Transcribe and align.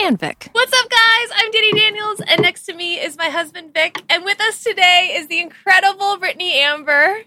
And 0.00 0.18
Vic. 0.18 0.48
What's 0.52 0.72
up, 0.72 0.90
guys? 0.90 1.28
I'm 1.36 1.50
Danny 1.50 1.72
Daniels, 1.72 2.20
and 2.26 2.42
next 2.42 2.64
to 2.64 2.74
me 2.74 2.96
is 3.00 3.16
my 3.16 3.28
husband 3.30 3.72
Vic, 3.72 4.02
and 4.10 4.24
with 4.24 4.40
us 4.40 4.62
today 4.62 5.14
is 5.16 5.28
the 5.28 5.40
incredible 5.40 6.18
Brittany 6.18 6.58
Amber. 6.60 7.22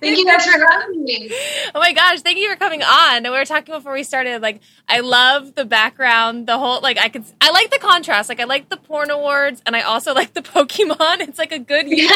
Thank 0.00 0.18
you 0.18 0.26
guys 0.26 0.44
for 0.46 0.58
having 0.70 1.04
me. 1.04 1.30
Oh 1.74 1.80
my 1.80 1.92
gosh, 1.94 2.20
thank 2.20 2.36
you 2.38 2.50
for 2.50 2.56
coming 2.56 2.82
on. 2.82 3.16
And 3.18 3.24
We 3.24 3.30
were 3.30 3.44
talking 3.46 3.74
before 3.74 3.94
we 3.94 4.02
started. 4.02 4.42
Like, 4.42 4.60
I 4.88 5.00
love 5.00 5.54
the 5.54 5.64
background, 5.64 6.46
the 6.46 6.58
whole 6.58 6.80
like 6.82 6.98
I 6.98 7.08
could. 7.08 7.24
I 7.40 7.50
like 7.50 7.70
the 7.70 7.78
contrast. 7.78 8.28
Like, 8.28 8.40
I 8.40 8.44
like 8.44 8.68
the 8.68 8.76
porn 8.76 9.10
awards, 9.10 9.62
and 9.64 9.74
I 9.74 9.82
also 9.82 10.12
like 10.20 10.34
the 10.34 10.42
Pokemon. 10.42 11.20
It's 11.20 11.38
like 11.38 11.52
a 11.52 11.58
good. 11.58 11.86
Yeah. 11.92 12.08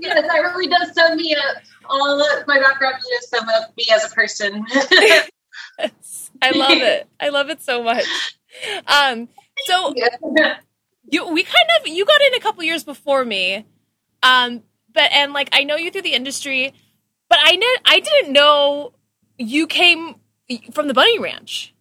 yes, 0.00 0.22
that 0.26 0.52
really 0.54 0.66
does 0.66 0.92
sum 0.94 1.16
me 1.16 1.34
up. 1.36 1.62
All 1.88 2.20
of 2.20 2.46
my 2.46 2.58
background 2.58 2.96
really 3.02 3.16
does 3.20 3.28
sum 3.30 3.48
up 3.48 3.72
me 3.76 3.86
as 3.92 4.10
a 4.10 4.14
person. 4.14 4.64
I 6.42 6.50
love 6.50 6.78
it. 6.78 7.08
I 7.18 7.28
love 7.30 7.50
it 7.50 7.62
so 7.62 7.82
much. 7.82 8.04
Um, 8.86 9.28
so 9.66 9.94
Yeah. 9.96 10.58
you 11.10 11.28
we 11.32 11.42
kind 11.42 11.68
of 11.80 11.86
you 11.88 12.04
got 12.04 12.20
in 12.22 12.34
a 12.34 12.40
couple 12.40 12.62
years 12.64 12.84
before 12.84 13.24
me 13.24 13.64
um 14.22 14.62
but 14.92 15.10
and 15.12 15.32
like 15.32 15.48
i 15.52 15.64
know 15.64 15.76
you 15.76 15.90
through 15.90 16.02
the 16.02 16.14
industry 16.14 16.72
but 17.28 17.38
i 17.42 17.56
ne- 17.56 17.82
i 17.84 18.00
didn't 18.00 18.32
know 18.32 18.92
you 19.38 19.66
came 19.66 20.16
from 20.72 20.88
the 20.88 20.94
bunny 20.94 21.18
ranch 21.18 21.74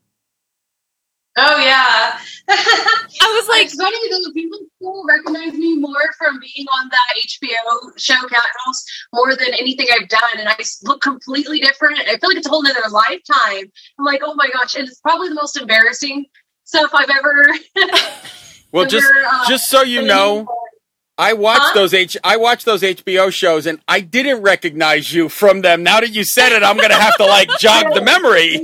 Oh 1.37 1.57
yeah. 1.59 2.17
i 2.47 3.39
was 3.39 3.49
like 3.49 3.65
it's 3.65 3.75
funny 3.75 3.97
though, 4.09 4.31
people 4.31 4.59
still 4.77 5.03
recognize 5.07 5.53
me 5.53 5.75
more 5.77 6.13
from 6.17 6.39
being 6.39 6.67
on 6.67 6.89
that 6.89 7.21
HBO 7.27 7.91
show 7.97 8.27
Cat 8.27 8.43
House 8.65 8.85
more 9.13 9.35
than 9.35 9.49
anything 9.59 9.87
I've 9.91 10.07
done, 10.07 10.39
and 10.39 10.47
I 10.47 10.55
look 10.83 11.01
completely 11.01 11.59
different. 11.59 11.99
I 11.99 12.17
feel 12.17 12.29
like 12.29 12.37
it's 12.37 12.47
a 12.47 12.49
whole 12.49 12.63
nother 12.63 12.79
lifetime. 12.91 13.71
I'm 13.99 14.05
like, 14.05 14.21
oh 14.23 14.35
my 14.35 14.47
gosh, 14.53 14.75
and 14.75 14.87
it's 14.87 14.99
probably 15.01 15.29
the 15.29 15.35
most 15.35 15.57
embarrassing 15.57 16.25
stuff 16.65 16.91
I've 16.93 17.09
ever. 17.09 17.45
Well, 18.71 18.85
just 18.85 19.07
uh, 19.09 19.47
just 19.47 19.69
so 19.69 19.83
you 19.83 20.01
know, 20.01 20.39
in. 20.39 20.47
I 21.17 21.31
watched 21.33 21.61
Huh? 21.63 21.73
those 21.75 21.93
H 21.93 22.17
I 22.25 22.35
watched 22.35 22.65
those 22.65 22.81
HBO 22.81 23.31
shows 23.31 23.65
and 23.67 23.79
I 23.87 24.01
didn't 24.01 24.41
recognize 24.41 25.13
you 25.13 25.29
from 25.29 25.61
them. 25.61 25.81
Now 25.81 26.01
that 26.01 26.09
you 26.11 26.25
said 26.25 26.51
it, 26.51 26.61
I'm 26.61 26.75
going 26.75 26.89
to 26.89 26.95
have 26.95 27.15
to 27.17 27.25
like 27.25 27.47
jog 27.59 27.93
the 27.93 28.01
memory. 28.03 28.59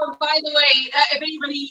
You 0.00 0.16
by 0.20 0.40
the 0.42 0.50
way, 0.50 0.90
uh, 0.96 1.16
if 1.16 1.22
anybody's 1.22 1.70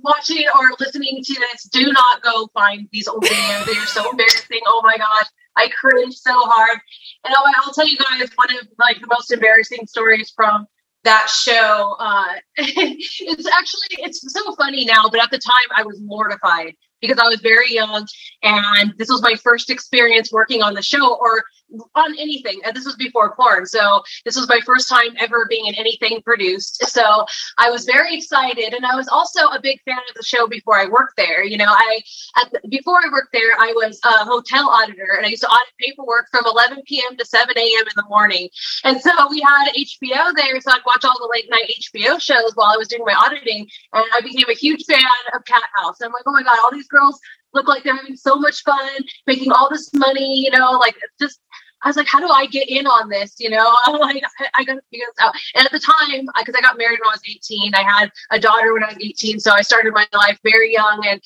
watching 0.00 0.44
or 0.54 0.70
listening 0.78 1.22
to 1.22 1.34
this, 1.34 1.64
do 1.72 1.92
not 1.92 2.22
go 2.22 2.48
find 2.54 2.88
these 2.92 3.08
old 3.08 3.24
videos. 3.24 3.66
They 3.66 3.78
are 3.78 3.86
so 3.86 4.10
embarrassing. 4.10 4.60
Oh 4.66 4.80
my 4.84 4.96
gosh, 4.96 5.26
I 5.56 5.68
cringe 5.68 6.14
so 6.14 6.32
hard. 6.34 6.78
And 7.24 7.34
I'll, 7.34 7.44
I'll 7.64 7.72
tell 7.72 7.88
you 7.88 7.96
guys 7.98 8.28
one 8.36 8.50
of 8.56 8.68
like 8.78 9.00
the 9.00 9.08
most 9.08 9.32
embarrassing 9.32 9.86
stories 9.86 10.32
from 10.34 10.66
that 11.04 11.28
show. 11.28 11.96
Uh, 11.98 12.34
it's 12.56 13.46
actually 13.46 13.96
it's 13.98 14.20
so 14.32 14.54
funny 14.56 14.84
now, 14.84 15.08
but 15.10 15.22
at 15.22 15.30
the 15.30 15.38
time 15.38 15.68
I 15.76 15.82
was 15.82 16.00
mortified 16.02 16.74
because 17.00 17.18
I 17.18 17.28
was 17.28 17.40
very 17.40 17.72
young 17.72 18.06
and 18.42 18.94
this 18.98 19.08
was 19.08 19.22
my 19.22 19.34
first 19.42 19.70
experience 19.70 20.32
working 20.32 20.62
on 20.62 20.74
the 20.74 20.82
show 20.82 21.14
or 21.14 21.44
on 21.94 22.18
anything. 22.18 22.60
And 22.64 22.74
this 22.74 22.84
was 22.84 22.96
before 22.96 23.34
porn, 23.34 23.66
so 23.66 24.02
this 24.24 24.36
was 24.36 24.48
my 24.48 24.60
first 24.64 24.88
time 24.88 25.14
ever 25.18 25.46
being 25.48 25.66
in 25.66 25.74
anything 25.74 26.22
produced. 26.22 26.84
So 26.88 27.26
I 27.58 27.70
was 27.70 27.84
very 27.84 28.16
excited, 28.16 28.72
and 28.72 28.84
I 28.86 28.94
was 28.94 29.08
also 29.08 29.48
a 29.48 29.60
big 29.60 29.80
fan 29.84 29.98
of 30.08 30.14
the 30.14 30.22
show 30.22 30.46
before 30.46 30.78
I 30.78 30.86
worked 30.86 31.16
there. 31.16 31.44
You 31.44 31.58
know, 31.58 31.68
I 31.68 32.00
the, 32.52 32.60
before 32.68 32.98
I 33.04 33.08
worked 33.10 33.32
there, 33.32 33.52
I 33.58 33.72
was 33.74 33.98
a 34.04 34.24
hotel 34.24 34.68
auditor, 34.68 35.14
and 35.16 35.26
I 35.26 35.30
used 35.30 35.42
to 35.42 35.48
audit 35.48 35.74
paperwork 35.80 36.28
from 36.30 36.46
11 36.46 36.82
p.m. 36.86 37.16
to 37.16 37.24
7 37.24 37.56
a.m. 37.56 37.82
in 37.82 37.96
the 37.96 38.06
morning. 38.08 38.48
And 38.84 39.00
so 39.00 39.10
we 39.30 39.40
had 39.40 39.72
HBO 39.74 40.34
there, 40.36 40.60
so 40.60 40.70
I'd 40.70 40.86
watch 40.86 41.04
all 41.04 41.18
the 41.18 41.30
late 41.32 41.50
night 41.50 41.70
HBO 41.80 42.20
shows 42.20 42.52
while 42.54 42.72
I 42.72 42.76
was 42.76 42.88
doing 42.88 43.04
my 43.04 43.14
auditing, 43.14 43.66
and 43.92 44.04
I 44.14 44.20
became 44.20 44.48
a 44.48 44.54
huge 44.54 44.84
fan 44.84 45.00
of 45.34 45.44
Cat 45.44 45.64
House. 45.76 46.00
I'm 46.02 46.12
like, 46.12 46.24
oh 46.26 46.32
my 46.32 46.42
god, 46.42 46.58
all 46.62 46.70
these 46.72 46.88
girls 46.88 47.18
look 47.54 47.68
like 47.68 47.84
they're 47.84 47.96
having 47.96 48.16
so 48.16 48.36
much 48.36 48.62
fun, 48.62 48.90
making 49.26 49.52
all 49.52 49.68
this 49.70 49.92
money. 49.94 50.44
You 50.44 50.50
know, 50.50 50.72
like 50.72 50.96
just. 51.20 51.40
I 51.82 51.88
was 51.88 51.96
like, 51.96 52.08
how 52.08 52.18
do 52.18 52.28
I 52.28 52.46
get 52.46 52.70
in 52.70 52.86
on 52.86 53.10
this? 53.10 53.34
You 53.38 53.50
know, 53.50 53.76
I'm 53.86 54.00
like, 54.00 54.22
I, 54.40 54.48
I 54.58 54.64
got 54.64 54.74
to 54.74 54.82
figure 54.90 55.06
this 55.14 55.24
out. 55.24 55.34
And 55.54 55.66
at 55.66 55.70
the 55.70 55.78
time, 55.78 56.26
because 56.38 56.54
I 56.56 56.62
got 56.62 56.78
married 56.78 56.98
when 57.00 57.10
I 57.10 57.12
was 57.12 57.22
18, 57.28 57.74
I 57.74 57.82
had 57.82 58.10
a 58.30 58.40
daughter 58.40 58.72
when 58.72 58.82
I 58.82 58.88
was 58.88 58.96
18. 58.98 59.38
So 59.38 59.52
I 59.52 59.60
started 59.60 59.92
my 59.92 60.06
life 60.14 60.38
very 60.42 60.72
young 60.72 61.04
and 61.06 61.20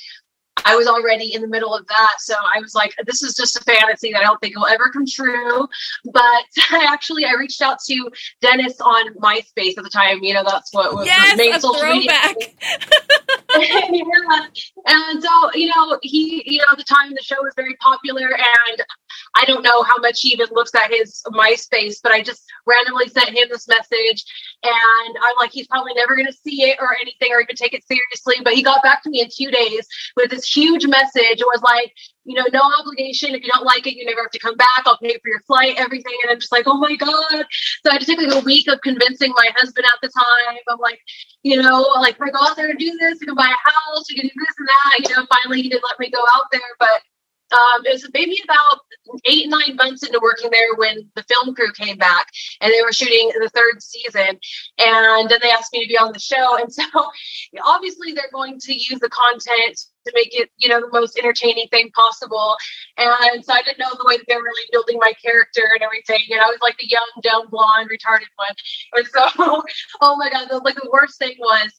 I 0.65 0.76
was 0.76 0.87
already 0.87 1.34
in 1.34 1.43
the 1.43 1.48
middle 1.48 1.75
of 1.75 1.87
that. 1.87 2.15
So 2.19 2.34
I 2.54 2.60
was 2.60 2.75
like, 2.75 2.94
this 3.06 3.22
is 3.22 3.34
just 3.34 3.56
a 3.56 3.60
fantasy 3.60 4.12
that 4.12 4.21
I 4.21 4.25
don't 4.25 4.41
think 4.41 4.56
will 4.56 4.66
ever 4.66 4.91
come 4.93 5.06
true. 5.06 5.69
But 6.04 6.44
I 6.71 6.87
actually, 6.88 7.25
I 7.25 7.32
reached 7.38 7.62
out 7.62 7.78
to 7.87 8.10
Dennis 8.41 8.81
on 8.81 9.15
MySpace 9.15 9.78
at 9.78 9.84
the 9.84 9.91
time. 9.91 10.22
You 10.22 10.34
know, 10.34 10.44
that's 10.44 10.72
what 10.72 10.94
was 10.94 11.06
yes 11.06 11.32
the 11.32 11.37
main 11.37 11.60
social 11.60 11.82
media 11.87 12.12
throwback 12.12 12.37
yeah. 13.59 14.47
And 14.87 15.22
so, 15.22 15.50
you 15.54 15.66
know, 15.75 15.98
he, 16.03 16.43
you 16.47 16.59
know, 16.59 16.66
at 16.72 16.78
the 16.78 16.84
time 16.84 17.10
the 17.10 17.22
show 17.22 17.37
was 17.42 17.53
very 17.56 17.75
popular, 17.77 18.28
and 18.34 18.82
I 19.34 19.44
don't 19.44 19.62
know 19.62 19.82
how 19.82 19.98
much 19.98 20.21
he 20.21 20.31
even 20.31 20.48
looks 20.53 20.75
at 20.75 20.91
his 20.91 21.22
MySpace, 21.28 21.97
but 22.03 22.12
I 22.12 22.22
just 22.22 22.44
randomly 22.66 23.09
sent 23.09 23.31
him 23.31 23.48
this 23.50 23.69
message, 23.69 24.25
and 24.62 25.16
I'm 25.22 25.37
like, 25.38 25.50
he's 25.50 25.66
probably 25.66 25.94
never 25.94 26.15
going 26.15 26.27
to 26.27 26.32
see 26.32 26.62
it 26.62 26.78
or 26.81 26.97
anything, 27.00 27.31
or 27.32 27.41
even 27.41 27.56
take 27.56 27.75
it 27.75 27.84
seriously. 27.87 28.37
But 28.42 28.54
he 28.54 28.62
got 28.62 28.82
back 28.82 29.03
to 29.04 29.10
me 29.10 29.21
in 29.21 29.28
two 29.34 29.50
days 29.50 29.87
with 30.16 30.31
this 30.31 30.48
huge 30.53 30.87
message. 30.87 31.41
It 31.41 31.47
was 31.47 31.62
like, 31.62 31.93
you 32.25 32.34
know, 32.37 32.44
no 32.53 32.61
obligation. 32.78 33.34
If 33.34 33.43
you 33.43 33.50
don't 33.53 33.65
like 33.65 33.87
it, 33.87 33.97
you 33.97 34.05
never 34.05 34.22
have 34.22 34.31
to 34.31 34.38
come 34.38 34.56
back. 34.56 34.83
I'll 34.84 34.99
pay 34.99 35.19
for 35.22 35.28
your 35.28 35.41
flight, 35.41 35.75
everything. 35.78 36.16
And 36.22 36.33
I'm 36.33 36.41
just 36.41 36.53
like, 36.53 36.65
oh 36.66 36.78
my 36.78 36.94
god. 36.97 37.44
So 37.83 37.91
I 37.91 37.94
had 37.94 38.00
to 38.00 38.06
take 38.06 38.19
like 38.19 38.33
a 38.33 38.44
week 38.44 38.69
of 38.69 38.81
convincing 38.83 39.33
my 39.37 39.49
husband 39.56 39.87
at 39.87 39.99
the 40.03 40.09
time. 40.09 40.59
I'm 40.69 40.78
like, 40.78 41.00
you 41.43 41.60
know, 41.60 41.81
like 42.00 42.16
I 42.21 42.31
go 42.31 42.39
out 42.41 42.56
there 42.56 42.71
and 42.71 42.78
do 42.78 42.97
this, 42.99 43.19
we 43.21 43.27
can 43.27 43.34
buy 43.34 43.50
a 43.50 43.71
house, 43.71 44.05
we 44.10 44.16
can 44.16 44.27
do 44.27 44.34
this 44.37 44.55
and 44.59 44.69
that. 44.69 45.09
You 45.09 45.16
know, 45.16 45.27
finally 45.31 45.62
he 45.62 45.69
did 45.69 45.83
let 45.83 45.99
me 45.99 46.10
go 46.10 46.21
out 46.37 46.47
there, 46.53 46.60
but 46.78 47.03
um, 47.53 47.84
it 47.84 47.93
was 47.93 48.09
maybe 48.15 48.41
about 48.44 48.81
eight 49.25 49.49
nine 49.49 49.77
months 49.77 50.05
into 50.05 50.21
working 50.22 50.50
there 50.50 50.75
when 50.77 51.11
the 51.16 51.25
film 51.25 51.55
crew 51.55 51.72
came 51.72 51.97
back 51.97 52.27
and 52.61 52.72
they 52.72 52.83
were 52.83 52.93
shooting 52.93 53.31
the 53.41 53.50
third 53.50 53.83
season. 53.83 54.38
And 54.78 55.28
then 55.28 55.41
they 55.43 55.50
asked 55.50 55.72
me 55.72 55.83
to 55.83 55.89
be 55.89 55.99
on 55.99 56.12
the 56.12 56.21
show. 56.21 56.59
And 56.59 56.72
so 56.72 56.84
obviously 57.65 58.12
they're 58.12 58.31
going 58.33 58.59
to 58.60 58.72
use 58.72 59.00
the 59.00 59.10
content 59.10 59.78
to 60.06 60.12
make 60.15 60.31
it 60.33 60.49
you 60.56 60.69
know 60.69 60.81
the 60.81 60.91
most 60.93 61.19
entertaining 61.19 61.69
thing 61.69 61.91
possible. 61.91 62.56
And 62.97 63.44
so 63.44 63.53
i 63.53 63.62
didn't 63.62 63.78
know 63.78 63.91
the 63.99 64.06
way 64.06 64.16
that 64.16 64.27
they 64.28 64.37
were 64.37 64.43
really 64.43 64.69
building 64.72 64.99
my 65.00 65.12
character 65.22 65.62
and 65.75 65.83
everything. 65.83 66.21
And 66.31 66.41
i 66.41 66.47
was 66.47 66.59
like 66.62 66.78
the 66.78 66.89
young 66.89 67.10
dumb 67.22 67.49
blonde 67.50 67.91
retarded 67.91 68.31
one. 68.37 68.55
And 68.94 69.06
so 69.06 69.27
oh 70.00 70.16
my 70.16 70.31
god 70.31 70.49
the, 70.49 70.59
like 70.59 70.77
the 70.77 70.91
worst 70.93 71.19
thing 71.19 71.34
was 71.39 71.71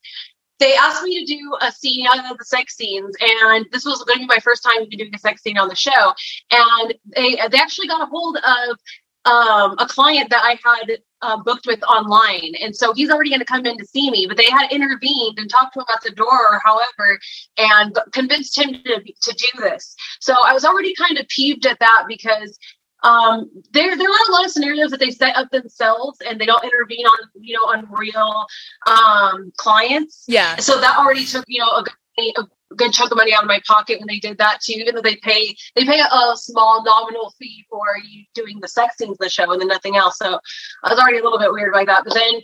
they 0.62 0.76
asked 0.76 1.04
me 1.04 1.26
to 1.26 1.34
do 1.34 1.58
a 1.60 1.72
scene 1.72 2.06
out 2.08 2.32
of 2.32 2.38
the 2.38 2.46
sex 2.46 2.78
scenes, 2.78 3.16
and 3.20 3.66
this 3.72 3.84
was 3.84 4.04
going 4.04 4.20
to 4.20 4.24
be 4.24 4.28
my 4.28 4.40
first 4.40 4.64
time 4.64 4.88
doing 4.90 5.14
a 5.14 5.18
sex 5.18 5.42
scene 5.42 5.58
on 5.58 5.68
the 5.68 5.76
show. 5.76 6.14
And 6.52 6.94
they 7.16 7.36
they 7.50 7.58
actually 7.58 7.88
got 7.88 8.02
a 8.02 8.06
hold 8.06 8.38
of 8.38 8.78
um, 9.26 9.76
a 9.78 9.86
client 9.88 10.30
that 10.30 10.44
I 10.44 10.58
had 10.64 11.00
uh, 11.24 11.38
booked 11.44 11.66
with 11.66 11.82
online, 11.84 12.54
and 12.62 12.76
so 12.76 12.94
he's 12.94 13.10
already 13.10 13.32
going 13.32 13.40
to 13.40 13.46
come 13.46 13.66
in 13.66 13.78
to 13.78 13.86
see 13.86 14.12
me. 14.12 14.28
But 14.28 14.38
they 14.38 14.50
had 14.50 14.72
intervened 14.72 15.40
and 15.40 15.50
talked 15.50 15.74
to 15.74 15.80
him 15.80 15.86
at 15.94 16.04
the 16.04 16.12
door, 16.12 16.62
however, 16.64 17.20
and 17.58 17.98
convinced 18.12 18.58
him 18.58 18.74
to 18.74 19.02
to 19.02 19.34
do 19.34 19.62
this. 19.62 19.96
So 20.20 20.36
I 20.46 20.54
was 20.54 20.64
already 20.64 20.94
kind 20.94 21.18
of 21.18 21.28
peeved 21.28 21.66
at 21.66 21.80
that 21.80 22.06
because 22.08 22.58
um, 23.04 23.50
there 23.72 23.98
there 23.98 24.10
are 24.10 24.30
a 24.30 24.32
lot 24.32 24.46
of 24.46 24.52
scenarios 24.52 24.92
that 24.92 25.00
they 25.00 25.12
set 25.12 25.36
up 25.36 25.50
themselves 25.52 26.20
and 26.28 26.40
they 26.40 26.46
don't 26.46 26.64
intervene 26.64 27.06
on 27.06 27.30
you 27.40 27.56
know 27.56 27.66
on 27.72 27.88
real 27.92 28.46
um, 28.88 29.52
clients. 29.58 30.24
yeah 30.28 30.56
So 30.58 30.80
that 30.80 30.98
already 30.98 31.26
took 31.26 31.46
you 31.48 31.60
know 31.60 31.70
a 31.70 31.84
good, 31.84 32.34
a 32.38 32.76
good 32.76 32.94
chunk 32.94 33.12
of 33.12 33.18
money 33.18 33.34
out 33.34 33.44
of 33.44 33.48
my 33.48 33.62
pocket 33.68 34.00
when 34.00 34.08
they 34.08 34.20
did 34.20 34.38
that 34.38 34.62
too. 34.62 34.74
Even 34.74 34.96
though 34.96 35.02
they 35.02 35.18
pay 35.18 35.56
they 35.76 35.86
pay 35.86 36.00
a 36.00 36.38
small 36.38 36.84
nominal 36.84 37.34
fee 37.40 37.66
for 37.70 37.86
you 38.04 38.24
doing 38.34 38.60
the 38.62 38.68
sex 38.68 38.98
scenes 38.98 39.12
of 39.12 39.18
the 39.18 39.30
show 39.30 39.52
and 39.52 39.60
then 39.60 39.68
nothing 39.68 39.96
else. 39.98 40.18
So 40.18 40.40
I 40.84 40.90
was 40.90 41.00
already 41.00 41.20
a 41.20 41.24
little 41.24 41.40
bit 41.40 41.52
weird 41.52 41.74
like 41.74 41.88
that. 41.88 42.04
But 42.06 42.14
then 42.14 42.42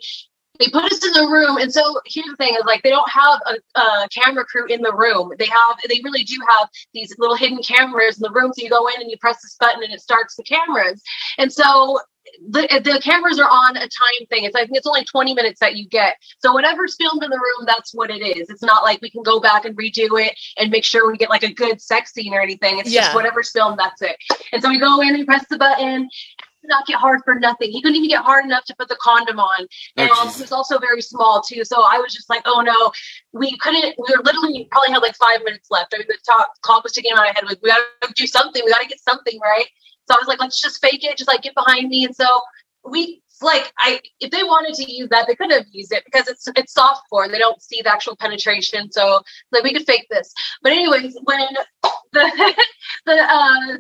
they 0.60 0.68
put 0.70 0.86
us 0.86 1.04
in 1.06 1.12
the 1.14 1.28
room 1.30 1.58
and 1.58 1.72
so 1.72 2.00
here's 2.06 2.28
the 2.28 2.36
thing 2.36 2.56
is 2.56 2.64
like 2.66 2.82
they 2.84 2.90
don't 2.90 3.10
have 3.10 3.40
a, 3.48 3.80
a 3.80 4.08
camera 4.10 4.46
crew 4.46 4.66
in 4.68 4.82
the 4.82 4.94
room 4.94 5.32
they 5.40 5.46
have 5.46 5.78
they 5.88 6.02
really 6.04 6.24
do 6.24 6.38
have 6.58 6.70
these 6.94 7.14
little 7.18 7.36
hidden 7.36 7.60
cameras 7.64 8.18
in 8.18 8.24
the 8.24 8.32
room 8.32 8.52
so 8.54 8.64
you 8.64 8.70
go 8.70 8.88
in 8.88 9.02
and 9.02 9.10
you 9.12 9.18
press 9.18 9.42
this 9.42 9.56
button 9.60 9.84
and 9.84 9.94
it 9.94 10.02
starts 10.02 10.36
the 10.36 10.44
cameras 10.44 11.02
and 11.38 11.52
so 11.52 12.00
the, 12.50 12.82
the 12.84 13.00
cameras 13.02 13.40
are 13.40 13.48
on 13.50 13.78
a 13.78 13.82
time 13.82 14.28
thing. 14.30 14.44
It's 14.44 14.54
like 14.54 14.70
it's 14.72 14.88
only 14.88 15.04
20 15.04 15.34
minutes 15.34 15.60
that 15.60 15.76
you 15.76 15.88
get. 15.88 16.18
So 16.40 16.52
whatever's 16.54 16.96
filmed 16.96 17.24
in 17.24 17.30
the 17.30 17.38
room, 17.38 17.66
that's 17.66 17.94
what 17.94 18.10
it 18.10 18.22
is. 18.22 18.50
It's 18.50 18.62
not 18.64 18.84
like 18.84 19.02
we 19.02 19.10
can 19.10 19.24
go 19.24 19.40
back 19.40 19.66
and 19.66 19.76
redo 19.78 20.22
it 20.24 20.38
and 20.58 20.70
make 20.70 20.84
sure 20.84 21.10
we 21.10 21.18
get 21.18 21.30
like 21.30 21.44
a 21.44 21.54
good 21.54 21.82
sex 21.82 22.14
scene 22.14 22.34
or 22.34 22.42
anything. 22.42 22.80
It's 22.80 22.92
Yeah. 22.92 23.04
just 23.04 23.16
whatever's 23.16 23.52
filmed, 23.52 23.80
that's 23.80 24.02
it. 24.02 24.18
And 24.52 24.62
so 24.62 24.70
we 24.70 24.80
go 24.80 25.02
in 25.02 25.16
and 25.16 25.26
press 25.26 25.46
the 25.50 25.58
button. 25.58 26.10
Not 26.64 26.88
get 26.88 26.98
hard 26.98 27.22
for 27.24 27.36
nothing. 27.36 27.72
He 27.72 27.82
couldn't 27.82 27.96
even 27.98 28.10
get 28.10 28.24
hard 28.24 28.44
enough 28.44 28.66
to 28.66 28.76
put 28.78 28.90
the 28.90 28.98
condom 29.00 29.40
on. 29.40 29.68
And 29.96 30.10
Oh, 30.12 30.22
um, 30.22 30.34
he 30.34 30.42
was 30.42 30.52
also 30.52 30.80
very 30.80 31.02
small 31.02 31.42
too. 31.42 31.64
So 31.64 31.82
I 31.82 31.98
was 32.00 32.14
just 32.14 32.30
like, 32.30 32.42
oh 32.46 32.62
no, 32.62 32.92
we 33.32 33.58
couldn't. 33.58 33.96
We 33.98 34.16
were 34.16 34.24
literally 34.24 34.68
probably 34.72 34.92
had 34.92 35.02
like 35.02 35.16
five 35.16 35.44
minutes 35.44 35.70
left. 35.72 35.94
I 35.94 36.00
mean, 36.00 36.08
the 36.10 36.18
top 36.26 36.52
clock 36.62 36.84
was 36.84 36.94
ticking 36.94 37.12
in 37.12 37.18
my 37.18 37.28
head. 37.28 37.46
Like, 37.46 37.60
we 37.62 37.70
got 37.70 37.82
to 38.04 38.14
do 38.14 38.28
something. 38.28 38.62
We 38.66 38.72
got 38.72 38.82
to 38.82 38.88
get 38.88 39.00
something 39.00 39.40
right. 39.42 39.68
So 40.10 40.16
I 40.16 40.20
was 40.20 40.28
like, 40.28 40.40
let's 40.40 40.62
just 40.62 40.82
fake 40.82 41.04
it. 41.04 41.18
Just 41.18 41.28
like 41.28 41.42
get 41.42 41.56
behind 41.56 41.90
me. 41.90 42.06
And 42.06 42.16
so 42.16 42.26
we 42.90 43.22
like 43.42 43.72
I 43.78 44.02
if 44.20 44.32
they 44.32 44.44
wanted 44.44 44.74
to 44.76 44.92
use 44.92 45.10
that, 45.10 45.28
they 45.28 45.36
could 45.36 45.52
have 45.52 45.66
used 45.72 45.94
it 45.94 46.04
because 46.06 46.28
it's 46.28 46.48
it's 46.56 46.74
soft 46.74 47.04
core. 47.10 47.28
They 47.28 47.38
don't 47.38 47.62
see 47.62 47.82
the 47.82 47.92
actual 47.92 48.16
penetration. 48.16 48.92
So 48.92 49.22
like 49.52 49.64
we 49.64 49.74
could 49.74 49.86
fake 49.86 50.08
this. 50.10 50.34
But 50.62 50.72
anyways, 50.72 51.18
when 51.24 51.48
the 52.14 52.54
the 53.06 53.14
uh 53.14 53.78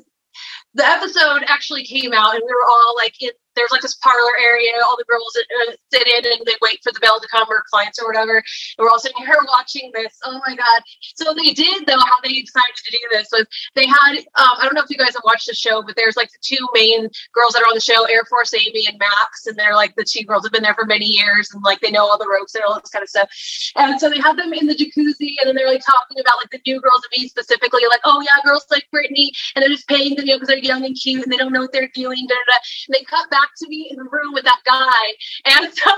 the 0.77 0.85
episode 0.85 1.43
actually 1.47 1.83
came 1.83 2.13
out 2.13 2.35
and 2.35 2.43
we 2.45 2.53
were 2.53 2.63
all 2.69 2.95
like 2.95 3.21
in 3.21 3.31
there's 3.57 3.71
like 3.71 3.81
this 3.81 3.95
parlor 3.95 4.37
area 4.41 4.71
all 4.85 4.97
the 4.97 5.05
girls 5.09 5.35
uh, 5.35 5.73
sit 5.91 6.07
in 6.07 6.31
and 6.31 6.45
they 6.45 6.55
wait 6.61 6.79
for 6.83 6.91
the 6.93 6.99
bell 6.99 7.19
to 7.19 7.27
come 7.27 7.47
or 7.49 7.63
clients 7.69 7.99
or 7.99 8.07
whatever. 8.07 8.37
And 8.37 8.79
we're 8.79 8.89
all 8.89 8.99
sitting 8.99 9.25
here 9.25 9.35
watching 9.47 9.91
this. 9.93 10.17
Oh 10.23 10.39
my 10.45 10.55
god. 10.55 10.81
So 11.15 11.33
they 11.33 11.51
did 11.53 11.85
though 11.85 11.99
how 11.99 12.19
they 12.23 12.41
decided 12.41 12.75
to 12.75 12.91
do 12.91 13.01
this 13.11 13.27
was 13.31 13.45
they 13.75 13.85
had 13.85 14.17
um, 14.35 14.55
i 14.59 14.63
don't 14.63 14.73
know 14.73 14.81
if 14.81 14.89
you 14.89 14.97
guys 14.97 15.13
have 15.15 15.25
watched 15.25 15.47
the 15.47 15.53
show 15.53 15.81
but 15.81 15.95
there's 15.95 16.15
like 16.15 16.29
the 16.31 16.39
two 16.41 16.67
main 16.73 17.09
girls 17.33 17.53
that 17.53 17.63
are 17.63 17.69
on 17.69 17.75
the 17.75 17.81
show 17.81 18.05
air 18.05 18.23
force 18.29 18.53
amy 18.53 18.85
and 18.87 18.97
max 18.99 19.47
and 19.47 19.57
they're 19.57 19.75
like 19.75 19.95
the 19.95 20.03
two 20.03 20.23
girls 20.25 20.45
have 20.45 20.51
been 20.51 20.63
there 20.63 20.75
for 20.75 20.85
many 20.85 21.05
years 21.05 21.49
and 21.53 21.63
like 21.63 21.79
they 21.79 21.91
know 21.91 22.05
all 22.05 22.17
the 22.17 22.27
ropes 22.27 22.55
and 22.55 22.63
all 22.63 22.79
this 22.79 22.89
kind 22.89 23.03
of 23.03 23.09
stuff. 23.09 23.29
And 23.75 23.99
so 23.99 24.09
they 24.09 24.19
have 24.19 24.37
them 24.37 24.53
in 24.53 24.67
the 24.67 24.75
jacuzzi 24.75 25.35
and 25.39 25.47
then 25.47 25.55
they're 25.55 25.67
like 25.67 25.83
talking 25.85 26.19
about 26.19 26.37
like 26.37 26.51
the 26.51 26.61
new 26.65 26.81
girls 26.81 27.01
and 27.03 27.21
me 27.21 27.27
specifically 27.27 27.81
like 27.89 28.01
oh 28.05 28.21
yeah 28.21 28.41
girls 28.43 28.65
like 28.71 28.87
brittany 28.91 29.31
and 29.55 29.63
they're 29.63 29.69
just 29.69 29.87
paying 29.87 30.15
them 30.15 30.25
you 30.25 30.33
know 30.33 30.37
because 30.37 30.47
they're 30.47 30.57
young 30.57 30.85
and 30.85 30.95
cute 30.95 31.23
and 31.23 31.31
they 31.31 31.37
don't 31.37 31.53
know 31.53 31.61
what 31.61 31.71
they're 31.71 31.91
doing 31.93 32.25
da, 32.27 32.35
da, 32.35 32.53
da. 32.53 32.57
And 32.87 32.95
they 32.95 33.03
cut 33.03 33.29
back 33.29 33.46
to 33.57 33.67
be 33.67 33.87
in 33.89 33.97
the 33.97 34.03
room 34.03 34.33
with 34.33 34.43
that 34.45 34.59
guy 34.65 35.05
and 35.45 35.73
so 35.77 35.91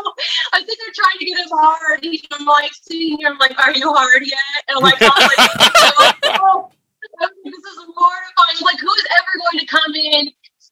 i 0.53 0.61
think 0.63 0.77
they're 0.79 0.95
trying 0.95 1.17
to 1.19 1.25
get 1.25 1.37
him 1.39 1.49
hard 1.51 2.03
and 2.03 2.17
i'm 2.31 2.45
like 2.45 2.71
sitting 2.73 3.17
here 3.17 3.29
i'm 3.29 3.37
like 3.39 3.57
are 3.59 3.73
you 3.75 3.91
hard 3.93 4.23
yet 4.25 4.39
and 4.69 4.77
i'm 4.77 4.83
like, 4.83 4.95
I'm 5.01 5.09
like 5.09 6.39
oh, 6.41 6.69
I'm 7.21 7.21
like, 7.21 7.31
this 7.45 7.53
is 7.53 7.77
mortifying 7.77 8.63
like 8.63 8.79
who's 8.79 9.05
ever 9.17 9.43
going 9.51 9.59
to 9.59 9.65
come 9.65 9.93
in 9.95 10.29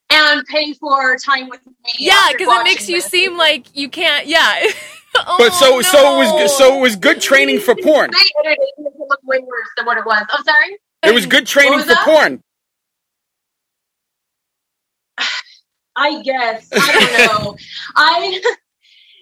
and 0.09 0.45
pay 0.47 0.73
for 0.73 1.17
time 1.17 1.49
with 1.49 1.65
me 1.65 1.73
Yeah, 1.99 2.29
because 2.31 2.47
it 2.47 2.63
makes 2.63 2.87
you 2.89 2.97
this? 2.97 3.05
seem 3.05 3.37
like 3.37 3.75
you 3.75 3.89
can't. 3.89 4.27
Yeah. 4.27 4.67
oh, 5.15 5.35
But 5.37 5.51
so 5.53 5.81
so 5.81 6.15
it 6.21 6.33
was 6.33 6.57
so 6.57 6.77
it 6.77 6.81
was 6.81 6.95
good 6.95 7.19
training 7.21 7.59
for 7.59 7.75
porn. 7.75 8.11
They 8.11 8.17
edited 8.49 8.63
it 8.77 8.81
to 8.83 8.87
it 8.87 8.93
look 9.09 9.19
way 9.23 9.39
worse 9.39 9.67
than 9.75 9.85
what 9.85 9.97
it 9.97 10.05
was. 10.05 10.25
I'm 10.29 10.43
sorry. 10.43 10.77
It 11.03 11.13
was 11.13 11.25
good 11.25 11.45
training 11.47 11.73
was 11.73 11.83
for 11.83 11.89
that? 11.89 12.05
porn. 12.05 12.41
I 15.97 16.21
guess. 16.23 16.69
I 16.77 16.93
don't 16.93 17.45
know. 17.45 17.57
I. 17.95 18.41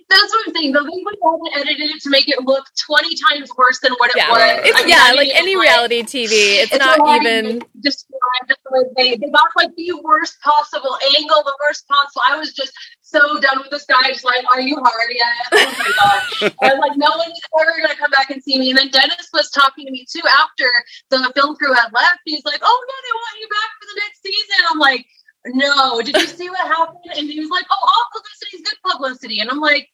That's 0.09 0.23
what 0.33 0.47
I'm 0.49 0.55
saying. 0.55 0.73
The 0.73 0.81
they 0.83 1.03
would 1.03 1.15
have 1.23 1.61
edited 1.67 1.89
it 1.89 2.01
to 2.03 2.11
make 2.11 2.29
it 2.29 2.41
look 2.43 2.65
20 2.85 3.15
times 3.29 3.49
worse 3.57 3.79
than 3.81 3.93
what 3.93 4.11
it 4.11 4.17
Yeah, 4.17 4.29
was. 4.29 4.61
it's 4.63 4.79
I 4.79 4.83
mean, 4.85 4.89
yeah, 4.89 5.01
I 5.01 5.13
like 5.13 5.31
any 5.33 5.55
it's 5.55 5.61
reality 5.63 6.03
TV. 6.03 6.61
It's, 6.61 6.71
it's 6.73 6.79
not 6.79 6.99
even. 7.01 7.61
described 7.81 8.49
the 8.49 8.57
way 8.71 8.83
they 8.97 9.17
they 9.17 9.31
got 9.31 9.49
like 9.57 9.71
the 9.77 9.91
worst 10.03 10.39
possible 10.41 10.97
angle, 11.17 11.43
the 11.43 11.57
worst 11.61 11.87
possible. 11.87 12.21
I 12.27 12.37
was 12.37 12.53
just 12.53 12.73
so 13.01 13.39
done 13.41 13.59
with 13.59 13.71
this 13.71 13.85
guy. 13.85 14.09
Just 14.09 14.25
like, 14.25 14.45
are 14.51 14.61
you 14.61 14.77
hard 14.77 15.09
yet? 15.11 15.35
Oh 15.53 15.75
my 15.79 15.91
god! 15.99 16.53
and 16.71 16.79
like, 16.79 16.97
no 16.97 17.09
one's 17.17 17.39
ever 17.61 17.73
gonna 17.81 17.95
come 17.97 18.11
back 18.11 18.29
and 18.31 18.43
see 18.43 18.59
me. 18.59 18.71
And 18.71 18.79
then 18.79 18.89
Dennis 18.89 19.29
was 19.33 19.49
talking 19.51 19.85
to 19.87 19.91
me 19.91 20.05
too 20.09 20.23
after 20.39 20.69
the 21.11 21.31
film 21.35 21.55
crew 21.55 21.73
had 21.73 21.89
left. 21.93 22.19
He's 22.25 22.45
like, 22.45 22.61
oh 22.63 22.85
yeah, 22.89 23.01
they 23.09 23.13
want 23.15 23.41
you 23.41 23.49
back 23.49 23.71
for 23.81 23.87
the 23.95 24.01
next 24.05 24.21
season. 24.23 24.65
I'm 24.71 24.79
like. 24.79 25.05
No, 25.47 26.01
did 26.01 26.15
you 26.15 26.27
see 26.27 26.49
what 26.49 26.59
happened? 26.67 26.97
And 27.15 27.29
he 27.29 27.39
was 27.39 27.49
like, 27.49 27.65
"Oh, 27.69 27.75
all 27.81 28.05
publicity 28.13 28.57
is 28.57 28.61
good 28.63 28.77
publicity," 28.91 29.39
and 29.41 29.49
I'm 29.49 29.59
like, 29.59 29.87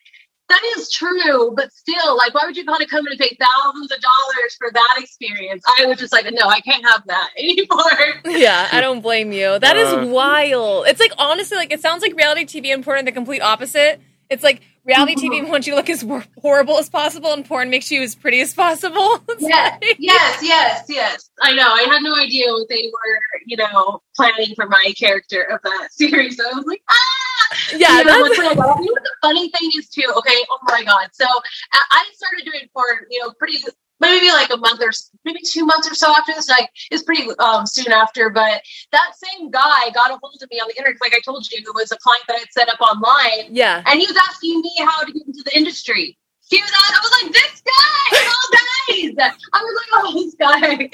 "That 0.49 0.61
is 0.77 0.89
true, 0.91 1.53
but 1.55 1.71
still, 1.73 2.15
like, 2.17 2.33
why 2.33 2.45
would 2.45 2.55
you 2.55 2.63
want 2.65 2.81
to 2.81 2.87
come 2.87 3.05
and 3.07 3.19
pay 3.19 3.37
thousands 3.39 3.91
of 3.91 3.99
dollars 4.01 4.55
for 4.57 4.71
that 4.71 4.95
experience?" 4.97 5.63
I 5.79 5.85
was 5.85 5.97
just 5.99 6.13
like, 6.13 6.25
"No, 6.31 6.47
I 6.47 6.61
can't 6.61 6.85
have 6.85 7.03
that 7.07 7.29
anymore." 7.37 8.21
Yeah, 8.25 8.69
I 8.71 8.79
don't 8.81 9.01
blame 9.01 9.31
you. 9.33 9.59
That 9.59 9.75
is 9.77 9.89
Uh. 9.93 10.05
wild. 10.07 10.87
It's 10.87 10.99
like 10.99 11.11
honestly, 11.17 11.57
like 11.57 11.71
it 11.73 11.81
sounds 11.81 12.01
like 12.01 12.15
reality 12.15 12.45
TV 12.45 12.73
and 12.73 12.83
porn 12.83 12.99
are 12.99 13.03
the 13.03 13.11
complete 13.11 13.41
opposite. 13.41 13.99
It's 14.29 14.43
like 14.43 14.61
reality 14.85 15.15
TV 15.15 15.47
wants 15.49 15.67
you 15.67 15.73
to 15.73 15.77
look 15.77 15.89
as 15.89 16.05
horrible 16.41 16.77
as 16.77 16.89
possible, 16.89 17.33
and 17.33 17.45
porn 17.45 17.69
makes 17.69 17.91
you 17.91 18.01
as 18.01 18.15
pretty 18.15 18.41
as 18.41 18.53
possible. 18.53 19.19
Yes, 19.39 19.79
like- 19.81 19.95
yes, 19.99 20.39
yes, 20.43 20.85
yes. 20.87 21.29
I 21.41 21.53
know. 21.55 21.67
I 21.67 21.81
had 21.89 22.01
no 22.03 22.15
idea 22.15 22.51
what 22.51 22.67
they 22.69 22.91
were, 22.93 23.19
you 23.45 23.57
know, 23.57 24.01
planning 24.15 24.53
for 24.55 24.67
my 24.67 24.93
character 24.97 25.41
of 25.43 25.59
that 25.63 25.87
series. 25.91 26.37
So 26.37 26.43
I 26.49 26.53
was 26.55 26.65
like, 26.65 26.81
ah. 26.89 27.57
yeah. 27.75 27.97
You 27.99 28.05
know, 28.05 28.23
that's- 28.23 28.37
like, 28.37 28.55
you 28.57 28.61
know 28.61 28.91
what 28.91 29.03
the 29.03 29.15
funny 29.21 29.49
thing 29.49 29.71
is 29.77 29.89
too. 29.89 30.07
Okay, 30.17 30.37
oh 30.51 30.59
my 30.63 30.83
god. 30.83 31.09
So 31.13 31.25
I 31.73 31.81
I 31.91 32.05
started 32.13 32.45
doing 32.45 32.69
porn, 32.73 33.05
you 33.09 33.21
know, 33.21 33.31
pretty 33.39 33.57
maybe 34.01 34.29
like 34.31 34.49
a 34.51 34.57
month 34.57 34.81
or 34.81 34.91
maybe 35.23 35.39
two 35.45 35.65
months 35.65 35.89
or 35.89 35.93
so 35.95 36.11
after 36.11 36.33
this. 36.33 36.49
Like 36.49 36.69
it's 36.89 37.03
pretty 37.03 37.29
um, 37.39 37.65
soon 37.65 37.91
after. 37.93 38.29
But 38.29 38.61
that 38.91 39.11
same 39.15 39.49
guy 39.51 39.89
got 39.91 40.11
a 40.11 40.17
hold 40.21 40.41
of 40.41 40.49
me 40.51 40.59
on 40.59 40.67
the 40.67 40.75
internet. 40.77 40.99
Like 40.99 41.15
I 41.15 41.19
told 41.23 41.49
you, 41.49 41.59
it 41.59 41.75
was 41.75 41.91
a 41.91 41.97
client 41.97 42.23
that 42.27 42.35
I 42.35 42.39
had 42.39 42.51
set 42.51 42.67
up 42.69 42.81
online, 42.81 43.55
yeah. 43.55 43.83
and 43.85 43.99
he 43.99 44.05
was 44.07 44.17
asking 44.29 44.59
me 44.61 44.73
how 44.79 45.03
to 45.03 45.11
get 45.13 45.25
into 45.25 45.43
the 45.45 45.55
industry. 45.55 46.17
He 46.49 46.61
was, 46.61 46.69
I 46.75 46.99
was 47.01 47.23
like, 47.23 47.31
this 47.31 47.61
guy, 47.63 48.19
of 48.19 48.27
all 48.27 48.49
guys. 48.51 49.39
I 49.53 49.63
was 49.63 49.75
like, 49.79 49.89
oh, 49.93 50.13
this 50.13 50.35
guy. 50.35 50.89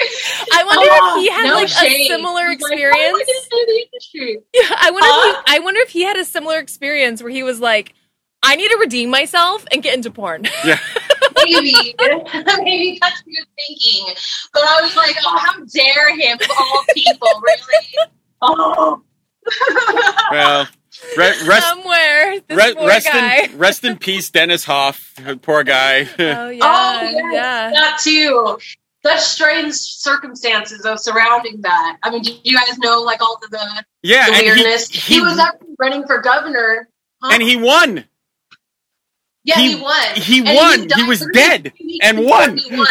I 0.53 0.63
wonder 0.63 0.87
Oh, 0.91 1.15
if 1.17 1.21
he 1.23 1.31
had 1.31 1.45
no 1.47 1.55
like 1.55 1.65
a 1.65 2.07
similar 2.07 2.49
He's 2.51 2.61
like, 2.61 2.79
"How 2.79 3.17
experience. 3.17 3.47
the 3.49 3.85
industry? 3.91 4.37
Yeah, 4.53 4.69
I 4.77 4.91
wonder. 4.91 5.07
Huh? 5.09 5.29
if 5.39 5.45
he, 5.47 5.55
I 5.55 5.59
wonder 5.59 5.79
if 5.81 5.89
he 5.89 6.03
had 6.03 6.15
a 6.15 6.25
similar 6.25 6.59
experience 6.59 7.23
where 7.23 7.31
he 7.31 7.41
was 7.41 7.59
like, 7.59 7.95
"I 8.43 8.55
need 8.55 8.69
to 8.69 8.77
redeem 8.77 9.09
myself 9.09 9.65
and 9.71 9.81
get 9.81 9.95
into 9.95 10.11
porn." 10.11 10.45
Yeah. 10.63 10.77
maybe, 11.45 11.95
maybe 12.63 12.97
that's 13.01 13.21
good 13.21 13.45
thinking. 13.67 14.13
But 14.53 14.63
I 14.63 14.81
was 14.81 14.95
like, 14.95 15.15
oh, 15.23 15.37
how 15.37 15.63
dare 15.65 16.15
him 16.17 16.37
of 16.41 16.49
all 16.57 16.83
people, 16.93 17.27
really? 17.41 18.09
Oh. 18.41 19.01
Well, 20.31 20.67
re- 21.17 21.47
rest 21.47 21.67
Somewhere, 21.67 22.39
this 22.47 22.57
re- 22.57 22.75
poor 22.75 22.87
rest 22.87 23.07
guy. 23.07 23.43
in 23.43 23.57
rest 23.57 23.83
in 23.85 23.97
peace, 23.97 24.29
Dennis 24.29 24.65
Hof. 24.65 25.13
Poor 25.41 25.63
guy. 25.63 26.01
oh 26.19 26.49
yeah, 26.49 26.59
oh, 26.61 27.01
yes, 27.01 27.33
yeah. 27.33 27.71
that 27.71 27.99
too. 28.03 28.57
Such 29.05 29.19
strange 29.21 29.73
circumstances 29.73 30.85
of 30.85 30.99
surrounding 30.99 31.61
that. 31.61 31.97
I 32.03 32.09
mean, 32.09 32.23
do 32.23 32.31
you 32.43 32.57
guys 32.57 32.77
know 32.79 33.01
like 33.03 33.21
all 33.21 33.39
of 33.41 33.49
the, 33.49 33.83
yeah, 34.03 34.25
the 34.25 34.33
and 34.33 34.41
he, 34.43 34.51
weirdness? 34.51 34.89
He, 34.89 35.15
he- 35.15 35.21
was 35.21 35.39
actually 35.39 35.75
running 35.79 36.05
for 36.05 36.19
governor. 36.19 36.89
Huh? 37.23 37.29
and 37.33 37.41
he 37.41 37.55
won. 37.55 38.03
Yeah, 39.47 39.55
he- 39.59 39.75
he, 39.77 39.81
won. 39.81 40.15
he 40.15 40.37
And 40.39 40.55
won. 40.55 40.79
He 40.81 40.87
died 40.87 41.07
was 41.07 41.25
dead 41.33 41.73
and 42.03 42.19
won. 42.25 42.59
Won 42.71 42.87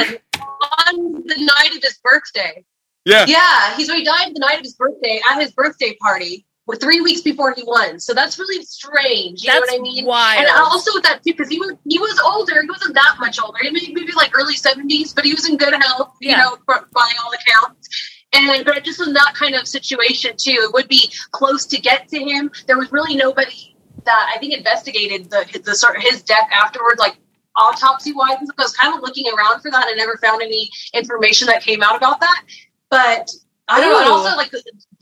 on 0.89 1.13
the 1.25 1.51
night 1.59 1.77
of 1.77 1.83
his 1.83 1.99
birthday. 2.03 2.65
Yeah. 3.05 3.25
Yeah, 3.29 3.77
he's 3.77 3.91
he 3.93 4.03
died 4.05 4.33
the 4.35 4.41
night 4.41 4.57
of 4.59 4.63
his 4.65 4.75
birthday 4.75 5.21
at 5.31 5.41
his 5.41 5.53
birthday 5.53 5.95
party, 6.01 6.45
with 6.67 6.81
three 6.81 7.01
weeks 7.01 7.21
before 7.21 7.53
he 7.55 7.63
won. 7.65 8.01
So 8.01 8.15
that's 8.15 8.37
really 8.39 8.65
strange. 8.65 9.45
You 9.45 9.53
That's 9.53 9.71
know 9.71 9.79
what 9.79 9.81
I 9.81 9.83
mean? 9.83 10.05
wild. 10.07 10.41
And 10.41 10.49
also 10.51 10.91
with 10.95 11.05
that 11.05 11.23
too, 11.23 11.33
because 11.33 11.49
he 11.49 11.61
was 11.61 11.75
he 11.89 11.99
was 12.01 12.19
older. 12.25 12.61
He 12.63 12.69
wasn't 12.69 12.95
that 12.95 13.17
much 13.21 13.39
older. 13.41 13.59
He 13.63 13.71
may 13.71 13.93
maybe 13.93 14.13
like 14.17 14.37
early 14.37 14.55
seventies, 14.57 15.13
but 15.15 15.25
he 15.25 15.35
was 15.35 15.49
in 15.49 15.57
good 15.57 15.75
health. 15.75 16.15
You 16.21 16.31
Yeah. 16.31 16.39
know, 16.39 16.57
for, 16.67 16.89
by 16.93 17.09
all 17.23 17.33
accounts. 17.33 17.89
And 18.33 18.65
but 18.65 18.83
just 18.83 19.01
in 19.01 19.13
that 19.13 19.35
kind 19.35 19.55
of 19.55 19.69
situation 19.69 20.33
too, 20.37 20.59
it 20.65 20.73
would 20.75 20.89
be 20.89 21.13
close 21.31 21.65
to 21.67 21.81
get 21.81 22.09
to 22.09 22.19
him. 22.19 22.51
There 22.67 22.77
was 22.79 22.91
really 22.91 23.15
nobody 23.15 23.76
that 24.07 24.33
I 24.35 24.39
think 24.39 24.55
investigated 24.55 25.31
the 25.31 25.61
the 25.65 25.75
sort 25.75 25.97
of 25.97 26.03
his 26.03 26.23
death 26.23 26.49
afterwards, 26.53 26.99
like 26.99 27.17
autopsy 27.57 28.13
wise. 28.13 28.37
I 28.41 28.63
was 28.63 28.73
kind 28.75 28.95
of 28.95 29.03
looking 29.03 29.27
around 29.37 29.61
for 29.61 29.71
that 29.71 29.89
and 29.89 29.97
never 29.99 30.17
found 30.17 30.43
any 30.43 30.71
information 30.95 31.47
that 31.49 31.63
came 31.63 31.83
out 31.83 31.97
about 31.97 32.21
that. 32.21 32.45
But 32.91 33.31
I 33.69 33.81
don't 33.81 33.91
know. 33.91 33.99
And 34.01 34.09
also, 34.09 34.37
like 34.37 34.53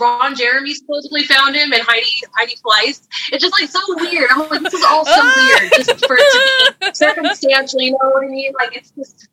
Ron 0.00 0.34
Jeremy 0.34 0.74
supposedly 0.74 1.24
found 1.24 1.54
him, 1.54 1.72
and 1.72 1.82
Heidi 1.82 2.10
Heidi 2.36 2.54
Fleiss. 2.64 3.06
It's 3.32 3.42
just 3.44 3.52
like 3.60 3.68
so 3.68 3.80
weird. 3.96 4.28
I'm 4.30 4.48
like, 4.48 4.62
this 4.62 4.74
is 4.74 4.84
all 4.84 5.04
so 5.04 5.22
weird, 5.36 5.72
just 5.76 5.90
for 6.06 6.16
it 6.18 6.72
to 6.72 6.74
be 6.80 6.94
circumstantial. 6.94 7.80
You 7.80 7.92
know 7.92 7.98
what 8.10 8.24
I 8.24 8.28
mean? 8.28 8.52
Like 8.58 8.76
it's 8.76 8.90
just. 8.90 9.28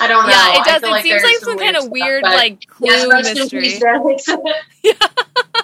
I 0.00 0.06
don't 0.06 0.24
know. 0.24 0.30
yeah, 0.32 0.60
it 0.60 0.64
does. 0.64 0.82
It 0.82 1.02
seems 1.02 1.22
like 1.24 1.36
some 1.38 1.58
kind 1.58 1.76
of 1.76 1.90
weird, 1.90 2.22
but- 2.22 2.34
like 2.36 2.64
clue 2.68 2.88
in 2.90 3.08
mystery. 3.34 3.78
Dennis. 3.78 4.26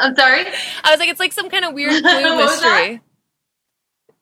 I'm 0.00 0.14
sorry. 0.16 0.44
I 0.84 0.90
was 0.90 0.98
like, 1.00 1.08
it's 1.08 1.20
like 1.20 1.32
some 1.32 1.48
kind 1.50 1.64
of 1.64 1.74
weird 1.74 2.02
clue 2.02 2.02
What 2.36 2.36
mystery. 2.46 3.00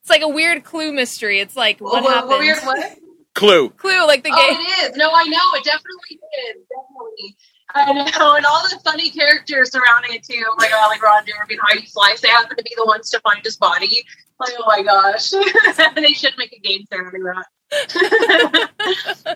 It's 0.00 0.11
like 0.11 0.23
a 0.23 0.28
weird 0.28 0.64
clue 0.64 0.92
mystery. 0.92 1.40
It's 1.40 1.56
like 1.56 1.80
what, 1.80 2.02
What- 2.02 2.12
happened? 2.12 2.28
what 2.30 2.40
weird 2.40 2.58
what? 2.64 2.99
Clue. 3.35 3.68
Clue, 3.70 4.06
like 4.06 4.25
the 4.25 4.30
Oh, 4.32 4.37
game. 4.49 4.58
it 4.61 4.90
is. 4.90 4.97
No, 4.97 5.11
I 5.12 5.25
know. 5.25 5.38
It 5.54 5.64
definitely 5.64 6.18
is. 6.50 6.62
Definitely. 6.68 7.37
I 7.75 7.92
know, 7.92 8.35
and 8.35 8.47
all 8.47 8.62
the 8.68 8.80
funny 8.82 9.11
characters 9.11 9.70
surrounding 9.70 10.14
it 10.14 10.25
too, 10.25 10.42
like 10.58 10.73
uh, 10.73 10.87
like 10.88 11.02
Ron 11.02 11.25
Jeremy 11.26 11.54
and 11.54 11.61
Heidi 11.62 11.87
Fleiss. 11.87 12.20
They 12.20 12.28
happen 12.28 12.56
to 12.56 12.62
be 12.62 12.73
the 12.76 12.87
ones 12.87 13.11
to 13.11 13.20
find 13.20 13.40
his 13.44 13.56
body. 13.58 14.02
Like, 14.40 14.54
oh 14.58 14.64
my 14.66 14.82
gosh, 14.82 15.30
they 15.94 16.14
should 16.14 16.32
make 16.38 16.52
a 16.54 16.61
game 16.61 16.85
surrounding 16.90 17.23
that. 17.25 17.44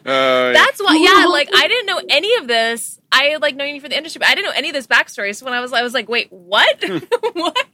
Uh, 0.04 0.52
That's 0.52 0.80
why, 0.82 0.96
yeah. 0.96 1.26
Like, 1.26 1.48
I 1.54 1.68
didn't 1.68 1.86
know 1.86 2.00
any 2.08 2.34
of 2.36 2.48
this. 2.48 2.98
I 3.12 3.36
like 3.36 3.54
knowing 3.54 3.74
you 3.74 3.80
for 3.80 3.88
the 3.88 3.96
industry, 3.96 4.20
but 4.20 4.28
I 4.28 4.34
didn't 4.34 4.46
know 4.46 4.56
any 4.56 4.70
of 4.70 4.74
this 4.74 4.86
backstory. 4.86 5.36
So 5.36 5.44
when 5.44 5.54
I 5.54 5.60
was, 5.60 5.72
I 5.72 5.82
was 5.82 5.94
like, 5.94 6.08
wait, 6.08 6.28
what? 6.30 6.82
what? 7.34 7.66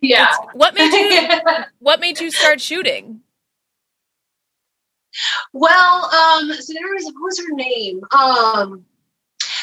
yeah. 0.00 0.32
What 0.54 0.74
made 0.74 0.92
you? 0.92 1.28
What 1.80 2.00
made 2.00 2.20
you 2.20 2.30
start 2.30 2.60
shooting? 2.60 3.20
Well, 5.52 6.04
um, 6.06 6.52
so 6.54 6.72
there 6.72 6.94
was 6.94 7.04
what 7.04 7.22
was 7.22 7.38
her 7.38 7.54
name? 7.54 8.00
Um, 8.12 8.84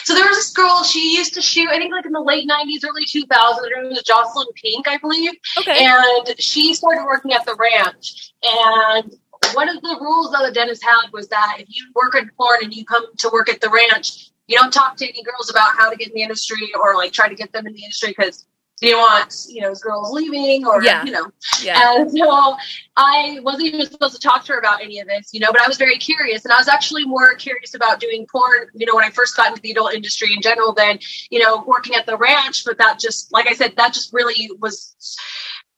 so 0.04 0.14
there 0.14 0.28
was 0.28 0.38
this 0.38 0.52
girl. 0.52 0.84
She 0.84 1.16
used 1.16 1.34
to 1.36 1.42
shoot. 1.42 1.70
I 1.70 1.78
think 1.78 1.92
like 1.94 2.06
in 2.06 2.12
the 2.12 2.22
late 2.22 2.48
'90s, 2.48 2.84
early 2.88 3.06
2000s. 3.06 3.30
Her 3.30 3.82
name 3.82 3.92
was 3.92 4.04
Jocelyn 4.04 4.48
Pink, 4.56 4.88
I 4.88 4.98
believe. 4.98 5.32
Okay. 5.60 5.86
And 5.86 6.40
she 6.40 6.74
started 6.74 7.06
working 7.06 7.34
at 7.34 7.46
the 7.46 7.56
ranch. 7.56 8.34
And 8.44 9.16
one 9.54 9.70
of 9.70 9.82
the 9.82 9.98
rules 10.02 10.32
that 10.32 10.52
Dennis 10.54 10.82
had 10.82 11.12
was 11.12 11.28
that 11.30 11.58
if 11.60 11.68
you 11.70 11.86
work 11.96 12.16
in 12.16 12.30
porn 12.38 12.60
and 12.64 12.74
you 12.74 12.86
come 12.86 13.06
to 13.18 13.30
work 13.32 13.50
at 13.50 13.62
the 13.62 13.70
ranch, 13.70 14.32
you 14.48 14.58
don't 14.58 14.74
talk 14.74 14.98
to 14.98 15.08
any 15.08 15.24
girls 15.24 15.50
about 15.50 15.76
how 15.78 15.90
to 15.90 15.96
get 15.96 16.10
in 16.10 16.16
the 16.16 16.22
industry 16.24 16.72
or 16.82 16.96
like 16.96 17.12
try 17.12 17.28
to 17.30 17.36
get 17.36 17.52
them 17.54 17.68
in 17.68 17.74
the 17.74 17.84
industry 17.84 18.10
because 18.18 18.46
you 18.82 18.96
want 18.98 19.36
you 19.50 19.62
know 19.62 19.74
girls 19.76 20.10
leaving 20.12 20.66
or 20.66 20.82
Yeah. 20.82 21.04
you 21.04 21.12
know 21.12 21.30
Yeah. 21.62 22.00
and 22.00 22.10
so 22.10 22.56
I 22.96 23.40
wasn't 23.44 23.66
even 23.66 23.86
supposed 23.86 24.16
to 24.16 24.22
talk 24.22 24.46
to 24.46 24.54
her 24.54 24.60
about 24.60 24.82
any 24.82 25.00
of 25.00 25.08
this, 25.08 25.34
you 25.34 25.40
know, 25.42 25.52
but 25.52 25.62
I 25.62 25.68
was 25.68 25.78
very 25.78 25.98
curious. 25.98 26.46
And 26.46 26.54
I 26.54 26.58
was 26.58 26.68
actually 26.68 27.06
more 27.06 27.34
curious 27.36 27.74
about 27.76 28.00
doing 28.00 28.26
porn, 28.32 28.68
you 28.74 28.86
know, 28.86 28.96
when 28.96 29.06
I 29.06 29.10
first 29.10 29.36
got 29.38 29.50
into 29.50 29.62
the 29.62 29.72
adult 29.72 29.94
industry 29.94 30.34
in 30.34 30.42
general 30.42 30.74
than, 30.74 31.00
you 31.30 31.40
know, 31.40 31.64
working 31.66 31.96
at 31.96 32.06
the 32.06 32.18
ranch. 32.18 32.64
But 32.66 32.78
that 32.78 33.00
just, 33.00 33.32
like 33.32 33.48
I 33.48 33.54
said, 33.54 33.76
that 33.78 33.94
just 33.94 34.12
really 34.14 34.50
was 34.60 34.96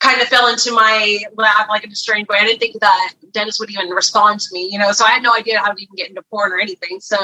kind 0.01 0.19
of 0.19 0.27
fell 0.27 0.47
into 0.47 0.71
my 0.71 1.19
lap 1.37 1.69
like 1.69 1.83
in 1.83 1.91
a 1.91 1.95
strange 1.95 2.27
way. 2.27 2.37
I 2.39 2.43
didn't 2.43 2.59
think 2.59 2.79
that 2.81 3.13
Dennis 3.33 3.59
would 3.59 3.69
even 3.69 3.89
respond 3.89 4.39
to 4.39 4.47
me, 4.51 4.67
you 4.71 4.79
know, 4.79 4.91
so 4.91 5.05
I 5.05 5.11
had 5.11 5.21
no 5.21 5.31
idea 5.31 5.59
how 5.59 5.71
to 5.71 5.79
even 5.79 5.95
get 5.95 6.09
into 6.09 6.23
porn 6.23 6.51
or 6.51 6.59
anything. 6.59 6.99
So 6.99 7.17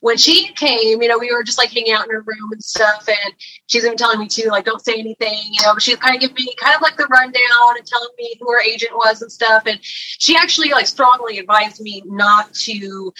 when 0.00 0.16
she 0.16 0.52
came, 0.54 1.02
you 1.02 1.08
know, 1.08 1.18
we 1.18 1.30
were 1.30 1.44
just 1.44 1.58
like 1.58 1.70
hanging 1.70 1.92
out 1.92 2.06
in 2.06 2.10
her 2.10 2.22
room 2.22 2.50
and 2.50 2.64
stuff. 2.64 3.06
And 3.06 3.34
she's 3.66 3.84
even 3.84 3.98
telling 3.98 4.18
me 4.18 4.26
too, 4.26 4.48
like, 4.48 4.64
don't 4.64 4.82
say 4.82 4.94
anything, 4.94 5.38
you 5.52 5.62
know, 5.62 5.74
but 5.74 5.82
she's 5.82 5.96
kind 5.96 6.14
of 6.14 6.20
giving 6.22 6.34
me 6.34 6.54
kind 6.58 6.74
of 6.74 6.80
like 6.80 6.96
the 6.96 7.06
rundown 7.06 7.76
and 7.76 7.86
telling 7.86 8.08
me 8.16 8.34
who 8.40 8.50
her 8.50 8.60
agent 8.60 8.92
was 8.94 9.20
and 9.20 9.30
stuff. 9.30 9.64
And 9.66 9.78
she 9.82 10.34
actually 10.34 10.70
like 10.70 10.86
strongly 10.86 11.38
advised 11.38 11.82
me 11.82 12.02
not 12.06 12.54
to 12.54 13.12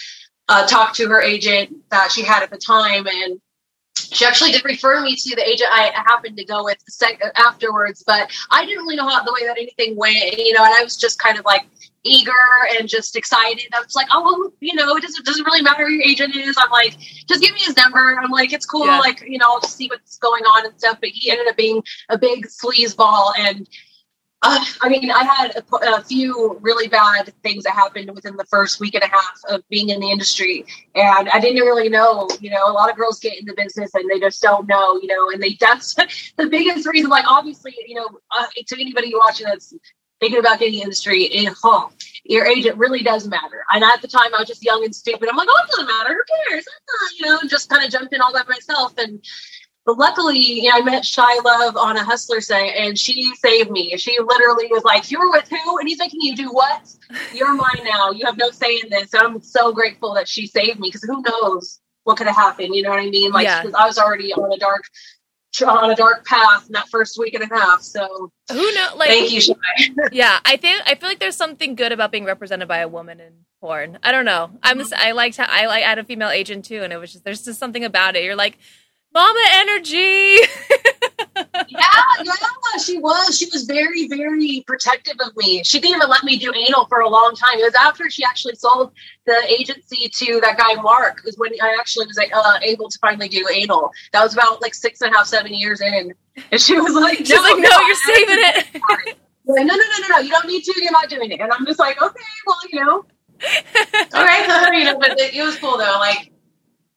uh, 0.49 0.67
talk 0.67 0.95
to 0.95 1.09
her 1.09 1.21
agent 1.21 1.77
that 1.91 2.11
she 2.11 2.23
had 2.23 2.43
at 2.43 2.51
the 2.51 2.59
time. 2.59 3.07
And 3.07 3.39
she 3.97 4.25
actually 4.25 4.53
did 4.53 4.65
refer 4.65 5.01
me 5.01 5.17
to 5.17 5.37
the 5.37 5.47
agent 5.47 5.71
I 5.73 5.93
happened 5.95 6.37
to 6.37 6.45
go 6.45 6.65
with 6.65 6.79
sec- 6.89 7.23
afterwards, 7.37 8.03
but 8.07 8.31
I 8.51 8.65
didn't 8.65 8.85
really 8.85 8.97
know 8.97 9.09
how 9.09 9.23
the 9.23 9.33
way 9.33 9.47
that 9.47 9.57
anything 9.57 9.97
went, 9.97 10.39
you 10.39 10.53
know, 10.53 10.65
and 10.65 10.75
I 10.75 10.83
was 10.83 10.97
just 10.97 11.19
kind 11.19 11.39
of 11.39 11.45
like 11.45 11.67
eager 12.05 12.33
and 12.79 12.89
just 12.89 13.17
excited. 13.17 13.67
I 13.75 13.81
was 13.81 13.95
like, 13.95 14.07
oh, 14.13 14.23
well, 14.23 14.53
you 14.61 14.75
know, 14.75 14.97
it 14.97 15.03
doesn't, 15.03 15.25
doesn't 15.25 15.45
really 15.45 15.63
matter 15.63 15.87
who 15.87 15.93
your 15.93 16.05
agent 16.05 16.37
is. 16.37 16.57
I'm 16.59 16.71
like, 16.71 16.99
just 17.27 17.41
give 17.41 17.55
me 17.55 17.61
his 17.61 17.77
number. 17.77 18.19
I'm 18.21 18.31
like, 18.31 18.53
it's 18.53 18.67
cool. 18.67 18.87
Yeah. 18.87 18.99
Like, 18.99 19.23
you 19.27 19.39
know, 19.39 19.47
I'll 19.51 19.61
just 19.61 19.77
see 19.77 19.89
what's 19.89 20.19
going 20.19 20.45
on 20.45 20.67
and 20.67 20.79
stuff. 20.79 20.99
But 21.01 21.11
he 21.11 21.31
ended 21.31 21.49
up 21.49 21.57
being 21.57 21.83
a 22.11 22.19
big 22.19 22.47
sleazeball 22.47 23.33
and 23.39 23.69
uh, 24.45 24.63
I 24.83 24.91
mean, 24.91 25.11
I 25.11 25.25
had 25.25 25.57
a, 25.57 25.97
a 25.97 26.05
few 26.05 26.59
really 26.61 26.87
bad 26.87 27.33
things 27.43 27.65
that 27.65 27.73
happened 27.73 28.11
within 28.15 28.37
the 28.37 28.45
first 28.45 28.79
week 28.79 28.95
and 28.95 29.03
a 29.03 29.09
half 29.09 29.41
of 29.49 29.67
being 29.71 29.89
in 29.89 30.01
the 30.01 30.11
industry, 30.11 30.67
and 30.95 31.31
I 31.31 31.41
didn't 31.41 31.63
really 31.63 31.89
know. 31.89 32.29
You 32.41 32.51
know, 32.51 32.69
a 32.69 32.73
lot 32.73 32.91
of 32.91 32.97
girls 32.97 33.19
get 33.21 33.39
in 33.39 33.47
the 33.47 33.55
business 33.55 33.95
and 33.95 34.09
they 34.11 34.21
just 34.21 34.43
don't 34.43 34.69
know. 34.69 35.01
You 35.01 35.09
know, 35.09 35.31
and 35.31 35.43
they 35.43 35.57
that's 35.59 35.95
the 36.37 36.47
biggest 36.47 36.87
reason. 36.87 37.09
Like, 37.09 37.25
obviously, 37.27 37.75
you 37.87 37.95
know, 37.95 38.07
uh, 38.31 38.47
to 38.67 38.81
anybody 38.81 39.15
watching 39.17 39.47
that's 39.47 39.73
thinking 40.21 40.39
about 40.39 40.59
getting 40.59 40.75
in 40.75 40.81
the 40.81 40.85
industry, 40.85 41.25
in 41.25 41.53
huh, 41.63 41.89
your 42.25 42.45
agent 42.47 42.77
really 42.77 43.03
does 43.03 43.27
matter. 43.27 43.65
And 43.73 43.83
at 43.83 44.03
the 44.03 44.09
time, 44.09 44.35
I 44.35 44.41
was 44.41 44.49
just 44.49 44.63
young 44.63 44.85
and 44.85 44.95
stupid. 44.95 45.27
I'm 45.31 45.37
like, 45.37 45.49
oh, 45.51 45.65
it 45.65 45.71
doesn't 45.71 45.87
matter. 45.87 46.15
Who 46.15 46.51
cares? 46.51 46.67
You 47.19 47.27
know, 47.27 47.39
just 47.49 47.71
kind 47.71 47.83
of 47.83 47.91
jumped 47.91 48.13
in 48.13 48.21
all 48.21 48.33
by 48.33 48.43
myself 48.47 48.93
and. 48.99 49.25
But 49.87 49.99
luckily, 49.99 50.39
you 50.39 50.63
know, 50.71 50.77
I 50.77 50.81
met 50.81 51.05
Shy 51.05 51.39
Love 51.45 51.77
on 51.77 51.97
a 51.99 52.05
Hustler 52.05 52.41
site, 52.41 52.75
and 52.75 52.99
she 52.99 53.35
saved 53.37 53.71
me. 53.71 53.95
She 53.99 54.19
literally 54.19 54.67
was 54.71 54.83
like, 54.83 55.11
"You're 55.11 55.31
with 55.31 55.49
who?" 55.49 55.79
And 55.79 55.87
he's 55.87 55.99
making 55.99 56.23
you 56.23 56.35
do 56.35 56.51
what? 56.51 56.89
You're 57.35 57.53
mine 57.53 57.85
now. 57.85 58.11
You 58.11 58.25
have 58.25 58.39
no 58.39 58.51
say 58.51 58.81
in 58.83 58.89
this. 58.89 59.11
So 59.11 59.19
I'm 59.19 59.43
so 59.43 59.73
grateful 59.73 60.15
that 60.15 60.27
she 60.27 60.47
saved 60.47 60.81
me 60.81 60.89
because 60.89 61.03
who 61.03 61.23
knows 61.23 61.81
what 62.05 62.17
could 62.17 62.27
have 62.27 62.37
happened? 62.37 62.75
You 62.75 62.83
know 62.83 62.91
what 62.91 63.01
I 63.01 63.11
mean? 63.11 63.33
Like, 63.33 63.45
Yeah. 63.45 63.65
I 63.77 63.87
was 63.87 63.99
already 63.99 64.33
on 64.33 64.53
a 64.53 64.59
dark, 64.59 64.85
on 65.67 65.91
a 65.91 65.95
dark 65.97 66.25
path 66.27 66.67
in 66.67 66.73
that 66.73 66.89
first 66.89 67.19
week 67.19 67.35
and 67.35 67.43
a 67.43 67.55
half. 67.55 67.83
So 67.83 68.31
Who 68.51 68.73
knows? 68.73 68.95
Like, 68.97 69.09
thank 69.09 69.33
you, 69.33 69.41
Shy. 69.41 69.55
yeah, 70.13 70.39
I 70.45 70.57
think 70.57 70.83
I 70.87 70.95
feel 70.95 71.09
like 71.09 71.19
there's 71.19 71.37
something 71.37 71.75
good 71.75 71.93
about 71.93 72.11
being 72.13 72.25
represented 72.25 72.69
by 72.69 72.79
a 72.79 72.89
woman 72.89 73.21
in 73.21 73.33
porn. 73.61 73.99
I 74.03 74.13
don't 74.13 74.25
know. 74.25 74.51
I'm 74.63 74.79
just, 74.79 74.93
I 74.95 75.13
liked 75.13 75.37
how 75.37 75.47
I 75.49 75.67
like 75.67 75.85
I 75.85 75.89
had 75.89 75.99
a 75.99 76.05
female 76.05 76.31
agent 76.31 76.65
too, 76.65 76.83
and 76.83 76.93
it 76.93 76.97
was 76.97 77.13
just 77.13 77.25
there's 77.25 77.45
just 77.45 77.59
something 77.59 77.85
about 77.85 78.17
it. 78.17 78.25
You're 78.25 78.37
like, 78.37 78.59
mama 79.15 79.45
energy. 79.53 80.37
yeah, 81.69 82.05
yeah, 82.23 82.33
she 82.85 82.99
was. 82.99 83.39
She 83.39 83.47
was 83.47 83.65
very, 83.65 84.09
very 84.09 84.65
protective 84.67 85.17
of 85.21 85.37
me. 85.37 85.63
She 85.63 85.81
didn't 85.81 85.97
even 85.97 86.09
let 86.09 86.25
me 86.25 86.37
do 86.37 86.53
anal 86.55 86.87
for 86.87 87.01
a 87.01 87.09
long 87.09 87.35
time. 87.37 87.59
It 87.59 87.65
was 87.65 87.75
after 87.75 88.11
she 88.11 88.25
actually 88.25 88.57
sold 88.57 88.93
the 89.27 89.41
agency 89.49 90.09
to 90.09 90.41
that 90.41 90.59
guy 90.59 90.75
Mark. 90.83 91.23
Was 91.25 91.37
when 91.39 91.53
I 91.63 91.77
actually 91.79 92.07
was 92.07 92.17
like, 92.17 92.33
uh, 92.35 92.59
able 92.63 92.89
to 92.89 92.99
finally 92.99 93.29
do 93.29 93.47
anal. 93.53 93.91
That 94.13 94.23
was 94.23 94.35
about 94.35 94.61
like 94.61 94.75
six 94.75 95.01
and 95.01 95.15
a 95.15 95.17
half, 95.17 95.27
seven 95.27 95.55
years 95.55 95.81
in. 95.81 96.13
And 96.51 96.61
she 96.61 96.79
was 96.79 96.95
like, 96.95 97.19
She's 97.19 97.31
like, 97.31 97.59
no, 97.59 97.81
you're 97.87 97.97
saving 97.97 98.39
it. 98.39 98.67
Like, 99.47 99.67
no, 99.67 99.75
no, 99.75 99.83
no, 99.85 99.99
no, 100.01 100.09
no. 100.09 100.19
You 100.21 100.31
don't 100.31 100.47
need 100.47 100.65
to. 100.65 100.73
You're 100.83 100.91
not 100.91 101.11
doing 101.11 101.31
it. 101.31 101.39
And 101.39 101.53
I'm 101.53 101.67
just 101.67 101.79
like, 101.79 102.01
okay, 102.01 102.25
well, 102.47 102.57
you 102.73 102.83
know, 102.83 102.93
all 104.15 104.25
right, 104.25 104.73
you 104.73 104.85
know. 104.87 104.99
But 104.99 105.21
it, 105.21 105.35
it 105.35 105.43
was 105.43 105.59
cool 105.59 105.77
though. 105.77 105.99
Like, 106.01 106.33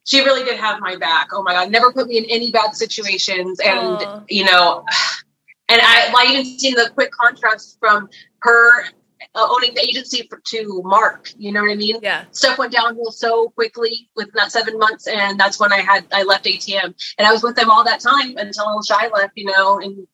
she 0.08 0.24
really 0.24 0.44
did 0.46 0.58
have 0.58 0.80
my 0.80 0.96
back. 0.96 1.28
Oh 1.34 1.44
my 1.44 1.54
god, 1.54 1.70
never 1.70 1.92
put 1.92 2.08
me 2.08 2.18
in 2.18 2.26
any 2.26 2.50
bad 2.50 2.74
situations, 2.74 3.60
and 3.60 3.80
Aw. 3.80 4.24
you 4.30 4.46
know, 4.46 4.86
and 5.70 5.82
I 5.84 6.12
like 6.12 6.30
even 6.30 6.46
seeing 6.46 6.76
the 6.76 6.90
quick 6.94 7.12
contrast 7.12 7.78
from 7.80 8.10
her 8.40 8.86
uh, 9.36 9.48
owning 9.50 9.74
the 9.76 9.82
agency 9.82 10.26
for, 10.30 10.42
to 10.46 10.82
Mark. 10.86 11.32
You 11.38 11.52
know 11.52 11.62
what 11.62 11.72
I 11.72 11.76
mean? 11.76 11.98
yeah. 12.02 12.24
Stuff 12.32 12.58
went 12.58 12.72
downhill 12.72 13.12
so 13.12 13.50
quickly 13.50 14.10
within 14.16 14.32
that 14.36 14.52
seven 14.52 14.80
months, 14.80 15.08
and 15.08 15.38
that's 15.38 15.60
when 15.60 15.74
I 15.74 15.82
had 15.82 16.06
I 16.14 16.24
left 16.24 16.46
ATM, 16.46 16.96
and 17.18 17.28
I 17.28 17.32
was 17.34 17.44
with 17.44 17.58
them 17.58 17.70
all 17.70 17.84
that 17.84 18.00
time 18.00 18.38
until 18.38 18.82
Shy 18.84 19.10
left. 19.10 19.34
You 19.36 19.52
know, 19.52 19.80
and 19.80 20.08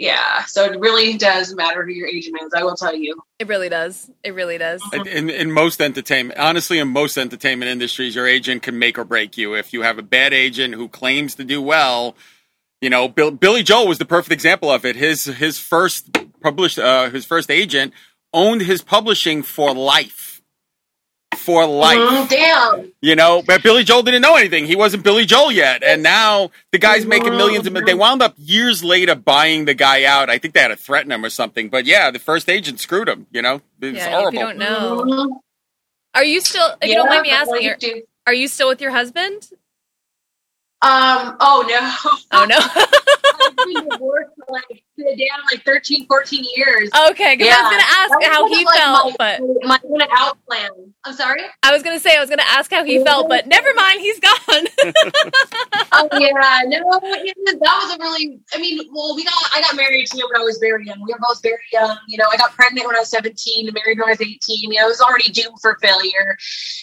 yeah, 0.00 0.46
so 0.46 0.64
it 0.64 0.80
really 0.80 1.18
does 1.18 1.54
matter 1.54 1.84
who 1.84 1.92
your 1.92 2.08
agent 2.08 2.34
is. 2.42 2.54
I 2.54 2.64
will 2.64 2.74
tell 2.74 2.94
you. 2.94 3.22
It 3.38 3.48
really 3.48 3.68
does. 3.68 4.10
It 4.24 4.34
really 4.34 4.56
does. 4.56 4.82
In, 4.94 5.28
in 5.28 5.52
most 5.52 5.78
entertainment, 5.78 6.40
honestly, 6.40 6.78
in 6.78 6.88
most 6.88 7.18
entertainment 7.18 7.70
industries, 7.70 8.14
your 8.14 8.26
agent 8.26 8.62
can 8.62 8.78
make 8.78 8.96
or 8.96 9.04
break 9.04 9.36
you. 9.36 9.52
If 9.52 9.74
you 9.74 9.82
have 9.82 9.98
a 9.98 10.02
bad 10.02 10.32
agent 10.32 10.72
who 10.72 10.88
claims 10.88 11.34
to 11.34 11.44
do 11.44 11.60
well, 11.60 12.16
you 12.80 12.88
know, 12.88 13.08
Bill, 13.08 13.30
Billy 13.30 13.62
Joel 13.62 13.88
was 13.88 13.98
the 13.98 14.06
perfect 14.06 14.32
example 14.32 14.70
of 14.70 14.86
it. 14.86 14.96
His 14.96 15.26
his 15.26 15.58
first 15.58 16.16
published, 16.40 16.78
uh, 16.78 17.10
his 17.10 17.26
first 17.26 17.50
agent 17.50 17.92
owned 18.32 18.62
his 18.62 18.80
publishing 18.80 19.42
for 19.42 19.74
life, 19.74 20.29
for 21.40 21.66
life. 21.66 21.98
Mm, 21.98 22.28
damn. 22.28 22.92
You 23.00 23.16
know, 23.16 23.42
but 23.42 23.62
Billy 23.62 23.82
Joel 23.82 24.02
didn't 24.02 24.22
know 24.22 24.36
anything. 24.36 24.66
He 24.66 24.76
wasn't 24.76 25.02
Billy 25.02 25.24
Joel 25.24 25.50
yet, 25.50 25.82
and 25.82 26.02
now 26.02 26.50
the 26.72 26.78
guy's 26.78 27.06
making 27.06 27.36
millions 27.36 27.66
of. 27.66 27.74
They 27.74 27.94
wound 27.94 28.22
up 28.22 28.34
years 28.36 28.84
later 28.84 29.14
buying 29.14 29.64
the 29.64 29.74
guy 29.74 30.04
out. 30.04 30.30
I 30.30 30.38
think 30.38 30.54
they 30.54 30.60
had 30.60 30.68
to 30.68 30.76
threaten 30.76 31.10
him 31.10 31.24
or 31.24 31.30
something. 31.30 31.68
But 31.68 31.86
yeah, 31.86 32.10
the 32.10 32.18
first 32.18 32.48
agent 32.48 32.80
screwed 32.80 33.08
him. 33.08 33.26
You 33.30 33.42
know, 33.42 33.62
it's 33.80 33.96
yeah, 33.96 34.06
if 34.06 34.12
horrible. 34.12 34.38
you 34.38 34.46
don't 34.46 34.58
know. 34.58 35.04
Mhm. 35.04 35.40
Are 36.14 36.24
you 36.24 36.40
still? 36.40 36.76
If 36.82 36.88
you 36.88 36.94
don't 36.96 37.08
mind 37.08 37.22
me 37.22 37.30
asking, 37.30 37.68
are, 37.68 37.76
are 38.26 38.34
you 38.34 38.48
still 38.48 38.68
with 38.68 38.80
your 38.80 38.90
husband? 38.90 39.48
Um. 40.82 41.36
Oh 41.40 41.64
no. 41.68 42.18
Oh 42.32 42.44
no. 42.46 42.58
I've 42.58 43.56
been 43.56 43.88
divorced 43.88 44.30
for 44.36 44.46
like 44.52 44.82
damn 45.04 45.44
like 45.50 45.64
13, 45.64 46.06
14 46.06 46.44
years. 46.56 46.90
okay, 47.10 47.36
because 47.36 47.52
I 47.54 47.62
was 47.62 47.70
gonna 47.70 47.82
ask 47.82 48.10
That 48.20 48.30
how 48.32 48.42
was 48.44 48.58
he 48.58 48.64
like 48.64 48.78
felt, 48.78 49.16
my, 49.18 49.38
but 49.38 49.66
my 49.66 49.78
in 49.94 50.00
and 50.02 50.10
out 50.16 50.38
plan. 50.46 50.70
I'm 51.04 51.14
sorry. 51.14 51.42
I 51.62 51.72
was 51.72 51.82
gonna 51.82 51.98
say 52.00 52.16
I 52.16 52.20
was 52.20 52.28
gonna 52.30 52.42
ask 52.46 52.70
how 52.70 52.84
he 52.84 53.02
felt, 53.04 53.28
but 53.28 53.46
never 53.46 53.72
mind. 53.74 54.00
He's 54.00 54.20
gone. 54.20 54.66
Oh 55.92 56.08
yeah, 56.18 56.62
no, 56.66 56.78
that 57.00 57.80
was 57.82 57.96
a 57.96 57.98
really. 58.00 58.40
I 58.54 58.58
mean, 58.58 58.88
well, 58.92 59.14
we 59.16 59.24
got. 59.24 59.34
I 59.54 59.60
got 59.60 59.74
married 59.76 60.06
to 60.06 60.18
him 60.18 60.26
when 60.32 60.40
I 60.40 60.44
was 60.44 60.58
very 60.58 60.86
young. 60.86 61.00
We 61.04 61.12
were 61.12 61.18
both 61.20 61.42
very 61.42 61.58
young. 61.72 61.96
You 62.06 62.18
know, 62.18 62.26
I 62.30 62.36
got 62.36 62.52
pregnant 62.52 62.86
when 62.86 62.94
I 62.96 63.00
was 63.00 63.08
17, 63.10 63.66
married 63.74 63.98
when 63.98 64.06
I 64.08 64.12
was 64.12 64.20
18. 64.20 64.38
You 64.48 64.68
know, 64.78 64.84
I 64.84 64.86
was 64.86 65.00
already 65.00 65.30
doomed 65.30 65.58
for 65.60 65.76
failure, 65.82 66.36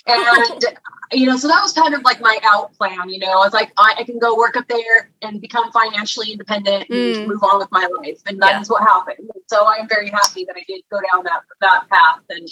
and 0.08 0.66
you 1.14 1.26
know, 1.26 1.38
so 1.38 1.48
that 1.48 1.62
was 1.62 1.72
kind 1.74 1.94
of 1.94 2.02
like 2.04 2.20
my 2.20 2.38
out 2.44 2.74
plan. 2.74 3.10
You 3.10 3.20
know, 3.20 3.32
I 3.32 3.36
was 3.38 3.54
like, 3.54 3.72
I, 3.78 3.96
I 4.00 4.04
can 4.04 4.20
go 4.20 4.36
work 4.38 4.58
up 4.58 4.68
there 4.68 5.10
and 5.22 5.40
become 5.40 5.72
financially 5.72 6.32
independent 6.32 6.90
and 6.90 6.98
Mm. 7.16 7.28
move 7.28 7.44
on 7.44 7.60
with 7.60 7.72
my 7.72 7.88
life, 8.00 8.07
and 8.26 8.42
that 8.42 8.62
is 8.62 8.70
Yeah. 8.70 8.74
what 8.74 8.84
happened. 8.84 9.30
So 9.48 9.66
I 9.66 9.76
am 9.78 9.88
very 9.88 10.10
happy 10.10 10.46
that 10.46 10.56
I 10.56 10.64
did 10.68 10.82
go 10.92 11.00
down 11.12 11.24
that 11.26 11.42
that 11.62 11.88
path. 11.90 12.22
And 12.30 12.48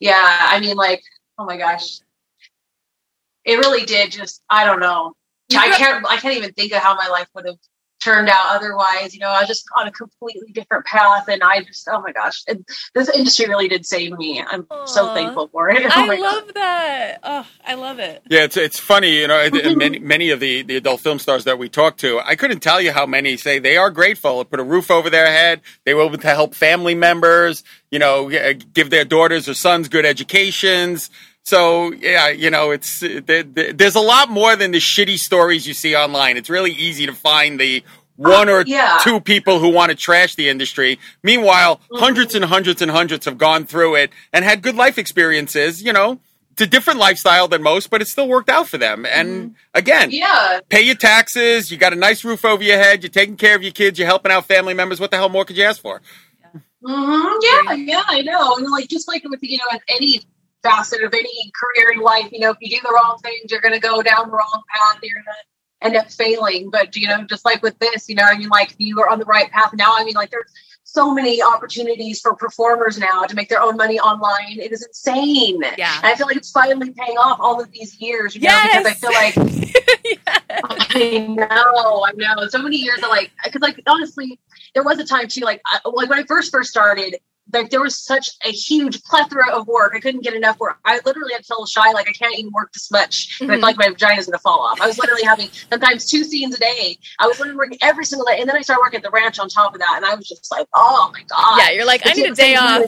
yeah, 0.00 0.14
I 0.50 0.60
mean, 0.60 0.76
like, 0.76 1.02
oh 1.38 1.44
my 1.44 1.56
gosh. 1.56 2.00
it 3.44 3.56
really 3.58 3.84
did 3.86 4.12
just 4.12 4.42
I 4.50 4.64
don't 4.64 4.80
know. 4.80 5.14
I 5.56 5.70
can't 5.76 6.04
I 6.08 6.16
can't 6.18 6.36
even 6.36 6.52
think 6.52 6.72
of 6.72 6.80
how 6.82 6.94
my 6.94 7.08
life 7.08 7.28
would 7.34 7.46
have 7.46 7.56
turned 8.02 8.28
out 8.28 8.46
otherwise. 8.56 9.14
You 9.14 9.20
know, 9.20 9.28
I 9.28 9.40
was 9.40 9.48
just 9.48 9.66
on 9.78 9.86
a 9.88 9.92
completely 9.92 10.52
different 10.52 10.86
path 10.86 11.28
and 11.28 11.42
I 11.42 11.62
just 11.62 11.88
oh 11.92 12.00
my 12.00 12.12
gosh. 12.12 12.44
And 12.48 12.66
this 12.94 13.08
industry 13.10 13.48
really 13.48 13.68
did 13.68 13.86
save 13.86 14.16
me. 14.18 14.42
I'm 14.46 14.66
so 14.86 15.14
thankful 15.14 15.48
for 15.48 15.70
it. 15.70 15.82
Oh 15.96 16.04
I 16.04 16.06
my 16.06 16.16
God. 16.16 16.22
love 16.22 16.54
that. 16.54 17.18
Oh, 17.22 17.46
I 17.66 17.74
love 17.74 17.98
it. 17.98 18.22
Yeah, 18.30 18.44
it's 18.44 18.56
it's 18.56 18.78
funny, 18.78 19.18
you 19.20 19.28
know. 19.28 19.48
Many 19.76 19.98
many 20.00 20.30
of 20.30 20.40
the, 20.40 20.62
the 20.62 20.76
adult 20.76 21.00
film 21.00 21.18
stars 21.18 21.44
that 21.44 21.58
we 21.58 21.68
talk 21.68 21.96
to, 21.98 22.20
I 22.20 22.36
couldn't 22.36 22.60
tell 22.60 22.80
you 22.80 22.92
how 22.92 23.06
many 23.06 23.36
say 23.36 23.58
they 23.58 23.76
are 23.76 23.90
grateful. 23.90 24.44
Put 24.44 24.60
a 24.60 24.64
roof 24.64 24.90
over 24.90 25.10
their 25.10 25.26
head. 25.26 25.60
They 25.84 25.94
were 25.94 26.02
able 26.04 26.18
to 26.18 26.26
help 26.28 26.54
family 26.54 26.94
members. 26.94 27.64
You 27.90 27.98
know, 27.98 28.28
give 28.72 28.90
their 28.90 29.04
daughters 29.04 29.48
or 29.48 29.54
sons 29.54 29.88
good 29.88 30.06
educations. 30.06 31.10
So 31.48 31.92
yeah, 31.94 32.28
you 32.28 32.50
know, 32.50 32.70
it's 32.72 33.00
there, 33.00 33.42
there- 33.42 33.72
there's 33.72 33.94
a 33.94 34.00
lot 34.14 34.28
more 34.28 34.54
than 34.54 34.70
the 34.72 34.78
shitty 34.78 35.18
stories 35.18 35.66
you 35.66 35.72
see 35.74 35.96
online. 35.96 36.36
It's 36.36 36.50
really 36.50 36.72
easy 36.72 37.06
to 37.06 37.14
find 37.14 37.58
the 37.58 37.82
one 38.16 38.48
or 38.50 38.64
yeah. 38.66 38.98
two 39.02 39.20
people 39.20 39.58
who 39.60 39.68
want 39.70 39.90
to 39.90 39.96
trash 39.96 40.34
the 40.34 40.48
industry. 40.50 40.98
Meanwhile, 41.22 41.80
hundreds 41.92 42.34
and 42.34 42.44
hundreds 42.44 42.82
and 42.82 42.90
hundreds 42.90 43.24
have 43.26 43.38
gone 43.38 43.64
through 43.64 43.94
it 43.94 44.10
and 44.32 44.44
had 44.44 44.60
good 44.60 44.74
life 44.74 44.98
experiences. 44.98 45.82
You 45.82 45.92
know, 45.92 46.18
it's 46.52 46.60
a 46.62 46.66
different 46.66 46.98
lifestyle 46.98 47.48
than 47.48 47.62
most, 47.62 47.88
but 47.88 48.02
it 48.02 48.08
still 48.08 48.28
worked 48.28 48.50
out 48.50 48.68
for 48.68 48.76
them. 48.76 49.06
And 49.06 49.54
again, 49.72 50.10
Yeah. 50.10 50.60
pay 50.68 50.82
your 50.82 50.96
taxes. 50.96 51.70
You 51.70 51.78
got 51.78 51.92
a 51.92 51.96
nice 51.96 52.24
roof 52.24 52.44
over 52.44 52.62
your 52.62 52.76
head. 52.76 53.02
You're 53.04 53.10
taking 53.10 53.36
care 53.36 53.54
of 53.56 53.62
your 53.62 53.72
kids. 53.72 53.98
You're 53.98 54.08
helping 54.08 54.32
out 54.32 54.44
family 54.46 54.74
members. 54.74 54.98
What 55.00 55.10
the 55.12 55.16
hell 55.16 55.28
more 55.30 55.44
could 55.44 55.56
you 55.56 55.64
ask 55.64 55.80
for? 55.80 56.02
hmm 56.84 57.26
Yeah, 57.40 57.72
yeah, 57.74 58.02
I 58.06 58.22
know. 58.22 58.56
And 58.56 58.68
like 58.70 58.88
just 58.88 59.08
like 59.08 59.22
with 59.24 59.40
you 59.42 59.58
know 59.58 59.64
with 59.72 59.82
any 59.88 60.20
facet 60.68 61.02
of 61.02 61.12
any 61.14 61.52
career 61.54 61.92
in 61.92 62.00
life, 62.00 62.28
you 62.32 62.40
know, 62.40 62.50
if 62.50 62.56
you 62.60 62.70
do 62.70 62.82
the 62.82 62.92
wrong 62.92 63.18
things, 63.22 63.50
you're 63.50 63.60
gonna 63.60 63.80
go 63.80 64.02
down 64.02 64.28
the 64.28 64.36
wrong 64.36 64.62
path. 64.68 64.98
You're 65.02 65.22
gonna 65.22 65.36
end 65.82 65.96
up 65.96 66.10
failing. 66.10 66.70
But 66.70 66.96
you 66.96 67.08
know, 67.08 67.24
just 67.24 67.44
like 67.44 67.62
with 67.62 67.78
this, 67.78 68.08
you 68.08 68.14
know, 68.14 68.24
I 68.24 68.36
mean, 68.36 68.48
like 68.48 68.74
you 68.78 69.00
are 69.00 69.08
on 69.08 69.18
the 69.18 69.24
right 69.24 69.50
path 69.50 69.72
now. 69.74 69.94
I 69.96 70.04
mean, 70.04 70.14
like 70.14 70.30
there's 70.30 70.52
so 70.84 71.12
many 71.12 71.42
opportunities 71.42 72.18
for 72.20 72.34
performers 72.34 72.98
now 72.98 73.22
to 73.22 73.34
make 73.34 73.50
their 73.50 73.60
own 73.60 73.76
money 73.76 74.00
online. 74.00 74.58
It 74.58 74.72
is 74.72 74.84
insane. 74.84 75.60
Yeah. 75.76 75.94
And 75.98 76.06
I 76.06 76.14
feel 76.14 76.26
like 76.26 76.36
it's 76.36 76.50
finally 76.50 76.90
paying 76.92 77.18
off 77.18 77.38
all 77.40 77.60
of 77.60 77.70
these 77.72 78.00
years, 78.00 78.34
you 78.34 78.40
know, 78.40 78.58
because 78.62 78.86
I 78.86 78.94
feel 78.94 79.12
like 79.12 79.34
I 80.94 81.26
know, 81.28 82.06
I 82.06 82.12
know. 82.14 82.48
So 82.48 82.62
many 82.62 82.76
years 82.76 83.02
of 83.02 83.10
like, 83.10 83.30
because 83.44 83.60
like 83.60 83.82
honestly, 83.86 84.40
there 84.74 84.82
was 84.82 84.98
a 84.98 85.04
time 85.04 85.28
too, 85.28 85.42
like, 85.42 85.60
I, 85.66 85.80
like 85.84 86.08
when 86.08 86.18
I 86.18 86.24
first 86.24 86.50
first 86.50 86.70
started, 86.70 87.16
like 87.52 87.70
there 87.70 87.80
was 87.80 87.96
such 87.98 88.30
a 88.44 88.50
huge 88.50 89.02
plethora 89.04 89.50
of 89.52 89.66
work. 89.66 89.92
I 89.94 90.00
couldn't 90.00 90.22
get 90.22 90.34
enough 90.34 90.58
work. 90.58 90.78
I 90.84 91.00
literally 91.04 91.32
had 91.32 91.42
to 91.42 91.48
tell 91.48 91.66
Shy 91.66 91.92
like 91.92 92.08
I 92.08 92.12
can't 92.12 92.38
even 92.38 92.52
work 92.52 92.72
this 92.72 92.90
much. 92.90 93.38
And 93.40 93.50
I 93.50 93.54
feel 93.54 93.62
like 93.62 93.78
my 93.78 93.88
vagina's 93.88 94.26
gonna 94.26 94.38
fall 94.38 94.60
off. 94.60 94.80
I 94.80 94.86
was 94.86 94.98
literally 94.98 95.24
having 95.24 95.48
sometimes 95.70 96.06
two 96.06 96.24
scenes 96.24 96.56
a 96.56 96.60
day. 96.60 96.98
I 97.18 97.26
was 97.26 97.38
literally 97.38 97.58
working 97.58 97.78
every 97.80 98.04
single 98.04 98.26
day, 98.26 98.40
and 98.40 98.48
then 98.48 98.56
I 98.56 98.60
started 98.60 98.80
working 98.80 98.98
at 98.98 99.04
the 99.04 99.10
ranch 99.10 99.38
on 99.38 99.48
top 99.48 99.74
of 99.74 99.80
that, 99.80 99.94
and 99.96 100.04
I 100.04 100.14
was 100.14 100.28
just 100.28 100.50
like, 100.50 100.66
oh 100.74 101.10
my 101.12 101.22
god. 101.28 101.58
Yeah, 101.58 101.70
you're 101.70 101.86
like, 101.86 102.02
I 102.04 102.12
need 102.12 102.30
a 102.30 102.34
day 102.34 102.54
off. 102.54 102.82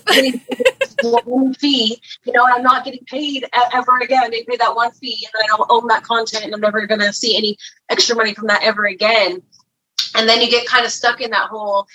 one 1.02 1.54
fee, 1.54 2.00
you 2.24 2.32
know, 2.32 2.44
and 2.44 2.54
I'm 2.54 2.62
not 2.62 2.84
getting 2.84 3.04
paid 3.06 3.46
ever 3.72 3.98
again. 4.00 4.30
They 4.30 4.44
pay 4.44 4.56
that 4.56 4.74
one 4.74 4.90
fee, 4.92 5.26
and 5.26 5.32
then 5.34 5.50
I 5.50 5.56
don't 5.56 5.70
own 5.70 5.86
that 5.88 6.02
content, 6.02 6.44
and 6.44 6.54
I'm 6.54 6.60
never 6.60 6.86
to 6.86 7.12
see 7.12 7.36
any 7.36 7.56
extra 7.88 8.16
money 8.16 8.34
from 8.34 8.48
that 8.48 8.62
ever 8.62 8.86
again. 8.86 9.42
And 10.14 10.28
then 10.28 10.40
you 10.40 10.50
get 10.50 10.66
kind 10.66 10.84
of 10.84 10.90
stuck 10.90 11.20
in 11.20 11.30
that 11.30 11.48
whole 11.48 11.86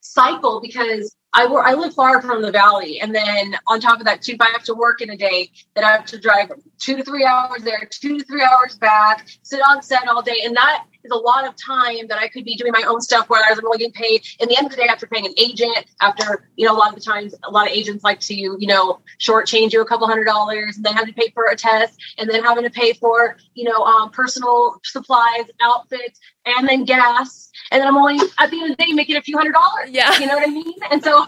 cycle 0.00 0.60
because 0.60 1.14
I 1.38 1.46
wor- 1.46 1.64
I 1.64 1.74
live 1.74 1.94
far 1.94 2.20
from 2.20 2.42
the 2.42 2.50
valley, 2.50 3.00
and 3.00 3.14
then 3.14 3.56
on 3.68 3.80
top 3.80 4.00
of 4.00 4.06
that, 4.06 4.22
too, 4.22 4.32
if 4.32 4.40
I 4.40 4.50
have 4.50 4.64
to 4.64 4.74
work 4.74 5.02
in 5.02 5.10
a 5.10 5.16
day, 5.16 5.52
then 5.76 5.84
I 5.84 5.92
have 5.92 6.04
to 6.06 6.18
drive 6.18 6.50
two 6.80 6.96
to 6.96 7.04
three 7.04 7.24
hours 7.24 7.62
there, 7.62 7.88
two 7.90 8.18
to 8.18 8.24
three 8.24 8.42
hours 8.42 8.76
back, 8.76 9.28
sit 9.42 9.60
on 9.60 9.80
set 9.82 10.08
all 10.08 10.20
day, 10.20 10.40
and 10.44 10.56
that 10.56 10.84
is 11.04 11.10
a 11.10 11.16
lot 11.16 11.46
of 11.46 11.54
time 11.56 12.06
that 12.08 12.18
I 12.18 12.28
could 12.28 12.44
be 12.44 12.56
doing 12.56 12.72
my 12.72 12.84
own 12.86 13.00
stuff. 13.00 13.28
where 13.28 13.42
I'm 13.44 13.64
only 13.64 13.78
getting 13.78 13.92
paid. 13.92 14.22
In 14.40 14.48
the 14.48 14.56
end 14.56 14.66
of 14.66 14.72
the 14.72 14.78
day, 14.78 14.88
after 14.88 15.06
paying 15.06 15.26
an 15.26 15.34
agent, 15.36 15.86
after 16.00 16.48
you 16.56 16.66
know, 16.66 16.74
a 16.74 16.78
lot 16.78 16.90
of 16.90 16.94
the 16.94 17.00
times, 17.00 17.34
a 17.44 17.50
lot 17.50 17.66
of 17.66 17.72
agents 17.72 18.04
like 18.04 18.20
to 18.20 18.34
you 18.34 18.66
know 18.66 19.00
shortchange 19.20 19.72
you 19.72 19.80
a 19.80 19.86
couple 19.86 20.06
hundred 20.06 20.24
dollars, 20.24 20.76
and 20.76 20.84
then 20.84 20.94
having 20.94 21.12
to 21.14 21.20
pay 21.20 21.30
for 21.30 21.46
a 21.46 21.56
test, 21.56 21.98
and 22.18 22.28
then 22.28 22.42
having 22.42 22.64
to 22.64 22.70
pay 22.70 22.92
for 22.94 23.36
you 23.54 23.64
know 23.64 23.84
um, 23.84 24.10
personal 24.10 24.80
supplies, 24.84 25.44
outfits, 25.60 26.20
and 26.46 26.68
then 26.68 26.84
gas, 26.84 27.50
and 27.70 27.80
then 27.80 27.88
I'm 27.88 27.96
only 27.96 28.18
at 28.38 28.50
the 28.50 28.60
end 28.60 28.72
of 28.72 28.76
the 28.76 28.84
day 28.84 28.92
making 28.92 29.16
a 29.16 29.22
few 29.22 29.36
hundred 29.36 29.52
dollars. 29.52 29.90
Yeah. 29.90 30.18
You 30.18 30.26
know 30.26 30.34
what 30.34 30.48
I 30.48 30.50
mean? 30.50 30.74
And 30.90 31.02
so 31.02 31.26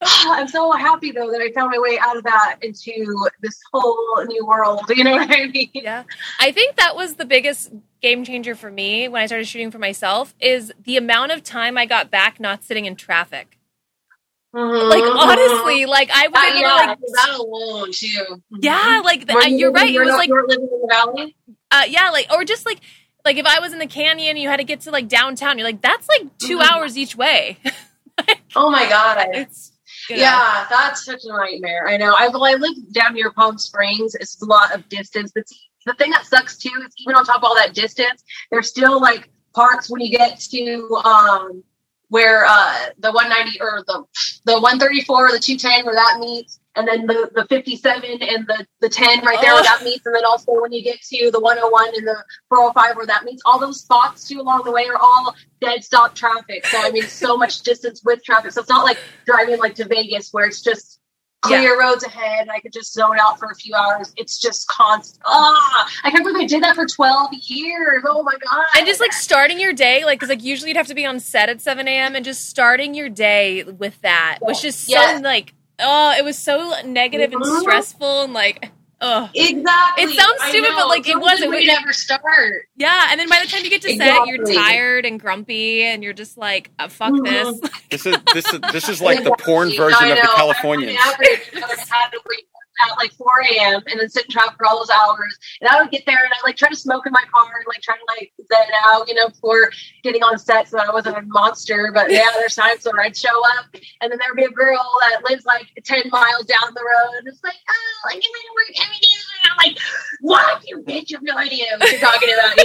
I'm 0.02 0.48
so 0.48 0.72
happy 0.72 1.10
though 1.10 1.30
that 1.30 1.40
I 1.40 1.50
found 1.52 1.70
my 1.70 1.78
way 1.78 1.98
out 2.00 2.16
of 2.16 2.24
that 2.24 2.58
into 2.62 3.26
this 3.40 3.58
whole 3.72 4.24
new 4.26 4.46
world. 4.46 4.82
You 4.88 5.04
know 5.04 5.12
what 5.12 5.30
I 5.30 5.46
mean? 5.46 5.70
Yeah. 5.74 6.04
I 6.40 6.52
think 6.52 6.76
that 6.76 6.94
was 6.94 7.14
the 7.14 7.24
biggest 7.24 7.72
game 8.00 8.24
changer 8.24 8.54
for 8.54 8.70
me 8.70 9.08
when 9.08 9.22
I 9.22 9.26
started 9.26 9.46
shooting 9.46 9.70
for 9.70 9.78
myself 9.78 10.34
is 10.40 10.72
the 10.84 10.96
amount 10.96 11.32
of 11.32 11.42
time 11.42 11.76
I 11.78 11.86
got 11.86 12.10
back 12.10 12.38
not 12.40 12.62
sitting 12.64 12.84
in 12.86 12.96
traffic. 12.96 13.58
Mhm. 14.54 14.88
Like 14.88 15.02
honestly, 15.04 15.84
like 15.86 16.10
I 16.12 16.28
was 16.28 16.42
able 16.42 16.52
to 16.52 16.58
yeah, 16.60 16.74
like 16.86 16.98
that 17.12 17.38
alone 17.38 17.90
too. 17.92 18.42
yeah, 18.62 19.02
like 19.04 19.26
the, 19.26 19.34
you 19.50 19.56
you're 19.58 19.72
right. 19.72 19.88
It 19.88 19.92
you 19.92 19.98
were 20.00 20.06
was 20.06 20.12
not- 20.12 20.18
like 20.18 20.30
living 20.30 20.68
in 20.72 20.80
the 20.80 20.86
valley. 20.88 21.36
uh, 21.70 21.82
yeah, 21.88 22.10
like 22.10 22.26
or 22.32 22.44
just 22.44 22.64
like 22.64 22.80
like 23.26 23.36
if 23.36 23.44
I 23.44 23.60
was 23.60 23.74
in 23.74 23.78
the 23.78 23.86
canyon, 23.86 24.38
you 24.38 24.48
had 24.48 24.56
to 24.56 24.64
get 24.64 24.80
to 24.82 24.90
like 24.90 25.06
downtown. 25.06 25.58
You're 25.58 25.66
like 25.66 25.82
that's 25.82 26.08
like 26.08 26.38
2 26.38 26.58
Mhm. 26.58 26.70
hours 26.70 26.96
each 26.96 27.14
way. 27.16 27.58
Oh 28.56 28.68
my 28.68 28.88
god! 28.88 29.16
I, 29.18 29.28
it's 29.32 29.70
you 30.10 30.16
know. 30.16 30.22
yeah, 30.22 30.66
that's 30.68 31.04
such 31.04 31.20
a 31.24 31.28
nightmare. 31.28 31.86
I 31.86 31.96
know. 31.96 32.12
I 32.18 32.26
well, 32.28 32.44
I 32.44 32.54
live 32.54 32.74
down 32.92 33.14
near 33.14 33.30
Palm 33.30 33.58
Springs. 33.58 34.16
It's 34.16 34.42
a 34.42 34.44
lot 34.44 34.74
of 34.74 34.88
distance, 34.88 35.30
but 35.32 35.44
the 35.88 35.94
thing 35.94 36.10
that 36.10 36.26
sucks 36.26 36.56
too 36.58 36.70
is 36.86 36.92
even 36.98 37.14
on 37.16 37.24
top 37.24 37.38
of 37.38 37.44
all 37.44 37.54
that 37.56 37.74
distance, 37.74 38.22
there's 38.50 38.68
still 38.68 39.00
like 39.00 39.28
parts 39.54 39.90
when 39.90 40.00
you 40.00 40.10
get 40.16 40.38
to 40.40 40.94
um 41.04 41.64
where 42.10 42.44
uh 42.46 42.86
the 42.98 43.10
190 43.12 43.60
or 43.60 43.82
the 43.86 44.04
the 44.44 44.52
134 44.54 45.26
or 45.28 45.32
the 45.32 45.38
210 45.38 45.84
where 45.86 45.94
that 45.94 46.18
meets 46.20 46.60
and 46.76 46.86
then 46.86 47.06
the, 47.06 47.28
the 47.34 47.44
57 47.46 48.04
and 48.22 48.46
the, 48.46 48.64
the 48.80 48.88
10 48.88 49.24
right 49.24 49.38
there 49.42 49.52
where 49.54 49.60
Oh. 49.60 49.64
that 49.64 49.82
meets 49.82 50.06
and 50.06 50.14
then 50.14 50.24
also 50.24 50.52
when 50.60 50.72
you 50.72 50.82
get 50.82 51.00
to 51.02 51.30
the 51.32 51.40
101 51.40 51.88
and 51.96 52.06
the 52.06 52.24
405 52.50 52.96
where 52.96 53.06
that 53.06 53.24
meets 53.24 53.42
all 53.44 53.58
those 53.58 53.80
spots 53.80 54.28
too 54.28 54.40
along 54.40 54.62
the 54.64 54.70
way 54.70 54.86
are 54.86 54.96
all 54.96 55.34
dead 55.60 55.82
stop 55.84 56.14
traffic 56.14 56.64
so 56.66 56.78
i 56.80 56.90
mean 56.90 57.02
so 57.02 57.36
much 57.36 57.62
distance 57.62 58.02
with 58.04 58.22
traffic 58.24 58.52
so 58.52 58.60
it's 58.60 58.70
not 58.70 58.84
like 58.84 58.98
driving 59.26 59.58
like 59.58 59.74
to 59.74 59.84
vegas 59.86 60.32
where 60.32 60.46
it's 60.46 60.62
just 60.62 60.97
clear 61.42 61.78
roads 61.80 62.02
ahead 62.04 62.40
and 62.42 62.50
i 62.50 62.58
could 62.60 62.72
just 62.72 62.92
zone 62.92 63.16
out 63.20 63.38
for 63.38 63.46
a 63.50 63.54
few 63.54 63.74
hours 63.74 64.12
it's 64.16 64.38
just 64.40 64.66
constant 64.68 65.22
ah 65.26 65.88
i 66.04 66.10
can't 66.10 66.24
believe 66.24 66.42
i 66.42 66.46
did 66.46 66.62
that 66.62 66.74
for 66.74 66.84
12 66.86 67.30
years 67.34 68.02
oh 68.08 68.22
my 68.24 68.34
god 68.42 68.64
And 68.76 68.86
just 68.86 69.00
like 69.00 69.12
starting 69.12 69.60
your 69.60 69.72
day, 69.72 70.04
like, 70.04 70.18
cause 70.20 70.28
like 70.28 70.42
usually 70.42 70.70
you'd 70.70 70.76
have 70.76 70.88
to 70.88 70.94
be 70.94 71.06
on 71.06 71.20
set 71.20 71.48
at 71.48 71.60
7 71.60 71.86
a.m. 71.86 72.14
and 72.16 72.24
just 72.24 72.48
starting 72.48 72.94
your 72.94 73.08
day 73.08 73.62
with 73.64 74.00
that 74.02 74.38
was 74.42 74.60
just 74.60 74.80
so 74.84 74.92
Yes. 74.92 75.22
like, 75.22 75.54
oh, 75.78 76.12
it 76.18 76.24
was 76.24 76.36
so 76.38 76.74
negative 76.84 77.32
and 77.32 77.42
Mhm. 77.42 77.60
stressful 77.60 78.22
and 78.24 78.32
like, 78.32 78.70
oh, 79.00 79.30
exactly 79.34 80.04
It 80.04 80.10
sounds 80.10 80.42
stupid, 80.48 80.70
but, 80.74 80.88
like, 80.88 81.08
it 81.08 81.18
wasn't. 81.20 81.50
would 81.50 81.58
We- 81.58 81.66
never 81.66 81.92
start 81.92 82.22
yeah. 82.76 83.08
And 83.10 83.18
then 83.20 83.28
by 83.28 83.40
the 83.44 83.50
time 83.50 83.64
you 83.64 83.70
get 83.70 83.82
to 83.82 83.96
set, 83.96 84.26
you're 84.26 84.44
tired 84.44 85.04
and 85.06 85.18
grumpy 85.20 85.84
and 85.84 86.02
you're 86.02 86.12
just 86.12 86.36
like, 86.38 86.70
uh, 86.78 86.88
fuck 86.88 87.12
Mhm. 87.12 87.60
this. 87.60 87.70
This 87.90 88.06
is 88.06 88.16
this 88.34 88.52
is 88.52 88.60
this 88.72 88.88
is 88.88 89.00
like 89.08 89.24
the 89.24 89.34
porn 89.38 89.70
I 89.72 89.76
version 89.76 90.10
of 90.10 90.16
the 90.16 90.22
know. 90.24 90.34
Californians. 90.34 90.98
On 92.84 92.90
average, 92.90 93.12
I 93.18 93.28
would 93.28 93.38
have 93.38 93.48
had 93.48 93.48
to 93.48 93.48
wake 93.48 93.58
up 93.58 93.58
at 93.58 93.68
like 93.68 93.72
4 93.72 93.72
a.m. 93.74 93.82
and 93.90 94.00
then 94.00 94.08
sit 94.08 94.24
in 94.24 94.30
traffic 94.30 94.56
for 94.56 94.66
all 94.66 94.78
those 94.78 94.90
hours. 94.90 95.38
And 95.60 95.68
I 95.68 95.80
would 95.80 95.90
get 95.90 96.04
there 96.06 96.24
and 96.24 96.32
I 96.32 96.36
like 96.44 96.56
try 96.56 96.68
to 96.68 96.76
smoke 96.76 97.06
in 97.06 97.12
my 97.12 97.24
car 97.32 97.50
and 97.56 97.64
like 97.68 97.82
try 97.82 97.96
to 97.96 98.04
like 98.08 98.32
zen 98.46 98.68
out, 98.86 99.08
you 99.08 99.14
know, 99.14 99.28
before 99.28 99.70
getting 100.02 100.22
on 100.22 100.38
set 100.38 100.68
so 100.68 100.76
that 100.76 100.88
I 100.88 100.92
wasn't 100.92 101.18
a 101.18 101.22
monster. 101.22 101.90
But 101.92 102.10
yeah, 102.10 102.26
there's 102.34 102.54
times 102.54 102.84
where 102.84 103.00
I'd 103.04 103.16
show 103.16 103.42
up 103.58 103.66
and 104.00 104.10
then 104.10 104.18
there'd 104.18 104.36
be 104.36 104.44
a 104.44 104.50
girl 104.50 104.84
that 105.10 105.24
lives 105.28 105.46
like 105.46 105.66
10 105.84 106.10
miles 106.10 106.46
down 106.46 106.74
the 106.74 106.82
road 106.82 107.18
and 107.18 107.28
it's 107.28 107.42
like, 107.44 107.56
oh, 107.68 108.08
like, 108.08 108.16
you 108.16 108.22
to 108.22 108.54
work 108.54 108.86
every 108.86 108.98
day. 108.98 109.08
And 109.44 109.52
I'm 109.52 109.56
like, 109.58 109.78
what? 110.20 110.62
You 110.66 110.82
bitch, 110.82 111.10
you 111.10 111.16
have 111.16 111.24
no 111.24 111.36
idea 111.36 111.66
what 111.78 111.90
you're 111.90 112.00
talking 112.00 112.28
about. 112.32 112.58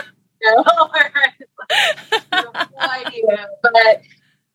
You 0.42 0.54
know? 0.54 0.64
No 2.32 2.52
idea. 2.78 3.48
But 3.62 4.02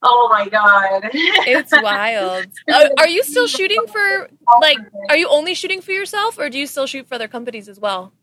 oh 0.04 0.28
my 0.32 0.48
God. 0.50 1.10
It's 1.14 1.72
wild. 1.82 2.48
Uh, 2.72 2.90
are 2.98 3.08
you 3.08 3.24
still 3.24 3.48
shooting 3.48 3.84
for, 3.88 4.30
like, 4.60 4.78
are 5.10 5.18
you 5.18 5.28
only 5.30 5.54
shooting 5.54 5.82
for 5.82 5.92
yourself 5.92 6.38
or 6.40 6.50
do 6.50 6.58
you 6.58 6.68
still 6.68 6.88
shoot 6.88 7.08
for 7.08 7.16
other 7.16 7.28
companies 7.28 7.68
as 7.70 7.80
well? 7.80 8.14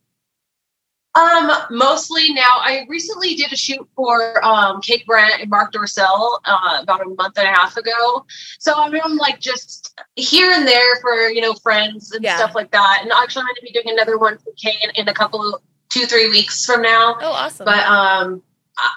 Um, 1.14 1.50
mostly 1.70 2.32
now. 2.32 2.58
I 2.60 2.86
recently 2.88 3.34
did 3.34 3.52
a 3.52 3.56
shoot 3.56 3.88
for 3.96 4.44
um, 4.44 4.80
Kate 4.80 5.04
Brant 5.04 5.40
and 5.40 5.50
Marc 5.50 5.72
Dorcel 5.72 6.38
uh, 6.44 6.78
about 6.82 7.04
a 7.04 7.08
month 7.08 7.36
and 7.38 7.48
a 7.48 7.50
half 7.50 7.76
ago. 7.76 8.24
So 8.60 8.74
I 8.76 8.88
mean, 8.88 9.00
I'm 9.04 9.16
like 9.16 9.40
just 9.40 9.98
here 10.14 10.52
and 10.52 10.64
there 10.66 10.96
for 11.00 11.28
you 11.28 11.40
know 11.40 11.54
friends 11.54 12.12
and 12.12 12.22
Yeah. 12.22 12.36
stuff 12.36 12.54
like 12.54 12.70
that. 12.70 13.00
And 13.02 13.10
actually, 13.10 13.40
I'm 13.40 13.46
going 13.46 13.54
to 13.56 13.62
be 13.62 13.72
doing 13.72 13.88
another 13.98 14.16
one 14.18 14.38
for 14.38 14.52
Kate 14.56 14.76
in, 14.94 15.08
a 15.08 15.14
couple 15.14 15.54
of 15.54 15.60
two 15.88 16.06
three 16.06 16.28
weeks 16.28 16.64
from 16.64 16.82
now. 16.82 17.16
Oh, 17.20 17.32
awesome. 17.32 17.64
But 17.64 17.84
um, 17.86 18.42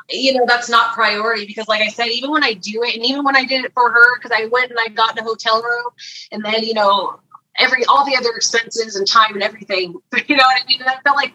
you 0.10 0.34
know 0.34 0.46
that's 0.48 0.70
not 0.70 0.94
priority 0.94 1.46
because, 1.46 1.68
like 1.68 1.82
I 1.82 1.88
said, 1.88 2.08
even 2.08 2.32
when 2.32 2.44
I 2.44 2.54
do 2.54 2.84
it, 2.84 2.96
and 2.96 3.06
even 3.06 3.24
when 3.24 3.36
I 3.36 3.46
did 3.46 3.66
it 3.66 3.74
for 3.74 3.92
her, 3.92 4.18
because 4.18 4.32
I 4.36 4.46
went 4.48 4.72
and 4.72 4.80
I 4.80 4.88
got 4.90 5.18
in 5.18 5.24
a 5.24 5.28
hotel 5.28 5.62
room, 5.62 5.90
and 6.32 6.44
then 6.44 6.64
you 6.64 6.74
know 6.74 7.20
every 7.58 7.84
all 7.86 8.06
the 8.06 8.16
other 8.16 8.32
expenses 8.36 8.96
and 8.96 9.08
time 9.08 9.34
and 9.34 9.44
everything. 9.44 9.96
You 10.28 10.38
know 10.38 10.44
what 10.44 10.62
I 10.62 10.66
mean? 10.66 10.80
And 10.80 10.90
I 10.90 10.96
felt 11.04 11.18
like 11.18 11.34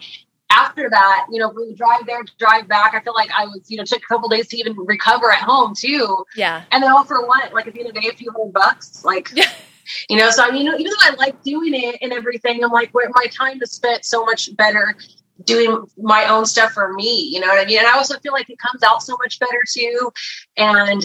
after 0.50 0.88
that, 0.88 1.26
you 1.30 1.38
know, 1.38 1.48
when 1.50 1.68
we 1.68 1.74
drive 1.74 2.06
there, 2.06 2.22
drive 2.38 2.66
back, 2.68 2.94
I 2.94 3.00
feel 3.00 3.12
like 3.12 3.30
I 3.36 3.44
was, 3.44 3.70
you 3.70 3.76
know, 3.76 3.84
took 3.84 3.98
a 3.98 4.06
couple 4.06 4.28
days 4.28 4.48
to 4.48 4.56
even 4.56 4.74
recover 4.76 5.30
at 5.30 5.40
home 5.40 5.74
too. 5.74 6.24
Yeah. 6.34 6.62
And 6.70 6.82
then 6.82 6.90
all 6.90 7.04
for 7.04 7.26
what? 7.26 7.52
Like 7.52 7.66
at 7.66 7.74
the 7.74 7.80
end 7.80 7.88
of 7.90 7.94
the 7.94 8.00
day, 8.00 8.08
a 8.08 8.16
few 8.16 8.30
hundred 8.32 8.52
bucks. 8.52 9.04
Like 9.04 9.30
Yeah. 9.34 9.50
you 10.08 10.16
know, 10.16 10.30
so 10.30 10.44
I 10.44 10.50
mean 10.50 10.66
even 10.66 10.84
though 10.84 11.02
I 11.02 11.14
like 11.18 11.42
doing 11.42 11.74
it 11.74 11.98
and 12.00 12.12
everything, 12.12 12.64
I'm 12.64 12.70
like 12.70 12.90
where 12.92 13.10
my 13.14 13.26
time 13.26 13.60
is 13.60 13.72
spent 13.72 14.04
so 14.04 14.24
much 14.24 14.54
better 14.56 14.94
doing 15.44 15.84
my 15.96 16.26
own 16.26 16.46
stuff 16.46 16.72
for 16.72 16.92
me, 16.94 17.30
you 17.32 17.40
know 17.40 17.48
what 17.48 17.58
I 17.58 17.64
mean? 17.64 17.78
And 17.78 17.86
I 17.86 17.92
also 17.92 18.18
feel 18.18 18.32
like 18.32 18.48
it 18.50 18.58
comes 18.58 18.82
out 18.82 19.02
so 19.02 19.16
much 19.18 19.38
better 19.38 19.62
too. 19.68 20.12
And 20.56 21.04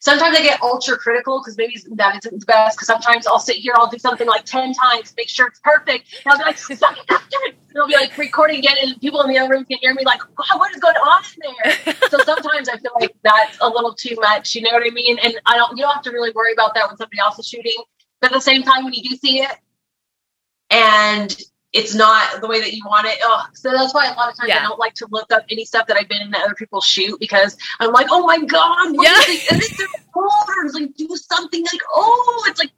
sometimes 0.00 0.36
I 0.36 0.42
get 0.42 0.62
ultra 0.62 0.96
critical 0.96 1.40
because 1.40 1.56
maybe 1.56 1.76
that 1.96 2.16
isn't 2.18 2.40
the 2.40 2.46
best. 2.46 2.76
Because 2.76 2.86
sometimes 2.86 3.26
I'll 3.26 3.38
sit 3.38 3.56
here, 3.56 3.74
I'll 3.76 3.90
do 3.90 3.98
something 3.98 4.26
like 4.26 4.44
10 4.44 4.74
times, 4.74 5.14
make 5.16 5.28
sure 5.28 5.46
it's 5.46 5.60
perfect. 5.60 6.14
And 6.24 6.32
I'll 6.32 6.38
be 6.38 6.44
like, 6.44 6.58
suck 6.58 6.96
it 6.98 7.06
dude." 7.08 7.56
And 7.70 7.78
I'll 7.80 7.86
be 7.86 7.94
like 7.94 8.16
recording 8.18 8.58
again, 8.58 8.76
and 8.82 9.00
people 9.00 9.22
in 9.22 9.30
the 9.30 9.38
other 9.38 9.50
room 9.50 9.64
can 9.64 9.78
hear 9.80 9.94
me 9.94 10.04
like, 10.04 10.20
wow, 10.38 10.58
what 10.58 10.74
is 10.74 10.80
going 10.80 10.96
on 10.96 11.22
in 11.42 11.54
there? 11.64 11.94
so 12.10 12.18
sometimes 12.18 12.68
I 12.68 12.76
feel 12.76 12.92
like 13.00 13.14
that's 13.22 13.58
a 13.60 13.68
little 13.68 13.94
too 13.94 14.14
much, 14.20 14.54
you 14.54 14.60
know 14.62 14.72
what 14.72 14.82
I 14.86 14.90
mean? 14.90 15.18
And 15.18 15.34
I 15.46 15.56
don't, 15.56 15.76
you 15.76 15.82
don't 15.82 15.94
have 15.94 16.02
to 16.02 16.10
really 16.10 16.32
worry 16.32 16.52
about 16.52 16.74
that 16.74 16.86
when 16.86 16.96
somebody 16.98 17.18
else 17.18 17.38
is 17.38 17.48
shooting. 17.48 17.82
But 18.20 18.30
at 18.30 18.34
the 18.34 18.40
same 18.40 18.62
time, 18.62 18.84
when 18.84 18.92
you 18.92 19.02
do 19.02 19.16
see 19.16 19.40
it, 19.40 19.56
and 20.70 21.36
it's 21.72 21.94
not 21.94 22.40
the 22.40 22.46
way 22.46 22.60
that 22.60 22.74
you 22.74 22.82
want 22.86 23.06
it. 23.06 23.18
Oh, 23.22 23.42
so 23.54 23.72
that's 23.72 23.94
why 23.94 24.06
a 24.06 24.14
lot 24.14 24.30
of 24.30 24.36
times 24.36 24.48
Yeah. 24.48 24.58
I 24.58 24.62
don't 24.62 24.78
like 24.78 24.94
to 24.94 25.06
look 25.10 25.32
up 25.32 25.44
any 25.50 25.64
stuff 25.64 25.86
that 25.86 25.96
I've 25.96 26.08
been 26.08 26.22
in 26.22 26.30
that 26.32 26.44
other 26.44 26.54
people 26.54 26.80
shoot 26.80 27.18
because 27.18 27.56
I'm 27.80 27.92
like, 27.92 28.08
oh 28.10 28.26
my 28.26 28.38
god, 28.44 28.94
what 28.94 29.06
Yeah. 29.06 29.18
is 29.20 29.42
it? 29.42 29.52
And 29.52 29.62
it's 29.62 29.76
their 29.78 29.88
orders, 30.14 30.74
like 30.74 30.94
do 30.96 31.08
something 31.16 31.62
like, 31.62 31.80
oh, 31.94 32.44
it's 32.46 32.58
like 32.58 32.70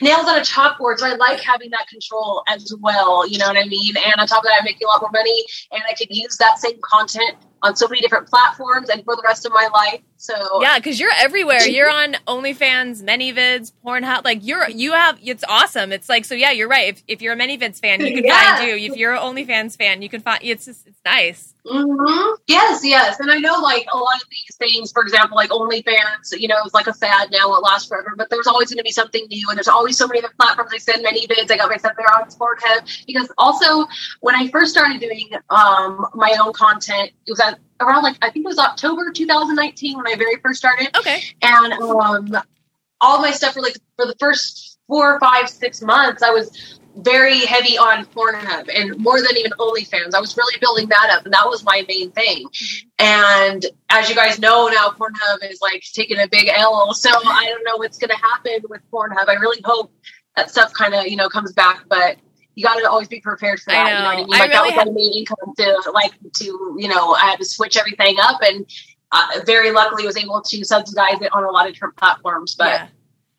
nails 0.00 0.26
on 0.26 0.36
a 0.38 0.42
chalkboard. 0.42 0.98
So 0.98 1.06
I 1.06 1.14
like 1.14 1.40
having 1.40 1.70
that 1.70 1.88
control 1.88 2.42
as 2.48 2.72
well. 2.80 3.26
You 3.26 3.38
know 3.38 3.46
what 3.48 3.56
I 3.56 3.64
mean? 3.64 3.94
And 3.96 4.14
on 4.18 4.26
top 4.26 4.38
of 4.38 4.44
that, 4.44 4.58
I'm 4.58 4.64
making 4.64 4.86
a 4.86 4.88
lot 4.90 5.00
more 5.00 5.10
money, 5.12 5.44
and 5.72 5.82
I 5.88 5.94
can 5.94 6.08
use 6.10 6.36
that 6.38 6.58
same 6.58 6.78
content 6.82 7.36
on 7.64 7.74
so 7.74 7.88
many 7.88 8.00
different 8.00 8.28
platforms 8.28 8.88
and 8.90 9.02
for 9.04 9.16
the 9.16 9.22
rest 9.24 9.44
of 9.46 9.52
my 9.52 9.68
life. 9.72 10.00
So 10.18 10.34
Yeah, 10.62 10.78
because 10.78 11.00
you're 11.00 11.10
everywhere. 11.18 11.66
You're 11.66 11.90
on 11.90 12.14
OnlyFans, 12.28 13.02
ManyVids, 13.02 13.72
Pornhub. 13.84 14.24
Like 14.24 14.38
you're, 14.42 14.68
you 14.70 14.92
have. 14.92 15.18
It's 15.22 15.44
awesome. 15.48 15.92
It's 15.92 16.08
like 16.08 16.24
so. 16.24 16.34
Yeah, 16.34 16.50
you're 16.52 16.68
right. 16.68 16.88
If 16.94 17.02
if 17.08 17.22
you're 17.22 17.34
a 17.34 17.36
ManyVids 17.36 17.80
fan, 17.80 18.00
you 18.00 18.14
can 18.14 18.24
Yeah. 18.28 18.56
find 18.56 18.68
you. 18.68 18.76
If 18.76 18.96
you're 18.96 19.12
an 19.14 19.20
OnlyFans 19.20 19.76
fan, 19.76 20.00
you 20.02 20.08
can 20.08 20.20
find. 20.20 20.40
It's 20.42 20.64
just 20.66 20.86
it's 20.86 21.00
nice. 21.04 21.52
hmm 21.68 22.34
Yes, 22.46 22.80
yes. 22.84 23.20
And 23.20 23.30
I 23.30 23.38
know 23.38 23.58
like 23.60 23.86
a 23.92 23.96
lot 23.98 24.16
of 24.16 24.28
these 24.30 24.56
things, 24.56 24.92
for 24.92 25.02
example, 25.02 25.36
like 25.36 25.50
OnlyFans, 25.50 26.38
you 26.38 26.48
know, 26.48 26.56
it's 26.64 26.74
like 26.74 26.86
a 26.86 26.94
fad 26.94 27.30
now, 27.30 27.54
it 27.54 27.62
lasts 27.62 27.88
forever, 27.88 28.14
but 28.16 28.28
there's 28.30 28.46
always 28.46 28.68
going 28.70 28.78
to 28.78 28.84
be 28.84 28.92
something 28.92 29.26
new. 29.30 29.46
And 29.50 29.56
there's 29.58 29.68
always 29.68 29.96
so 29.98 30.06
many 30.06 30.20
other 30.20 30.32
platforms. 30.40 30.70
I 30.72 30.78
send 30.78 31.02
many 31.02 31.26
vids. 31.26 31.50
I 31.50 31.56
got 31.56 31.68
my 31.70 31.76
stuff 31.76 31.94
there 31.96 32.06
on 32.14 32.28
Sporthead. 32.30 33.04
Because 33.06 33.30
also, 33.38 33.86
when 34.20 34.34
I 34.34 34.48
first 34.48 34.72
started 34.72 35.00
doing 35.00 35.28
um, 35.50 36.06
my 36.14 36.36
own 36.40 36.52
content, 36.52 37.10
it 37.26 37.30
was 37.30 37.40
at 37.40 37.53
around 37.80 38.02
like, 38.02 38.16
I 38.22 38.30
think 38.30 38.44
it 38.44 38.48
was 38.48 38.58
October 38.58 39.10
2019 39.10 39.96
when 39.96 40.06
I 40.06 40.14
very 40.16 40.36
first 40.36 40.58
started 40.58 40.96
Okay. 40.96 41.22
and 41.42 41.72
um, 41.74 42.28
all 43.00 43.20
my 43.20 43.30
stuff 43.30 43.54
for 43.54 43.60
like 43.60 43.76
for 43.96 44.06
the 44.06 44.14
first 44.18 44.78
four, 44.86 45.18
five, 45.20 45.48
six 45.48 45.82
months, 45.82 46.22
I 46.22 46.30
was 46.30 46.78
very 46.98 47.40
heavy 47.40 47.76
on 47.76 48.06
Pornhub 48.06 48.68
and 48.72 48.96
more 48.98 49.20
than 49.20 49.36
even 49.36 49.50
OnlyFans. 49.52 50.14
I 50.14 50.20
was 50.20 50.36
really 50.36 50.58
building 50.60 50.88
that 50.88 51.10
up, 51.10 51.24
and 51.24 51.34
that 51.34 51.46
was 51.46 51.64
my 51.64 51.84
main 51.88 52.12
thing. 52.12 52.46
And 52.98 53.66
as 53.90 54.08
you 54.08 54.14
guys 54.14 54.38
know 54.38 54.68
now, 54.68 54.90
Pornhub 54.90 55.50
is 55.50 55.60
like 55.60 55.82
taking 55.92 56.20
a 56.20 56.28
big 56.28 56.48
L. 56.54 56.94
So 56.94 57.10
I 57.10 57.46
don't 57.46 57.64
know 57.64 57.76
what's 57.78 57.98
going 57.98 58.10
to 58.10 58.16
happen 58.16 58.60
with 58.68 58.80
Pornhub. 58.92 59.28
I 59.28 59.34
really 59.34 59.60
hope 59.64 59.92
that 60.36 60.50
stuff 60.50 60.72
kind 60.72 60.94
of 60.94 61.06
you 61.06 61.16
know 61.16 61.28
comes 61.28 61.52
back, 61.52 61.84
but. 61.88 62.16
You 62.54 62.64
got 62.64 62.76
to 62.76 62.88
always 62.88 63.08
be 63.08 63.20
prepared 63.20 63.60
for 63.60 63.72
I 63.72 63.74
that. 63.74 63.88
You 63.88 63.94
know 63.94 64.00
know. 64.00 64.04
what 64.06 64.14
I 64.14 64.16
mean? 64.22 64.34
I 64.34 64.38
Like 64.38 64.50
that 64.52 64.62
was 64.64 64.86
my 64.86 64.92
main 64.92 65.12
income 65.12 65.54
to 65.56 65.90
like 65.92 66.12
to 66.34 66.76
you 66.78 66.88
know 66.88 67.14
I 67.14 67.26
had 67.30 67.38
to 67.38 67.44
switch 67.44 67.76
everything 67.76 68.16
up, 68.22 68.40
and 68.42 68.66
uh, 69.12 69.40
very 69.46 69.70
luckily 69.72 70.06
was 70.06 70.16
able 70.16 70.40
to 70.42 70.64
subsidize 70.64 71.20
it 71.20 71.32
on 71.32 71.44
a 71.44 71.50
lot 71.50 71.66
of 71.66 71.72
different 71.74 71.96
platforms. 71.96 72.54
But 72.54 72.68
yeah. 72.68 72.86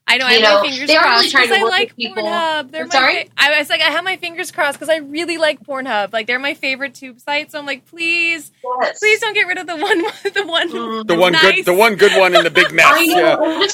I 0.08 0.18
know. 0.18 0.28
I 0.28 0.34
you 0.34 0.42
have 0.42 0.54
know, 0.54 0.62
my 0.62 0.70
fingers 0.70 0.88
they 0.88 0.96
are 0.98 1.02
crossed 1.04 1.20
really 1.24 1.32
trying 1.32 1.44
because 1.48 1.58
to 1.58 1.62
I 1.62 1.64
work 1.64 1.72
like 1.72 1.88
with 1.90 1.98
people. 1.98 2.24
Pornhub. 2.24 2.72
They're 2.72 2.82
I'm 2.84 2.88
my 2.90 2.94
sorry? 2.94 3.24
fa- 3.24 3.30
I 3.38 3.58
was 3.60 3.70
like, 3.72 3.82
I 3.82 3.86
have 3.86 4.04
my 4.04 4.18
fingers 4.18 4.52
crossed 4.52 4.78
because 4.78 4.90
I 4.90 4.98
really 4.98 5.38
like 5.40 5.64
Pornhub. 5.64 6.14
Like 6.14 6.28
they're 6.28 6.38
my 6.38 6.54
favorite 6.54 6.94
tube 6.94 7.20
site. 7.20 7.52
So 7.52 7.58
I'm 7.58 7.66
like, 7.66 7.88
please, 7.88 8.52
yes. 8.82 9.00
please 9.00 9.20
don't 9.20 9.34
get 9.34 9.48
rid 9.48 9.58
of 9.58 9.66
the 9.66 9.76
one, 9.76 9.98
the 10.34 10.46
one, 10.46 10.70
Mhm. 10.72 11.08
The 11.08 11.16
one 11.16 11.32
nice. 11.32 11.56
good, 11.56 11.66
the 11.66 11.74
one 11.74 11.96
good 11.96 12.12
one 12.20 12.36
in 12.36 12.44
the 12.44 12.52
big 12.52 12.72
mess. 12.72 12.86
I 12.88 13.06
know. 13.08 13.16
Yeah. 13.58 13.68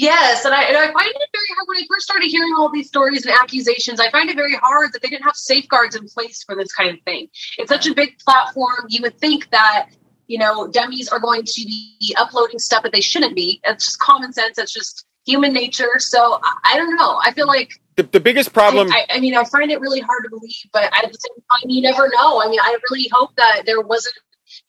And 0.00 0.12
it's 0.12 0.12
like- 0.12 0.18
yes, 0.18 0.44
and 0.44 0.54
I 0.54 0.62
and 0.64 0.76
I 0.76 0.86
find 0.92 1.06
it 1.08 1.28
very 1.32 1.46
hard 1.56 1.66
when 1.68 1.76
I 1.78 1.86
first 1.88 2.04
started 2.04 2.28
hearing 2.28 2.52
all 2.56 2.70
these 2.70 2.88
stories 2.88 3.24
and 3.26 3.34
accusations. 3.34 4.00
I 4.00 4.10
find 4.10 4.28
it 4.30 4.36
very 4.36 4.54
hard 4.56 4.92
that 4.92 5.02
they 5.02 5.08
didn't 5.08 5.24
have 5.24 5.36
safeguards 5.36 5.96
in 5.96 6.06
place 6.08 6.42
for 6.44 6.54
this 6.54 6.72
kind 6.72 6.90
of 6.90 7.00
thing. 7.04 7.28
It's 7.58 7.68
such 7.70 7.86
a 7.86 7.94
big 7.94 8.18
platform. 8.18 8.86
You 8.88 9.02
would 9.02 9.18
think 9.18 9.50
that 9.50 9.88
you 10.26 10.38
know 10.38 10.68
dummies 10.68 11.08
are 11.08 11.18
going 11.20 11.42
to 11.44 11.64
be 11.64 12.14
uploading 12.18 12.58
stuff 12.58 12.82
that 12.84 12.92
they 12.92 13.00
shouldn't 13.00 13.34
be. 13.34 13.60
It's 13.64 13.84
just 13.86 13.98
common 14.00 14.32
sense. 14.32 14.58
It's 14.58 14.72
just 14.72 15.06
human 15.26 15.52
nature. 15.52 15.98
So 15.98 16.38
I, 16.42 16.72
I 16.72 16.76
don't 16.76 16.96
know. 16.96 17.20
I 17.22 17.32
feel 17.32 17.46
like 17.46 17.70
The, 17.96 18.04
the 18.04 18.20
biggest 18.20 18.52
problem. 18.52 18.90
I, 18.90 19.06
I 19.10 19.20
mean, 19.20 19.36
I 19.36 19.44
find 19.44 19.70
it 19.70 19.80
really 19.80 20.00
hard 20.00 20.24
to 20.24 20.30
believe, 20.30 20.64
but 20.72 20.84
at 20.84 21.02
the 21.12 21.18
same 21.18 21.44
time, 21.50 21.68
you 21.68 21.82
never 21.82 22.08
know. 22.08 22.40
I 22.42 22.48
mean, 22.48 22.60
I 22.60 22.76
really 22.90 23.08
hope 23.12 23.36
that 23.36 23.62
there 23.66 23.80
wasn't 23.82 24.14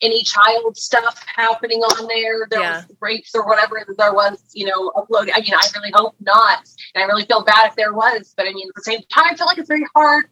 any 0.01 0.23
child 0.23 0.77
stuff 0.77 1.23
happening 1.35 1.79
on 1.79 2.07
there. 2.07 2.47
There 2.49 2.59
Yeah. 2.61 2.75
was 2.87 2.95
rapes 2.99 3.31
or 3.35 3.45
whatever 3.47 3.83
there 3.97 4.13
was, 4.13 4.41
you 4.53 4.65
know, 4.65 4.89
uploaded. 4.95 5.31
I 5.35 5.41
mean, 5.41 5.53
I 5.53 5.65
really 5.75 5.91
hope 5.93 6.15
not, 6.19 6.59
and 6.95 7.03
I 7.03 7.07
really 7.07 7.25
feel 7.25 7.43
bad 7.43 7.69
if 7.69 7.75
there 7.75 7.93
was. 7.93 8.33
But 8.35 8.47
I 8.47 8.53
mean, 8.53 8.67
at 8.69 8.75
the 8.75 8.83
same 8.83 9.01
time, 9.13 9.25
I 9.31 9.35
feel 9.35 9.47
like 9.47 9.57
it's 9.57 9.67
very 9.67 9.85
hard. 9.95 10.25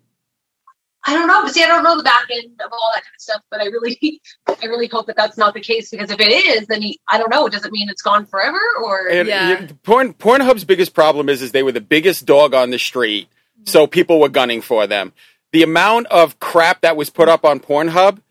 I 1.05 1.13
don't 1.13 1.27
know, 1.27 1.43
but 1.43 1.53
see, 1.53 1.63
I 1.63 1.67
don't 1.67 1.83
know 1.83 1.95
the 1.95 2.03
back 2.03 2.25
end 2.29 2.59
of 2.63 2.71
all 2.73 2.91
that 2.93 3.03
kind 3.03 3.15
of 3.15 3.21
stuff. 3.21 3.41
But 3.49 3.62
I 3.62 3.65
really, 3.67 4.21
I 4.62 4.65
really 4.65 4.88
hope 4.88 5.07
that 5.07 5.15
that's 5.15 5.38
not 5.38 5.53
the 5.53 5.62
case 5.62 5.89
because 5.89 6.12
if 6.12 6.19
it 6.19 6.27
is, 6.31 6.67
then 6.67 6.81
you, 6.81 6.93
I 7.07 7.17
don't 7.17 7.29
know. 7.29 7.47
Does 7.47 7.65
it 7.65 7.71
mean 7.71 7.89
it's 7.89 8.01
gone 8.01 8.25
forever 8.25 8.59
or? 8.83 9.07
And, 9.09 9.27
Yeah. 9.27 9.62
you- 9.62 9.67
Porn, 9.83 10.13
Pornhub's 10.13 10.65
biggest 10.65 10.93
problem 10.93 11.29
is, 11.29 11.41
is 11.41 11.51
they 11.53 11.63
were 11.63 11.71
the 11.71 11.79
biggest 11.81 12.25
dog 12.25 12.53
on 12.53 12.69
the 12.71 12.77
street, 12.79 13.29
so 13.65 13.88
people 13.88 14.19
were 14.19 14.27
gunning 14.29 14.62
for 14.62 14.88
them. 14.88 15.13
The 15.53 15.63
amount 15.63 16.07
of 16.07 16.38
crap 16.39 16.81
that 16.81 16.97
was 16.97 17.09
put 17.09 17.29
up 17.29 17.45
on 17.45 17.59
Pornhub, 17.62 18.21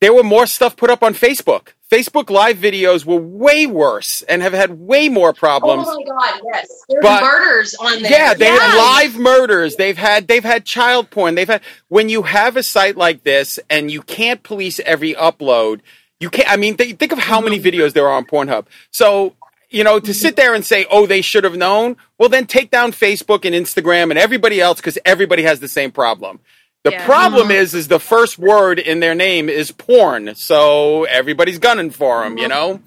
there 0.00 0.12
were 0.12 0.22
more 0.22 0.46
stuff 0.46 0.76
put 0.76 0.90
up 0.90 1.02
on 1.02 1.14
Facebook. 1.14 1.68
Facebook 1.90 2.30
live 2.30 2.56
videos 2.56 3.04
were 3.04 3.16
way 3.16 3.64
worse 3.64 4.22
and 4.22 4.42
have 4.42 4.52
had 4.52 4.72
way 4.80 5.08
more 5.08 5.32
problems. 5.32 5.86
Oh 5.88 5.96
my 6.04 6.32
god! 6.32 6.40
Yes, 6.52 6.68
there's 6.88 7.02
But- 7.02 7.22
murders 7.22 7.74
on 7.76 8.02
there. 8.02 8.10
Yeah, 8.10 8.34
they 8.34 8.46
had 8.46 8.74
Yes. 8.74 8.76
live 8.76 9.16
murders. 9.20 9.76
They've 9.76 9.96
had 9.96 10.26
they've 10.26 10.42
had 10.44 10.64
child 10.64 11.10
porn. 11.10 11.36
They've 11.36 11.46
had 11.46 11.60
when 11.88 12.08
you 12.08 12.22
have 12.22 12.56
a 12.56 12.62
site 12.64 12.96
like 12.96 13.22
this 13.22 13.60
and 13.70 13.88
you 13.90 14.02
can't 14.02 14.42
police 14.42 14.80
every 14.80 15.14
upload. 15.14 15.80
You 16.18 16.28
can't. 16.30 16.50
I 16.50 16.56
mean, 16.56 16.76
th- 16.76 16.96
think 16.96 17.12
of 17.12 17.18
how 17.18 17.40
many 17.40 17.60
videos 17.60 17.92
there 17.92 18.08
are 18.08 18.16
on 18.16 18.24
Pornhub. 18.26 18.66
So 18.90 19.34
you 19.70 19.82
know, 19.84 19.98
to 20.00 20.14
sit 20.14 20.34
there 20.36 20.54
and 20.54 20.64
say, 20.64 20.86
"Oh, 20.90 21.06
they 21.06 21.20
should 21.20 21.44
have 21.44 21.56
known," 21.56 21.96
well, 22.18 22.28
then 22.28 22.46
take 22.46 22.70
down 22.70 22.92
Facebook 22.92 23.44
and 23.44 23.54
Instagram 23.54 24.10
and 24.10 24.18
everybody 24.18 24.60
else 24.60 24.78
because 24.78 24.98
everybody 25.04 25.42
has 25.44 25.60
the 25.60 25.68
same 25.68 25.90
problem. 25.92 26.40
The 26.86 26.92
Yeah. 26.92 27.04
problem 27.04 27.48
uh-huh. 27.48 27.62
is, 27.62 27.74
is 27.74 27.88
the 27.88 27.98
first 27.98 28.38
word 28.38 28.78
in 28.78 29.00
their 29.00 29.16
name 29.16 29.48
is 29.48 29.72
porn, 29.72 30.36
so 30.36 31.02
everybody's 31.02 31.58
gunning 31.58 31.90
for 31.90 32.22
them. 32.22 32.38
You 32.38 32.46
uh-huh. 32.46 32.54
know. 32.54 32.80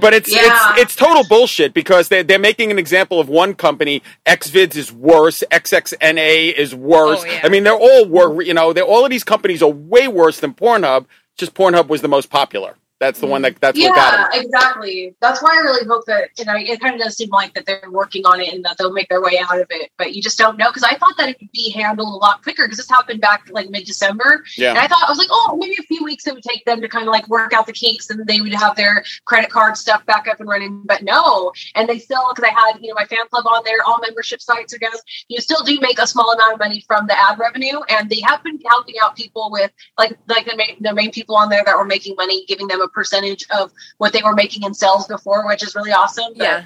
But 0.00 0.12
it's 0.12 0.34
Yeah. 0.34 0.40
it's 0.74 0.80
it's 0.80 0.96
total 0.96 1.22
bullshit 1.28 1.72
because 1.72 2.08
they 2.08 2.24
they're 2.24 2.40
making 2.40 2.72
an 2.72 2.80
example 2.80 3.20
of 3.20 3.28
one 3.28 3.54
company. 3.54 4.02
XVids 4.26 4.74
is 4.74 4.92
worse. 4.92 5.44
XXNA 5.52 6.52
is 6.52 6.74
worse. 6.74 7.20
Oh, 7.22 7.26
yeah. 7.26 7.42
I 7.44 7.48
mean, 7.48 7.62
they're 7.62 7.78
all 7.88 8.06
wor 8.06 8.42
You 8.42 8.54
know, 8.54 8.72
they're, 8.72 8.82
all 8.82 9.04
of 9.04 9.10
these 9.10 9.22
companies 9.22 9.62
are 9.62 9.70
way 9.70 10.08
worse 10.08 10.40
than 10.40 10.52
Pornhub. 10.52 11.06
Just 11.36 11.54
Pornhub 11.54 11.86
was 11.86 12.02
the 12.02 12.08
most 12.08 12.28
popular. 12.28 12.74
That's 12.98 13.20
the 13.20 13.26
one 13.26 13.42
that 13.42 13.56
mm. 13.56 13.60
that's 13.60 13.78
what 13.78 13.94
got 13.94 14.34
Yeah, 14.34 14.40
exactly. 14.40 15.14
That's 15.20 15.42
why 15.42 15.50
I 15.54 15.60
really 15.60 15.86
hope 15.86 16.04
that, 16.06 16.30
you 16.38 16.44
know 16.44 16.54
it 16.56 16.80
kind 16.80 16.94
of 16.94 17.00
does 17.00 17.16
seem 17.16 17.28
like 17.30 17.54
that 17.54 17.66
they're 17.66 17.90
working 17.90 18.24
on 18.24 18.40
it 18.40 18.52
and 18.52 18.64
that 18.64 18.76
they'll 18.78 18.92
make 18.92 19.08
their 19.08 19.22
way 19.22 19.38
out 19.38 19.60
of 19.60 19.66
it. 19.70 19.90
But 19.98 20.14
you 20.14 20.22
just 20.22 20.38
don't 20.38 20.56
know 20.56 20.70
because 20.70 20.82
I 20.82 20.96
thought 20.96 21.16
that 21.18 21.28
it 21.28 21.36
would 21.40 21.52
be 21.52 21.70
handled 21.70 22.08
a 22.08 22.16
lot 22.16 22.42
quicker 22.42 22.64
because 22.64 22.78
this 22.78 22.88
happened 22.88 23.20
back 23.20 23.48
like 23.50 23.68
mid 23.68 23.84
December, 23.84 24.44
Yeah. 24.56 24.70
and 24.70 24.78
I 24.78 24.86
thought 24.86 25.02
I 25.06 25.10
was 25.10 25.18
like, 25.18 25.28
oh, 25.30 25.56
maybe 25.60 25.76
a 25.78 25.82
few 25.82 26.04
weeks 26.04 26.26
it 26.26 26.34
would 26.34 26.42
take 26.42 26.64
them 26.64 26.80
to 26.80 26.88
kind 26.88 27.06
of 27.06 27.12
like 27.12 27.28
work 27.28 27.52
out 27.52 27.66
the 27.66 27.72
kinks 27.72 28.08
and 28.10 28.26
they 28.26 28.40
would 28.40 28.54
have 28.54 28.76
their 28.76 29.04
credit 29.26 29.50
card 29.50 29.76
stuff 29.76 30.04
back 30.06 30.26
up 30.28 30.40
and 30.40 30.48
running. 30.48 30.82
But 30.84 31.02
no, 31.02 31.52
and 31.74 31.88
they 31.88 31.98
still 31.98 32.32
because 32.34 32.48
I 32.50 32.54
had 32.54 32.80
you 32.80 32.88
know 32.88 32.94
my 32.94 33.04
fan 33.04 33.26
club 33.30 33.46
on 33.46 33.62
there, 33.64 33.78
all 33.86 33.98
membership 34.00 34.40
sites 34.40 34.72
are 34.74 34.78
goes. 34.78 35.02
You 35.28 35.40
still 35.40 35.62
do 35.64 35.78
make 35.80 35.98
a 35.98 36.06
small 36.06 36.32
amount 36.32 36.54
of 36.54 36.58
money 36.58 36.82
from 36.86 37.06
the 37.06 37.18
ad 37.18 37.38
revenue, 37.38 37.80
and 37.90 38.08
they 38.08 38.20
have 38.20 38.42
been 38.42 38.58
helping 38.66 38.94
out 39.02 39.16
people 39.16 39.50
with 39.50 39.70
like 39.98 40.16
like 40.28 40.46
the 40.46 40.56
main 40.56 40.76
the 40.80 40.94
main 40.94 41.10
people 41.10 41.36
on 41.36 41.50
there 41.50 41.62
that 41.64 41.76
were 41.76 41.84
making 41.84 42.16
money, 42.16 42.44
giving 42.46 42.68
them 42.68 42.80
a 42.80 42.85
percentage 42.88 43.44
of 43.56 43.72
what 43.98 44.12
they 44.12 44.22
were 44.22 44.34
making 44.34 44.62
in 44.64 44.74
sales 44.74 45.06
before, 45.06 45.46
which 45.46 45.62
is 45.62 45.74
really 45.74 45.92
awesome. 45.92 46.32
But 46.36 46.42
Yeah. 46.44 46.64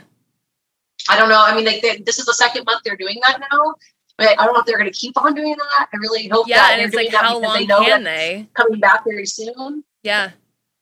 I 1.08 1.18
don't 1.18 1.28
know. 1.30 1.42
I 1.42 1.54
mean, 1.54 1.64
like 1.64 1.80
they, 1.82 1.96
this 1.98 2.18
is 2.18 2.26
the 2.26 2.34
second 2.34 2.64
month 2.64 2.82
they're 2.84 2.96
doing 2.96 3.16
that 3.22 3.40
now, 3.40 3.74
but 4.18 4.28
I 4.38 4.44
don't 4.44 4.52
know 4.54 4.60
if 4.60 4.66
they're 4.66 4.78
going 4.78 4.90
to 4.92 4.96
keep 4.98 5.16
on 5.16 5.34
doing 5.34 5.56
that. 5.56 5.88
I 5.92 5.96
really 5.96 6.28
hope 6.28 6.46
Yeah, 6.46 6.56
that 6.58 6.72
and 6.72 6.78
they're 6.80 6.86
it's 6.88 6.94
doing 6.94 7.06
like, 7.06 7.12
that 7.12 7.24
how 7.24 7.38
because 7.40 7.48
long 7.50 7.58
they 7.58 7.66
know 7.66 7.80
can 7.82 8.04
they? 8.04 8.48
coming 8.54 8.80
back 8.80 9.04
very 9.04 9.24
soon. 9.26 9.82
Yeah. 10.02 10.30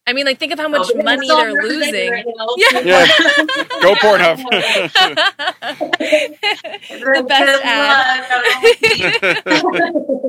I 0.08 0.12
mean, 0.14 0.24
like 0.26 0.38
think 0.40 0.52
of 0.52 0.58
how 0.58 0.68
much 0.68 0.90
Oh, 0.92 1.02
money 1.02 1.28
they're 1.28 1.52
losing. 1.52 2.10
right 2.10 2.24
now. 2.26 2.46
Yeah. 2.56 2.80
Yeah. 2.80 3.06
Go 3.82 3.94
Pornhub. 3.94 4.38
the 6.88 7.24
best 7.28 7.62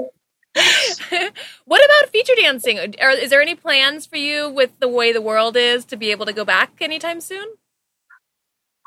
what 1.66 1.86
about 1.86 2.12
feature 2.12 2.34
dancing? 2.36 2.80
Or 2.80 3.10
is 3.10 3.30
there 3.30 3.42
any 3.42 3.56
plans 3.56 4.06
for 4.06 4.18
you 4.18 4.50
with 4.50 4.80
the 4.80 4.88
way 4.88 5.14
the 5.14 5.22
world 5.22 5.56
is 5.56 5.86
to 5.86 5.98
be 5.98 6.12
able 6.12 6.26
to 6.26 6.34
go 6.34 6.44
back 6.44 6.74
anytime 6.82 7.22
soon? 7.22 7.46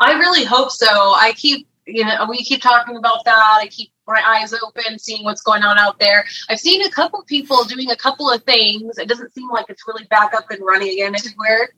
I 0.00 0.14
really 0.14 0.44
hope 0.44 0.70
so. 0.70 0.86
I 0.88 1.32
keep, 1.36 1.68
you 1.86 2.04
know, 2.04 2.26
we 2.28 2.38
keep 2.38 2.60
talking 2.62 2.96
about 2.96 3.24
that. 3.24 3.58
I 3.60 3.68
keep 3.68 3.92
my 4.06 4.22
eyes 4.26 4.52
open, 4.52 4.98
seeing 4.98 5.24
what's 5.24 5.42
going 5.42 5.62
on 5.62 5.78
out 5.78 5.98
there. 6.00 6.24
I've 6.48 6.58
seen 6.58 6.82
a 6.82 6.90
couple 6.90 7.22
people 7.22 7.64
doing 7.64 7.90
a 7.90 7.96
couple 7.96 8.30
of 8.30 8.42
things. 8.42 8.98
It 8.98 9.08
doesn't 9.08 9.32
seem 9.32 9.48
like 9.48 9.66
it's 9.68 9.86
really 9.86 10.04
back 10.04 10.34
up 10.34 10.50
and 10.50 10.60
running 10.64 10.90
again 10.90 11.14
everywhere. 11.14 11.70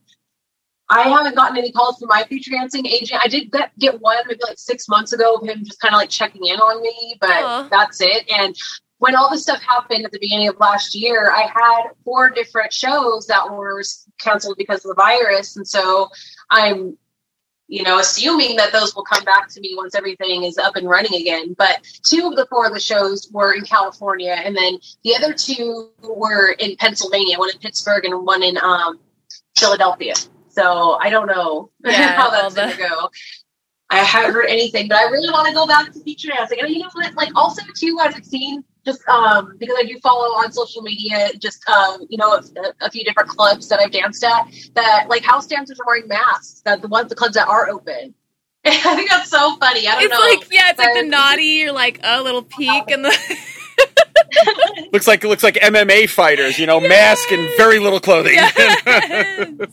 I 0.90 1.08
haven't 1.08 1.34
gotten 1.34 1.56
any 1.56 1.72
calls 1.72 1.98
from 1.98 2.08
my 2.08 2.24
feature 2.24 2.50
dancing 2.50 2.86
agent. 2.86 3.20
I 3.22 3.28
did 3.28 3.50
get, 3.50 3.76
get 3.78 4.00
one 4.00 4.18
maybe 4.26 4.40
like 4.46 4.58
six 4.58 4.86
months 4.88 5.12
ago 5.12 5.36
of 5.36 5.48
him 5.48 5.64
just 5.64 5.80
kind 5.80 5.94
of 5.94 5.98
like 5.98 6.10
checking 6.10 6.44
in 6.44 6.56
on 6.56 6.82
me, 6.82 7.16
but 7.20 7.30
Aw. 7.30 7.68
that's 7.70 8.00
it. 8.02 8.28
And 8.30 8.54
when 9.04 9.14
all 9.14 9.28
this 9.30 9.42
stuff 9.42 9.60
happened 9.60 10.06
at 10.06 10.12
the 10.12 10.18
beginning 10.18 10.48
of 10.48 10.58
last 10.58 10.94
year, 10.94 11.30
I 11.30 11.42
had 11.42 11.90
four 12.06 12.30
different 12.30 12.72
shows 12.72 13.26
that 13.26 13.50
were 13.50 13.82
canceled 14.18 14.56
because 14.56 14.82
of 14.82 14.96
the 14.96 15.02
virus. 15.02 15.58
And 15.58 15.68
so 15.68 16.08
I'm, 16.48 16.96
you 17.68 17.82
know, 17.82 17.98
assuming 17.98 18.56
that 18.56 18.72
those 18.72 18.96
will 18.96 19.04
come 19.04 19.22
back 19.24 19.48
to 19.50 19.60
me 19.60 19.74
once 19.76 19.94
everything 19.94 20.44
is 20.44 20.56
up 20.56 20.76
and 20.76 20.88
running 20.88 21.20
again. 21.20 21.54
But 21.58 21.86
two 22.02 22.28
of 22.28 22.36
the 22.36 22.46
four 22.46 22.66
of 22.66 22.72
the 22.72 22.80
shows 22.80 23.28
were 23.30 23.52
in 23.52 23.66
California, 23.66 24.36
and 24.42 24.56
then 24.56 24.78
the 25.02 25.14
other 25.14 25.34
two 25.34 25.90
were 26.02 26.52
in 26.52 26.74
Pennsylvania, 26.76 27.38
one 27.38 27.50
in 27.50 27.58
Pittsburgh 27.58 28.06
and 28.06 28.24
one 28.24 28.42
in 28.42 28.56
um, 28.56 29.00
Philadelphia. 29.58 30.14
So 30.48 30.98
I 31.02 31.10
don't 31.10 31.26
know 31.26 31.70
Yeah, 31.84 32.16
how 32.16 32.30
that's 32.30 32.54
going 32.54 32.70
to 32.70 32.78
go. 32.78 33.10
I 33.90 33.98
haven't 33.98 34.32
heard 34.32 34.46
anything, 34.48 34.88
but 34.88 34.96
I 34.96 35.10
really 35.10 35.30
want 35.30 35.46
to 35.48 35.52
go 35.52 35.66
back 35.66 35.92
to 35.92 36.00
feature 36.00 36.28
dancing. 36.28 36.58
And 36.60 36.70
you 36.70 36.78
know 36.78 36.88
what? 36.94 37.14
Like 37.16 37.36
also 37.36 37.62
too, 37.76 37.96
what 37.96 38.14
I've 38.16 38.24
seen 38.24 38.64
just 38.84 39.06
um 39.08 39.56
because 39.58 39.76
I 39.78 39.84
do 39.84 39.98
follow 40.00 40.26
on 40.36 40.52
social 40.52 40.82
media, 40.82 41.30
just 41.38 41.66
um 41.68 42.06
you 42.08 42.18
know 42.18 42.34
a, 42.34 42.42
a 42.86 42.90
few 42.90 43.04
different 43.04 43.28
clubs 43.28 43.68
that 43.68 43.80
I've 43.80 43.90
danced 43.92 44.24
at 44.24 44.46
that 44.74 45.06
like 45.08 45.22
house 45.22 45.46
dancers 45.46 45.78
are 45.80 45.86
wearing 45.86 46.08
masks. 46.08 46.62
That 46.64 46.82
the 46.82 46.88
ones 46.88 47.08
the 47.08 47.14
clubs 47.14 47.34
that 47.34 47.48
are 47.48 47.68
open. 47.68 48.14
I 48.66 48.96
think 48.96 49.10
that's 49.10 49.30
so 49.30 49.56
funny. 49.56 49.86
I 49.86 49.94
don't 49.94 50.04
It's 50.04 50.12
know. 50.12 50.20
like 50.20 50.52
yeah, 50.52 50.70
it's 50.70 50.78
like 50.78 50.94
the 50.94 51.02
naughty. 51.02 51.44
You're 51.44 51.72
like 51.72 52.00
a 52.02 52.22
little 52.22 52.42
peek 52.42 52.90
and 52.90 53.04
the 53.04 53.12
looks 54.92 55.06
like 55.06 55.22
looks 55.24 55.42
like 55.42 55.54
MMA 55.56 56.08
fighters, 56.08 56.58
you 56.58 56.66
know, 56.66 56.80
mask 56.80 57.30
and 57.30 57.48
very 57.56 57.78
little 57.78 58.00
clothing. 58.00 58.36
I 58.38 59.46
don't 59.46 59.58
know. 59.58 59.66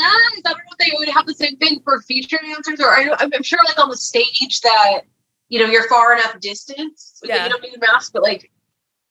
I 0.00 0.30
don't 0.34 0.44
know 0.44 0.52
if 0.52 0.78
they 0.78 0.92
would 0.98 1.08
have 1.08 1.26
the 1.26 1.34
same 1.34 1.56
thing 1.56 1.80
for 1.84 2.00
feature 2.02 2.38
dancers, 2.42 2.80
or 2.80 2.94
I 2.94 3.04
don't, 3.04 3.34
I'm 3.34 3.42
sure 3.42 3.58
like 3.64 3.78
on 3.78 3.90
the 3.90 3.96
stage 3.96 4.60
that 4.62 5.00
you 5.50 5.58
know 5.58 5.66
you're 5.66 5.86
far 5.88 6.14
enough 6.14 6.40
distance. 6.40 7.20
Yeah. 7.22 7.44
You 7.44 7.50
don't 7.50 7.62
need 7.62 7.74
a 7.76 7.78
mask, 7.78 8.12
but 8.14 8.22
like 8.22 8.50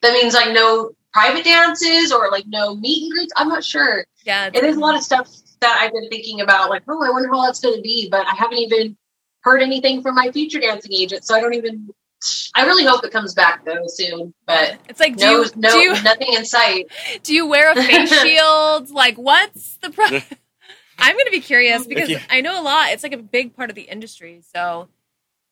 that 0.02 0.14
means 0.14 0.34
like 0.34 0.52
no 0.54 0.92
private 1.14 1.44
dances 1.44 2.12
or 2.12 2.32
like 2.32 2.46
no 2.48 2.76
meet 2.76 3.04
and 3.04 3.12
greets. 3.12 3.34
I'm 3.36 3.50
not 3.50 3.64
sure. 3.64 4.06
yeah, 4.26 4.50
It 4.54 4.64
is 4.64 4.78
a 4.78 4.80
lot 4.80 4.96
of 4.96 5.04
stuff 5.04 5.30
that 5.60 5.78
I've 5.82 5.92
been 5.92 6.08
thinking 6.10 6.42
about. 6.42 6.70
Like, 6.70 6.84
oh, 6.88 7.04
I 7.06 7.10
wonder 7.10 7.28
how 7.30 7.46
that's 7.46 7.60
going 7.60 7.76
to 7.76 7.82
be, 7.82 8.08
but 8.10 8.26
I 8.26 8.34
haven't 8.36 8.58
even 8.60 8.96
heard 9.42 9.62
anything 9.62 10.02
from 10.02 10.16
my 10.16 10.32
feature 10.32 10.60
dancing 10.60 10.94
agent, 10.94 11.26
so 11.26 11.36
I 11.36 11.42
don't 11.42 11.54
even. 11.54 11.90
I 12.54 12.66
really 12.66 12.84
hope 12.84 13.06
it 13.06 13.12
comes 13.12 13.34
back 13.34 13.64
though 13.64 13.86
soon, 13.88 14.34
but 14.46 14.78
it's 14.90 15.00
like 15.00 15.16
do 15.16 15.26
no, 15.26 15.32
you, 15.32 15.46
no, 15.56 15.72
do 15.72 15.78
you 15.78 16.04
nothing 16.04 16.34
in 16.34 16.44
sight. 16.44 16.88
do 17.24 17.34
you 17.34 17.48
wear 17.48 17.72
a 17.72 17.76
face 17.76 18.22
shield? 18.22 18.90
Like 18.90 19.16
what's 19.18 19.78
the 19.78 19.90
pro? 19.90 20.06
I'm 21.00 21.18
gonna 21.18 21.32
be 21.32 21.40
curious 21.40 21.88
because 21.88 22.10
you- 22.10 22.20
I 22.30 22.42
know 22.42 22.62
a 22.62 22.64
lot. 22.64 22.92
It's 22.92 23.04
like 23.04 23.14
a 23.14 23.18
big 23.18 23.56
part 23.56 23.70
of 23.70 23.76
the 23.78 23.84
industry, 23.84 24.42
so 24.54 24.90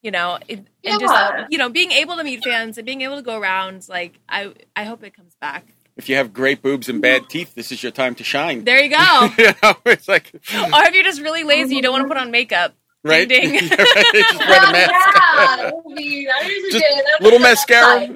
you 0.07 0.11
know, 0.11 0.39
it, 0.47 0.59
and 0.59 0.67
Yeah. 0.83 0.97
just 0.99 1.51
you 1.51 1.57
know, 1.57 1.67
being 1.67 1.91
able 1.91 2.15
to 2.15 2.23
meet 2.23 2.41
fans 2.41 2.77
and 2.77 2.85
being 2.85 3.01
able 3.01 3.17
to 3.17 3.21
go 3.21 3.37
around, 3.37 3.85
like 3.89 4.13
I, 4.29 4.53
I 4.73 4.85
hope 4.85 5.03
it 5.03 5.13
comes 5.13 5.35
back. 5.41 5.65
If 5.97 6.07
you 6.07 6.15
have 6.15 6.31
great 6.31 6.61
boobs 6.61 6.87
and 6.87 7.01
bad 7.01 7.27
teeth, 7.27 7.55
this 7.55 7.73
is 7.73 7.83
your 7.83 7.91
time 7.91 8.15
to 8.15 8.23
shine. 8.23 8.63
There 8.63 8.81
you 8.81 8.89
go. 8.89 9.29
you 9.37 9.51
know, 9.61 9.75
it's 9.85 10.07
like 10.07 10.31
or 10.53 10.81
if 10.87 10.93
you're 10.95 11.03
just 11.03 11.19
really 11.21 11.43
lazy, 11.43 11.75
you 11.75 11.81
don't 11.81 11.91
want 11.91 12.05
to 12.05 12.07
put 12.07 12.15
on 12.15 12.31
makeup. 12.31 12.73
right, 13.03 13.27
Ding, 13.27 13.51
ding. 13.51 13.69
Yeah, 13.69 13.75
right. 13.75 14.13
Just 14.13 14.39
wear 14.47 14.61
the 14.65 14.71
mask. 14.71 14.91
Yeah, 14.91 15.55
that 15.57 15.71
would 15.83 15.95
be- 15.97 16.25
that 16.25 16.49
is 16.49 16.75
a 16.75 16.79
Just 16.79 17.21
little 17.21 17.39
mascara. 17.39 18.07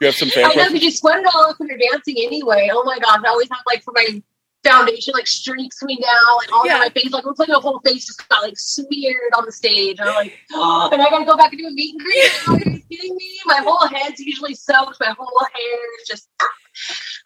You 0.00 0.06
have 0.06 0.14
some 0.16 0.28
fan 0.30 0.44
I 0.46 0.54
know 0.54 0.66
because 0.72 0.82
you 0.82 0.90
sweat 0.90 1.20
it 1.20 1.26
all 1.32 1.50
up 1.50 1.58
when 1.60 1.68
you're 1.68 1.78
dancing 1.78 2.16
anyway. 2.18 2.70
Oh 2.72 2.82
my 2.84 2.98
gosh, 2.98 3.20
I 3.24 3.28
always 3.28 3.48
have 3.50 3.60
like 3.66 3.82
for 3.84 3.92
my 3.94 4.22
foundation 4.70 5.12
like 5.14 5.26
streaks 5.26 5.78
coming 5.78 5.98
down, 6.00 6.36
like 6.38 6.52
all 6.52 6.66
Yeah. 6.66 6.78
my 6.78 6.88
face. 6.90 7.10
Like 7.12 7.24
it 7.24 7.26
looks 7.26 7.38
like 7.38 7.48
my 7.48 7.58
whole 7.60 7.80
face 7.80 8.06
just 8.06 8.28
got 8.28 8.42
like 8.42 8.58
smeared 8.58 9.32
on 9.36 9.44
the 9.46 9.52
stage. 9.52 9.98
And 10.00 10.08
I'm 10.08 10.14
like, 10.14 10.32
oh, 10.52 10.90
and 10.92 11.00
I 11.02 11.10
gotta 11.10 11.24
go 11.24 11.36
back 11.36 11.52
and 11.52 11.60
do 11.60 11.66
a 11.66 11.70
meet 11.70 11.94
and 11.94 12.00
greet. 12.00 12.48
Are 12.48 12.70
you 12.70 12.80
kidding 12.90 13.16
me? 13.16 13.38
My 13.46 13.60
whole 13.64 13.86
head's 13.88 14.20
usually 14.20 14.54
soaked. 14.54 14.98
My 15.00 15.14
whole 15.18 15.46
hair 15.52 15.78
is 16.00 16.06
just. 16.08 16.28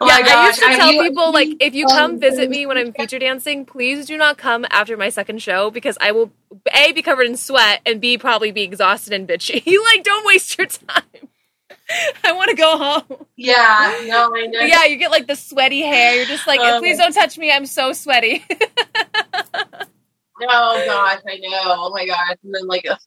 Oh 0.01 0.07
yeah, 0.07 0.21
my 0.21 0.31
I 0.33 0.47
used 0.47 0.61
to 0.61 0.67
I 0.67 0.77
tell 0.77 0.93
knew- 0.93 1.03
people 1.03 1.33
like 1.33 1.49
if 1.61 1.75
you 1.75 1.87
um, 1.87 1.97
come 1.97 2.21
visit 2.21 2.49
me 2.51 2.67
when 2.67 2.79
I'm 2.79 2.93
feature 2.93 3.19
dancing, 3.19 3.67
please 3.67 4.07
do 4.07 4.17
not 4.17 4.39
come 4.39 4.65
after 4.71 4.97
my 4.97 5.09
second 5.09 5.43
show 5.43 5.71
because 5.71 5.99
I 6.01 6.13
will 6.13 6.31
a 6.73 6.93
be 6.93 7.03
covered 7.03 7.27
in 7.27 7.37
sweat 7.37 7.81
and 7.85 8.01
b 8.01 8.17
probably 8.17 8.53
be 8.53 8.63
exhausted 8.63 9.13
and 9.13 9.29
bitchy. 9.29 9.65
You 9.67 9.85
like, 9.95 10.05
don't 10.05 10.25
waste 10.25 10.57
your 10.57 10.69
time. 10.69 11.03
I 12.25 12.33
want 12.33 12.51
to 12.51 12.57
go 12.57 12.77
home. 12.79 13.27
Yeah, 13.37 14.01
no, 14.07 14.33
I 14.35 14.47
know. 14.47 14.61
But 14.61 14.69
yeah, 14.69 14.85
you 14.85 14.97
get 14.97 15.11
like 15.11 15.27
the 15.27 15.37
sweaty 15.37 15.81
hair. 15.83 16.15
You're 16.17 16.27
just 16.27 16.47
like, 16.47 16.61
Um, 16.61 16.81
please 16.81 16.99
don't 16.99 17.13
touch 17.13 17.37
me. 17.39 17.51
I'm 17.51 17.67
so 17.67 17.93
sweaty. 17.93 18.45
Oh 20.43 20.83
gosh, 20.87 21.21
I 21.29 21.37
know. 21.37 21.51
Oh 21.53 21.91
my 21.91 22.07
gosh. 22.07 22.37
And 22.43 22.55
then 22.55 22.67
like 22.67 22.87
ugh. 22.91 22.99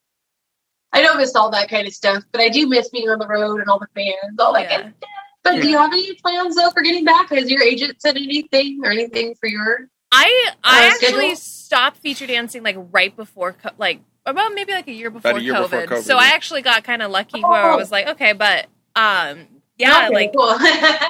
I 0.91 1.01
don't 1.01 1.17
miss 1.17 1.35
all 1.35 1.49
that 1.49 1.67
kind 1.67 1.87
of 1.87 1.93
stuff, 1.93 2.23
but 2.31 2.39
I 2.41 2.49
do 2.49 2.67
miss 2.67 2.89
being 2.89 3.09
on 3.09 3.17
the 3.17 3.27
road 3.27 3.59
and 3.59 3.67
all 3.69 3.79
the 3.79 3.87
fans, 3.95 4.37
all 4.39 4.53
that 4.53 4.63
Yeah. 4.69 4.75
kind 4.77 4.87
of 4.89 4.93
stuff. 4.97 5.09
But 5.43 5.61
do 5.61 5.67
you 5.67 5.77
have 5.79 5.91
any 5.91 6.13
plans 6.23 6.55
though 6.55 6.69
for 6.69 6.83
getting 6.83 7.03
back? 7.05 7.29
Has 7.31 7.49
your 7.49 7.63
agent 7.63 7.99
said 7.99 8.17
anything 8.17 8.81
or 8.83 8.91
anything 8.91 9.33
for 9.39 9.47
your 9.49 9.87
I 10.11 10.51
I 10.63 10.83
Uh, 10.83 10.89
actually 10.91 11.09
schedule? 11.09 11.35
stopped 11.37 11.97
feature 11.97 12.27
dancing 12.27 12.61
like 12.61 12.75
right 12.91 13.15
before 13.15 13.53
co- 13.53 13.71
like 13.79 14.01
about 14.27 14.53
maybe 14.53 14.71
like 14.71 14.87
a 14.87 14.93
year 14.93 15.09
before, 15.09 15.31
About 15.31 15.41
a 15.41 15.43
year 15.43 15.53
COVID. 15.55 15.61
before 15.71 15.85
COVID, 15.97 16.03
So 16.03 16.13
yeah. 16.17 16.21
I 16.21 16.27
actually 16.35 16.61
got 16.61 16.83
kind 16.83 17.01
of 17.01 17.09
lucky 17.09 17.41
where 17.41 17.51
I 17.63 17.73
Oh. 17.73 17.77
was 17.77 17.91
like, 17.91 18.07
okay, 18.09 18.33
but 18.33 18.67
um 18.95 19.47
yeah, 19.77 20.05
Okay, 20.05 20.13
like 20.13 20.33
cool. 20.33 20.55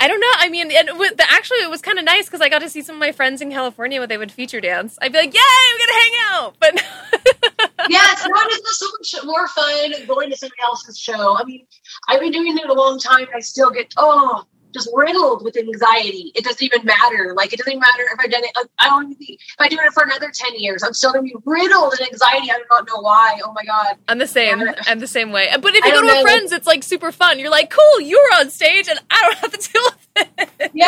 I 0.00 0.08
don't 0.08 0.18
know. 0.20 0.32
I 0.38 0.48
mean, 0.48 0.70
and 0.72 0.98
with 0.98 1.18
the, 1.18 1.30
actually, 1.30 1.58
it 1.58 1.68
was 1.68 1.82
kind 1.82 1.98
of 1.98 2.06
nice 2.06 2.24
because 2.24 2.40
I 2.40 2.48
got 2.48 2.60
to 2.60 2.70
see 2.70 2.80
some 2.80 2.96
of 2.96 3.00
my 3.00 3.12
friends 3.12 3.42
in 3.42 3.50
California 3.50 4.00
when 4.00 4.08
they 4.08 4.16
would 4.16 4.32
feature 4.32 4.58
dance. 4.58 4.98
I'd 5.02 5.12
be 5.12 5.18
like, 5.18 5.34
"Yay, 5.34 5.40
we're 5.72 5.86
gonna 5.86 6.00
hang 6.00 6.12
out!" 6.30 6.56
But 6.58 6.74
yeah, 7.90 8.06
it's 8.10 8.26
not 8.26 8.46
it's 8.48 8.78
so 8.78 8.86
much 8.98 9.24
more 9.26 9.46
fun 9.48 9.92
going 10.06 10.30
to 10.30 10.36
somebody 10.36 10.62
else's 10.62 10.98
show. 10.98 11.36
I 11.36 11.44
mean, 11.44 11.66
I've 12.08 12.20
been 12.20 12.32
doing 12.32 12.56
it 12.56 12.70
a 12.70 12.72
long 12.72 12.98
time 12.98 13.24
and 13.24 13.34
I 13.36 13.40
still 13.40 13.70
get 13.70 13.92
oh 13.98 14.44
just 14.72 14.88
riddled 14.94 15.44
with 15.44 15.56
anxiety. 15.56 16.32
It 16.34 16.44
doesn't 16.44 16.62
even 16.62 16.84
matter. 16.84 17.34
Like 17.36 17.52
it 17.52 17.58
doesn't 17.58 17.78
matter 17.78 18.02
if 18.12 18.18
I've 18.20 18.30
done 18.30 18.44
it. 18.44 18.68
I 18.78 18.88
don't 18.88 19.12
even 19.12 19.16
if 19.20 19.56
I 19.58 19.68
do 19.68 19.76
it 19.80 19.92
for 19.92 20.02
another 20.04 20.30
ten 20.32 20.58
years, 20.58 20.82
I'm 20.82 20.94
still 20.94 21.12
gonna 21.12 21.22
be 21.24 21.34
riddled 21.44 21.94
in 21.98 22.06
anxiety. 22.06 22.50
I 22.50 22.58
do 22.58 22.64
not 22.70 22.86
know 22.86 23.00
why. 23.00 23.40
Oh 23.44 23.52
my 23.52 23.64
god. 23.64 23.96
I'm 24.08 24.18
the 24.18 24.26
same. 24.26 24.62
I'm 24.86 24.98
the 25.00 25.06
same 25.06 25.32
way. 25.32 25.48
But 25.60 25.74
if 25.74 25.84
I 25.84 25.88
you 25.88 25.94
go 25.94 26.00
don't 26.00 26.06
to 26.08 26.12
a 26.12 26.16
know. 26.16 26.22
friend's, 26.22 26.52
it's 26.52 26.66
like 26.66 26.82
super 26.82 27.12
fun. 27.12 27.38
You're 27.38 27.50
like, 27.50 27.70
"Cool, 27.70 28.00
you're 28.00 28.34
on 28.36 28.50
stage, 28.50 28.88
and 28.88 28.98
I 29.10 29.20
don't 29.22 29.38
have 29.38 29.52
to 29.52 29.72
deal 29.72 29.82
with 29.84 29.94
it." 29.94 30.48
Yeah, 30.74 30.86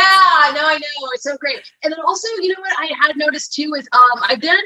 no, 0.55 0.66
I 0.66 0.79
know. 0.79 1.09
It's 1.14 1.25
so 1.25 1.37
great. 1.38 1.61
And 1.83 1.92
then 1.92 2.01
also, 2.07 2.29
you 2.40 2.49
know 2.49 2.61
what 2.61 2.73
I 2.79 2.90
had 3.03 3.16
noticed 3.16 3.55
too 3.55 3.73
is 3.77 3.88
um 3.92 4.23
I've 4.29 4.40
done 4.40 4.62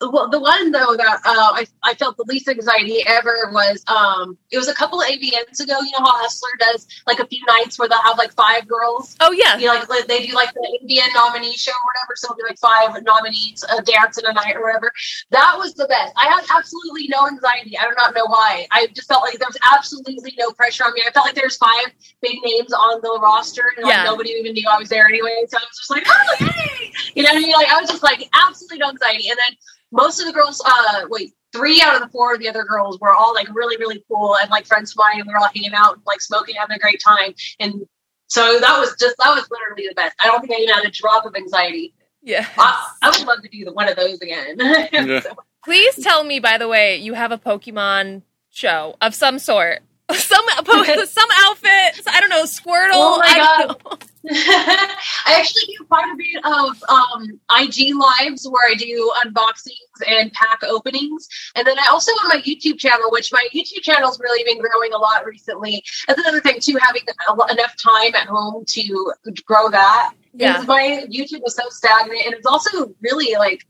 well 0.00 0.28
the 0.30 0.38
one 0.38 0.70
though 0.70 0.94
that 0.96 1.20
uh, 1.24 1.50
I 1.54 1.66
I 1.82 1.94
felt 1.94 2.16
the 2.16 2.24
least 2.28 2.48
anxiety 2.48 3.02
ever 3.06 3.50
was 3.52 3.82
um 3.88 4.38
it 4.52 4.58
was 4.58 4.68
a 4.68 4.74
couple 4.74 5.00
of 5.00 5.08
AVNs 5.08 5.58
ago. 5.60 5.74
You 5.80 5.90
know 5.98 6.04
how 6.06 6.18
Hustler 6.18 6.50
does 6.60 6.86
like 7.06 7.18
a 7.18 7.26
few 7.26 7.44
nights 7.46 7.78
where 7.78 7.88
they'll 7.88 8.02
have 8.02 8.16
like 8.18 8.32
five 8.32 8.68
girls. 8.68 9.16
Oh 9.20 9.32
yeah, 9.32 9.56
You 9.58 9.66
know, 9.66 9.82
like 9.88 10.06
they 10.06 10.26
do 10.26 10.34
like 10.34 10.52
the 10.54 10.78
AVN 10.84 11.14
nominee 11.14 11.52
show 11.56 11.72
or 11.72 11.82
whatever. 11.90 12.14
So 12.14 12.26
it'll 12.26 12.36
be 12.36 12.42
like 12.48 12.58
five 12.58 13.02
nominees 13.02 13.64
a 13.76 13.82
dance 13.82 14.18
in 14.18 14.26
a 14.26 14.32
night 14.32 14.54
or 14.56 14.62
whatever. 14.62 14.92
That 15.30 15.56
was 15.58 15.74
the 15.74 15.86
best. 15.86 16.12
I 16.16 16.26
had 16.26 16.44
absolutely 16.56 17.08
no 17.08 17.26
anxiety. 17.26 17.76
I 17.76 17.88
do 17.88 17.94
not 17.96 18.14
know 18.14 18.26
why. 18.26 18.66
I 18.70 18.86
just 18.94 19.08
felt 19.08 19.22
like 19.22 19.38
there 19.38 19.48
was 19.48 19.58
absolutely 19.74 20.34
no 20.38 20.50
pressure 20.52 20.84
on 20.84 20.92
me. 20.94 21.02
I 21.06 21.10
felt 21.10 21.26
like 21.26 21.34
there's 21.34 21.56
five 21.56 21.86
big 22.22 22.38
names 22.44 22.72
on 22.72 23.00
the 23.02 23.18
roster, 23.20 23.62
and 23.76 23.84
like 23.84 23.94
Yeah. 23.94 24.04
nobody 24.04 24.30
even 24.30 24.52
knew 24.52 24.68
I 24.70 24.78
was 24.78 24.88
there 24.88 25.06
anyway. 25.06 25.44
So 25.48 25.58
I 25.58 25.64
was 25.66 25.76
just 25.76 25.90
like, 25.90 26.04
oh, 26.06 26.36
hey, 26.38 26.92
you 27.14 27.22
know 27.24 27.30
what 27.30 27.36
I 27.36 27.40
mean? 27.40 27.52
Like 27.52 27.68
I 27.68 27.80
was 27.80 27.90
just 27.90 28.02
like 28.04 28.28
absolutely 28.46 28.78
no 28.78 28.90
anxiety. 28.90 29.28
And 29.28 29.38
then 29.38 29.56
most 29.92 30.20
of 30.20 30.26
the 30.26 30.32
girls, 30.32 30.62
uh, 30.64 31.06
wait, 31.08 31.32
three 31.52 31.80
out 31.80 31.94
of 31.96 32.02
the 32.02 32.08
four 32.08 32.34
of 32.34 32.40
the 32.40 32.48
other 32.48 32.64
girls 32.64 32.98
were 33.00 33.12
all 33.12 33.34
like 33.34 33.48
really, 33.54 33.76
really 33.78 34.04
cool 34.08 34.36
and 34.36 34.50
like 34.50 34.66
friends 34.66 34.92
of 34.92 34.96
mine, 34.98 35.18
and 35.20 35.26
we 35.26 35.32
were 35.32 35.38
all 35.38 35.48
hanging 35.54 35.74
out, 35.74 35.94
and, 35.94 36.02
like 36.06 36.20
smoking, 36.20 36.54
having 36.56 36.76
a 36.76 36.78
great 36.80 37.00
time, 37.04 37.34
and. 37.60 37.86
So 38.30 38.60
that 38.60 38.78
was 38.78 38.94
just 39.00 39.16
that 39.20 39.30
was 39.34 39.48
literally 39.50 39.88
the 39.88 39.94
best. 39.94 40.14
I 40.20 40.26
don't 40.26 40.42
think 40.42 40.52
I 40.52 40.56
even 40.56 40.74
had 40.74 40.84
a 40.84 40.90
drop 40.90 41.24
of 41.24 41.34
anxiety. 41.34 41.94
yeah. 42.22 42.46
I, 42.58 42.90
I 43.00 43.08
would 43.08 43.26
love 43.26 43.40
to 43.40 43.48
do 43.48 43.64
the, 43.64 43.72
one 43.72 43.88
of 43.88 43.96
those 43.96 44.20
again. 44.20 44.58
Yeah. 44.92 45.20
So- 45.20 45.34
Please 45.64 45.96
tell 46.04 46.24
me, 46.24 46.38
by 46.38 46.58
the 46.58 46.68
way, 46.68 46.98
you 46.98 47.14
have 47.14 47.32
a 47.32 47.38
Pokemon 47.38 48.20
show 48.50 48.96
of 49.00 49.14
some 49.14 49.38
sort. 49.38 49.80
Some 50.12 50.44
some 51.06 51.28
outfits. 51.44 52.06
I 52.06 52.20
don't 52.20 52.30
know, 52.30 52.44
Squirtle. 52.44 52.90
Oh 52.94 53.18
my 53.18 53.26
I 53.26 53.34
don't 53.34 53.82
God. 53.82 54.00
know. 54.00 54.06
I 54.30 55.38
actually 55.38 55.62
do 55.66 55.84
quite 55.86 56.12
a 56.12 56.16
bit 56.16 56.44
of 56.44 56.82
um, 56.88 57.40
IG 57.58 57.94
lives 57.94 58.46
where 58.48 58.70
I 58.70 58.74
do 58.74 59.12
unboxings 59.24 59.72
and 60.06 60.32
pack 60.32 60.62
openings, 60.64 61.28
and 61.54 61.66
then 61.66 61.78
I 61.78 61.88
also 61.90 62.12
on 62.12 62.28
my 62.28 62.42
YouTube 62.42 62.78
channel, 62.78 63.10
which 63.10 63.32
my 63.32 63.46
YouTube 63.54 63.82
channel's 63.82 64.20
really 64.20 64.44
been 64.44 64.60
growing 64.60 64.92
a 64.92 64.98
lot 64.98 65.24
recently. 65.24 65.82
That's 66.06 66.20
another 66.20 66.40
thing 66.40 66.60
too, 66.60 66.78
having 66.80 67.02
enough 67.50 67.74
time 67.82 68.14
at 68.14 68.28
home 68.28 68.64
to 68.66 69.12
grow 69.46 69.70
that. 69.70 70.12
Yeah. 70.34 70.62
My 70.66 71.06
YouTube 71.10 71.42
was 71.42 71.56
so 71.56 71.62
stagnant, 71.70 72.20
and 72.24 72.34
it's 72.34 72.46
also 72.46 72.94
really 73.00 73.34
like 73.38 73.64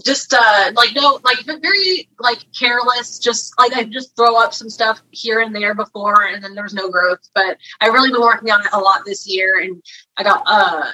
just 0.00 0.32
uh 0.32 0.72
like 0.74 0.94
no 0.94 1.20
like 1.22 1.44
very 1.44 2.08
like 2.18 2.38
careless. 2.58 3.18
Just 3.18 3.52
like 3.58 3.72
i 3.72 3.84
just 3.84 4.16
throw 4.16 4.36
up 4.36 4.54
some 4.54 4.70
stuff 4.70 5.02
here 5.10 5.40
and 5.40 5.54
there 5.54 5.74
before 5.74 6.24
and 6.24 6.42
then 6.42 6.54
there's 6.54 6.74
no 6.74 6.90
growth. 6.90 7.20
But 7.34 7.58
i've 7.80 7.92
really 7.92 8.10
been 8.10 8.22
working 8.22 8.50
on 8.50 8.60
it 8.60 8.72
a 8.72 8.78
lot 8.78 9.02
this 9.04 9.26
year 9.26 9.60
and 9.60 9.82
i 10.16 10.22
got 10.22 10.42
uh 10.46 10.92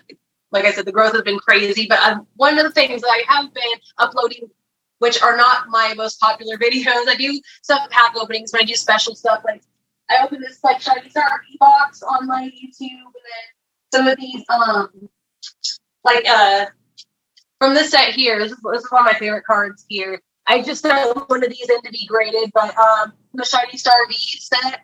like 0.51 0.65
i 0.65 0.73
said 0.73 0.85
the 0.85 0.93
growth 0.93 1.13
has 1.13 1.23
been 1.23 1.39
crazy. 1.39 1.87
But 1.89 2.01
um, 2.01 2.27
one 2.37 2.59
of 2.59 2.65
the 2.65 2.73
things 2.73 3.03
that 3.03 3.09
i 3.09 3.23
have 3.33 3.53
been 3.55 3.79
uploading 3.99 4.51
which 4.99 5.23
are 5.23 5.37
not 5.37 5.69
my 5.69 5.95
most 5.97 6.19
popular 6.21 6.57
videos 6.59 7.07
i 7.09 7.15
do 7.17 7.41
some 7.63 7.79
pack 7.91 8.15
openings 8.17 8.51
but 8.51 8.61
i 8.61 8.65
do 8.65 8.75
special 8.75 9.15
stuff 9.15 9.43
like 9.45 9.63
i 10.11 10.19
open 10.25 10.41
this 10.41 10.63
like 10.65 10.81
shiny 10.81 11.09
star 11.09 11.41
box 11.61 12.03
on 12.03 12.27
my 12.27 12.51
youtube 12.51 12.91
and 12.91 13.15
then 13.15 13.95
some 13.95 14.07
of 14.09 14.17
these 14.19 14.45
um 14.51 15.09
like 16.05 16.27
uh 16.29 16.67
from 17.61 17.75
this 17.75 17.91
set 17.91 18.15
here, 18.15 18.39
this 18.39 18.53
is, 18.53 18.59
this 18.73 18.83
is 18.85 18.91
one 18.91 19.07
of 19.07 19.13
my 19.13 19.19
favorite 19.19 19.45
cards 19.45 19.85
here. 19.89 20.21
I 20.47 20.63
just 20.63 20.83
threw 20.83 20.93
one 21.27 21.45
of 21.45 21.51
these 21.51 21.69
in 21.69 21.83
to 21.83 21.91
be 21.91 22.07
graded, 22.07 22.51
but 22.55 22.77
um, 22.79 23.13
the 23.35 23.45
Shiny 23.45 23.77
Star 23.77 23.95
V 24.09 24.15
set, 24.15 24.81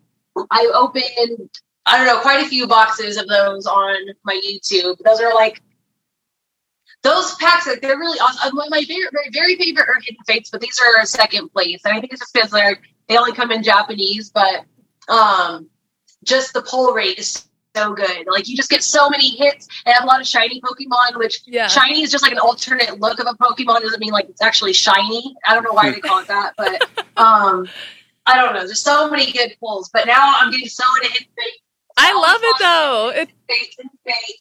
I 0.50 0.70
opened, 0.74 1.50
I 1.86 1.96
don't 1.96 2.06
know, 2.06 2.20
quite 2.20 2.44
a 2.44 2.48
few 2.48 2.66
boxes 2.66 3.16
of 3.16 3.28
those 3.28 3.66
on 3.66 3.96
my 4.24 4.38
YouTube. 4.46 4.98
Those 5.04 5.20
are 5.20 5.32
like, 5.34 5.62
those 7.02 7.34
packs, 7.36 7.66
like, 7.66 7.80
they're 7.80 7.98
really 7.98 8.18
awesome. 8.18 8.56
One 8.56 8.66
of 8.66 8.70
my 8.70 8.82
favorite, 8.82 9.12
very, 9.12 9.30
very 9.30 9.56
favorite 9.56 9.88
are 9.88 10.00
Hidden 10.02 10.24
Fates, 10.26 10.50
but 10.50 10.60
these 10.60 10.78
are 10.80 11.04
second 11.06 11.50
place. 11.50 11.80
And 11.84 11.96
I 11.96 12.00
think 12.00 12.12
it's 12.12 12.20
just 12.20 12.34
because 12.34 12.50
they're, 12.50 12.78
they 13.08 13.16
only 13.16 13.32
come 13.32 13.50
in 13.50 13.62
Japanese, 13.62 14.30
but 14.30 14.64
um, 15.08 15.68
just 16.24 16.54
the 16.54 16.62
pull 16.62 16.92
rate 16.92 17.18
is 17.18 17.46
so 17.74 17.92
good. 17.92 18.26
Like, 18.30 18.48
you 18.48 18.56
just 18.56 18.70
get 18.70 18.82
so 18.82 19.08
many 19.10 19.30
hits 19.30 19.68
and 19.84 19.94
have 19.94 20.04
a 20.04 20.06
lot 20.06 20.20
of 20.20 20.26
shiny 20.26 20.60
Pokemon, 20.60 21.18
which 21.18 21.42
Yeah. 21.46 21.66
shiny 21.68 22.02
is 22.02 22.10
just 22.10 22.22
like 22.22 22.32
an 22.32 22.38
alternate 22.38 23.00
look 23.00 23.18
of 23.18 23.26
a 23.26 23.34
Pokemon. 23.34 23.82
Doesn't 23.82 24.00
mean 24.00 24.12
like 24.12 24.28
it's 24.28 24.42
actually 24.42 24.72
shiny. 24.72 25.34
I 25.46 25.54
don't 25.54 25.64
know 25.64 25.72
why 25.72 25.90
they 25.90 26.00
call 26.00 26.20
it 26.20 26.28
that, 26.28 26.54
but 26.56 26.82
um, 27.16 27.68
I 28.26 28.36
don't 28.36 28.54
know. 28.54 28.64
There's 28.64 28.80
so 28.80 29.10
many 29.10 29.32
good 29.32 29.54
pulls, 29.60 29.90
but 29.90 30.06
now 30.06 30.34
I'm 30.38 30.50
getting 30.50 30.68
so 30.68 30.84
into 31.02 31.12
hidden 31.12 31.28
fate. 31.36 31.60
I 31.96 32.12
love 32.12 32.40
it 32.42 32.56
though. 32.60 33.12
It, 33.14 33.28
fate, 33.48 33.74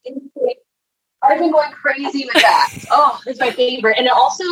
hidden 0.03 0.31
fate. 0.35 0.57
I've 1.23 1.39
been 1.39 1.51
going 1.51 1.71
crazy 1.71 2.25
with 2.25 2.43
that. 2.43 2.73
oh, 2.91 3.19
it's 3.25 3.39
my 3.39 3.51
favorite. 3.51 3.97
And 3.97 4.09
also, 4.09 4.43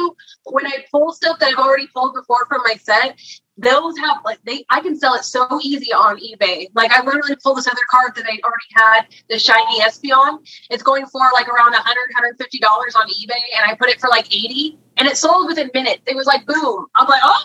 when 0.45 0.65
I 0.65 0.85
pull 0.89 1.11
stuff 1.11 1.37
that 1.39 1.49
I've 1.49 1.57
already 1.57 1.87
pulled 1.87 2.13
before 2.13 2.45
from 2.47 2.61
my 2.63 2.75
set, 2.75 3.19
those 3.61 3.97
have 3.99 4.17
like 4.25 4.39
they 4.43 4.65
I 4.69 4.81
can 4.81 4.97
sell 4.97 5.13
it 5.13 5.23
so 5.23 5.47
easy 5.61 5.93
on 5.93 6.17
eBay. 6.17 6.67
Like 6.73 6.91
I 6.91 7.03
literally 7.03 7.35
pulled 7.43 7.57
this 7.57 7.67
other 7.67 7.85
card 7.89 8.15
that 8.15 8.25
I 8.25 8.39
already 8.43 8.71
had, 8.73 9.07
the 9.29 9.37
shiny 9.37 9.81
Espeon. 9.81 10.39
It's 10.69 10.83
going 10.83 11.05
for 11.05 11.21
like 11.33 11.47
around 11.47 11.71
100 11.71 11.85
150 11.85 12.59
dollars 12.59 12.95
on 12.95 13.07
eBay, 13.07 13.41
and 13.55 13.69
I 13.71 13.75
put 13.75 13.89
it 13.89 13.99
for 13.99 14.09
like 14.09 14.27
80, 14.27 14.77
and 14.97 15.07
it 15.07 15.17
sold 15.17 15.47
within 15.47 15.69
minutes. 15.73 16.01
It 16.07 16.15
was 16.15 16.25
like 16.25 16.45
boom. 16.45 16.87
I'm 16.95 17.07
like, 17.07 17.21
oh, 17.23 17.43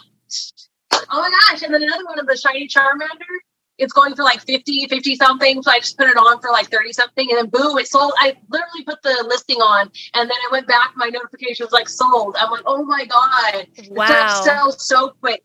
oh 1.10 1.20
my 1.20 1.30
gosh! 1.30 1.62
And 1.62 1.72
then 1.72 1.82
another 1.82 2.04
one 2.04 2.18
of 2.18 2.26
the 2.26 2.36
shiny 2.36 2.66
Charmander. 2.68 3.36
It's 3.78 3.92
going 3.92 4.14
for 4.14 4.22
like 4.22 4.40
50, 4.40 4.86
50 4.88 5.16
something. 5.16 5.62
So 5.62 5.70
I 5.70 5.80
just 5.80 5.98
put 5.98 6.08
it 6.08 6.16
on 6.16 6.40
for 6.40 6.48
like 6.50 6.70
30 6.70 6.94
something. 6.94 7.28
And 7.28 7.36
then 7.36 7.50
boom, 7.50 7.76
it 7.76 7.86
sold. 7.86 8.14
I 8.18 8.34
literally 8.48 8.84
put 8.86 9.02
the 9.02 9.22
listing 9.28 9.58
on 9.58 9.90
and 10.14 10.30
then 10.30 10.36
I 10.48 10.48
went 10.50 10.66
back. 10.66 10.92
My 10.96 11.10
notification 11.10 11.66
was 11.66 11.74
like 11.74 11.86
sold. 11.86 12.36
I'm 12.40 12.50
like, 12.50 12.62
oh 12.64 12.86
my 12.86 13.04
God. 13.04 13.66
Wow. 13.90 14.06
stuff 14.06 14.44
sells 14.44 14.88
so 14.88 15.10
quick. 15.20 15.44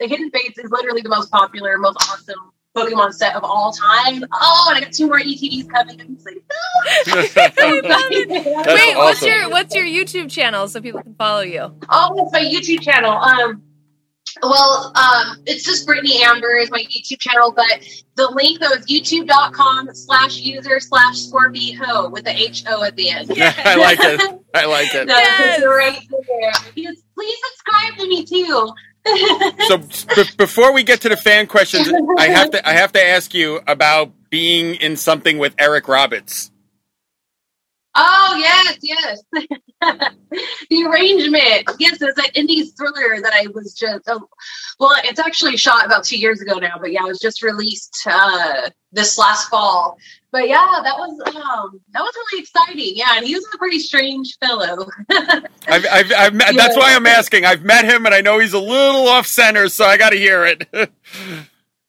The 0.00 0.06
Hidden 0.08 0.30
Fates 0.30 0.58
is 0.58 0.70
literally 0.70 1.00
the 1.02 1.08
most 1.08 1.30
popular, 1.30 1.78
most 1.78 1.96
awesome 2.10 2.52
Pokemon 2.76 3.14
set 3.14 3.34
of 3.34 3.42
all 3.44 3.72
time. 3.72 4.22
Oh, 4.32 4.66
and 4.68 4.76
I 4.76 4.80
got 4.84 4.92
two 4.92 5.06
more 5.06 5.18
ETBs 5.18 5.68
coming. 5.70 6.00
I'm 6.00 6.14
just 6.16 6.26
like, 6.26 6.36
no. 6.36 7.22
That's 7.22 7.56
Wait, 8.86 8.96
what's 8.96 9.22
your 9.22 9.48
what's 9.48 9.74
your 9.74 9.86
YouTube 9.86 10.30
channel 10.30 10.68
so 10.68 10.80
people 10.80 11.02
can 11.02 11.14
follow 11.14 11.40
you? 11.40 11.74
Oh, 11.88 12.22
it's 12.24 12.32
my 12.32 12.40
YouTube 12.40 12.82
channel. 12.82 13.12
Um, 13.12 13.62
well, 14.42 14.92
um, 14.94 15.38
it's 15.46 15.64
just 15.64 15.88
Britney 15.88 16.20
Amber 16.20 16.56
is 16.56 16.70
my 16.70 16.80
YouTube 16.80 17.18
channel, 17.18 17.52
but 17.56 17.88
the 18.16 18.30
link 18.32 18.60
though 18.60 18.72
is 18.72 18.84
youtube.com 18.86 19.94
slash 19.94 20.36
user 20.36 20.78
slash 20.78 21.16
scorpiho 21.26 22.10
with 22.12 22.24
the 22.24 22.36
H 22.36 22.64
O 22.68 22.84
at 22.84 22.94
the 22.96 23.08
end. 23.08 23.34
Yeah, 23.34 23.54
I 23.64 23.76
like 23.76 23.98
it. 24.00 24.20
I 24.54 24.66
like 24.66 24.94
it. 24.94 25.06
No, 25.06 25.14
Yes. 25.16 25.62
right 25.64 25.98
there. 26.10 26.52
Yes, 26.74 26.96
please 27.14 27.38
subscribe 27.48 27.96
to 27.98 28.08
me 28.08 28.24
too. 28.26 28.70
So 29.68 29.78
b- 29.78 30.30
before 30.36 30.72
we 30.72 30.82
get 30.82 31.00
to 31.02 31.08
the 31.08 31.16
fan 31.16 31.46
questions, 31.46 31.88
I 32.18 32.28
have 32.28 32.50
to 32.50 32.68
I 32.68 32.72
have 32.72 32.92
to 32.92 33.04
ask 33.04 33.34
you 33.34 33.60
about 33.66 34.12
being 34.30 34.74
in 34.76 34.96
something 34.96 35.38
with 35.38 35.54
Eric 35.58 35.88
Roberts. 35.88 36.50
Oh 37.98 38.36
yes, 38.38 38.78
yes. 38.82 39.22
the 40.70 40.84
arrangement. 40.84 41.68
Yes, 41.78 42.00
it's 42.02 42.18
an 42.18 42.24
indie 42.34 42.66
thriller 42.76 43.22
that 43.22 43.32
I 43.32 43.46
was 43.54 43.72
just. 43.72 44.04
Oh, 44.06 44.28
well, 44.78 44.92
it's 45.02 45.18
actually 45.18 45.56
shot 45.56 45.86
about 45.86 46.04
two 46.04 46.18
years 46.18 46.42
ago 46.42 46.58
now, 46.58 46.76
but 46.78 46.92
yeah, 46.92 47.00
it 47.04 47.08
was 47.08 47.18
just 47.18 47.42
released 47.42 48.06
uh, 48.06 48.68
this 48.92 49.16
last 49.16 49.48
fall. 49.48 49.96
But 50.30 50.48
yeah, 50.48 50.80
that 50.84 50.98
was 50.98 51.18
um, 51.34 51.80
that 51.92 52.02
was 52.02 52.12
really 52.14 52.42
exciting. 52.42 52.92
Yeah, 52.96 53.16
and 53.16 53.26
he 53.26 53.34
was 53.34 53.46
a 53.54 53.56
pretty 53.56 53.78
strange 53.78 54.36
fellow. 54.44 54.86
I've, 55.10 55.86
I've, 55.90 56.12
I've 56.12 56.34
met, 56.34 56.54
That's 56.54 56.76
why 56.76 56.94
I'm 56.94 57.06
asking. 57.06 57.46
I've 57.46 57.64
met 57.64 57.86
him, 57.86 58.04
and 58.04 58.14
I 58.14 58.20
know 58.20 58.38
he's 58.38 58.52
a 58.52 58.58
little 58.58 59.08
off 59.08 59.26
center, 59.26 59.70
so 59.70 59.86
I 59.86 59.96
got 59.96 60.10
to 60.10 60.18
hear 60.18 60.44
it. 60.44 60.68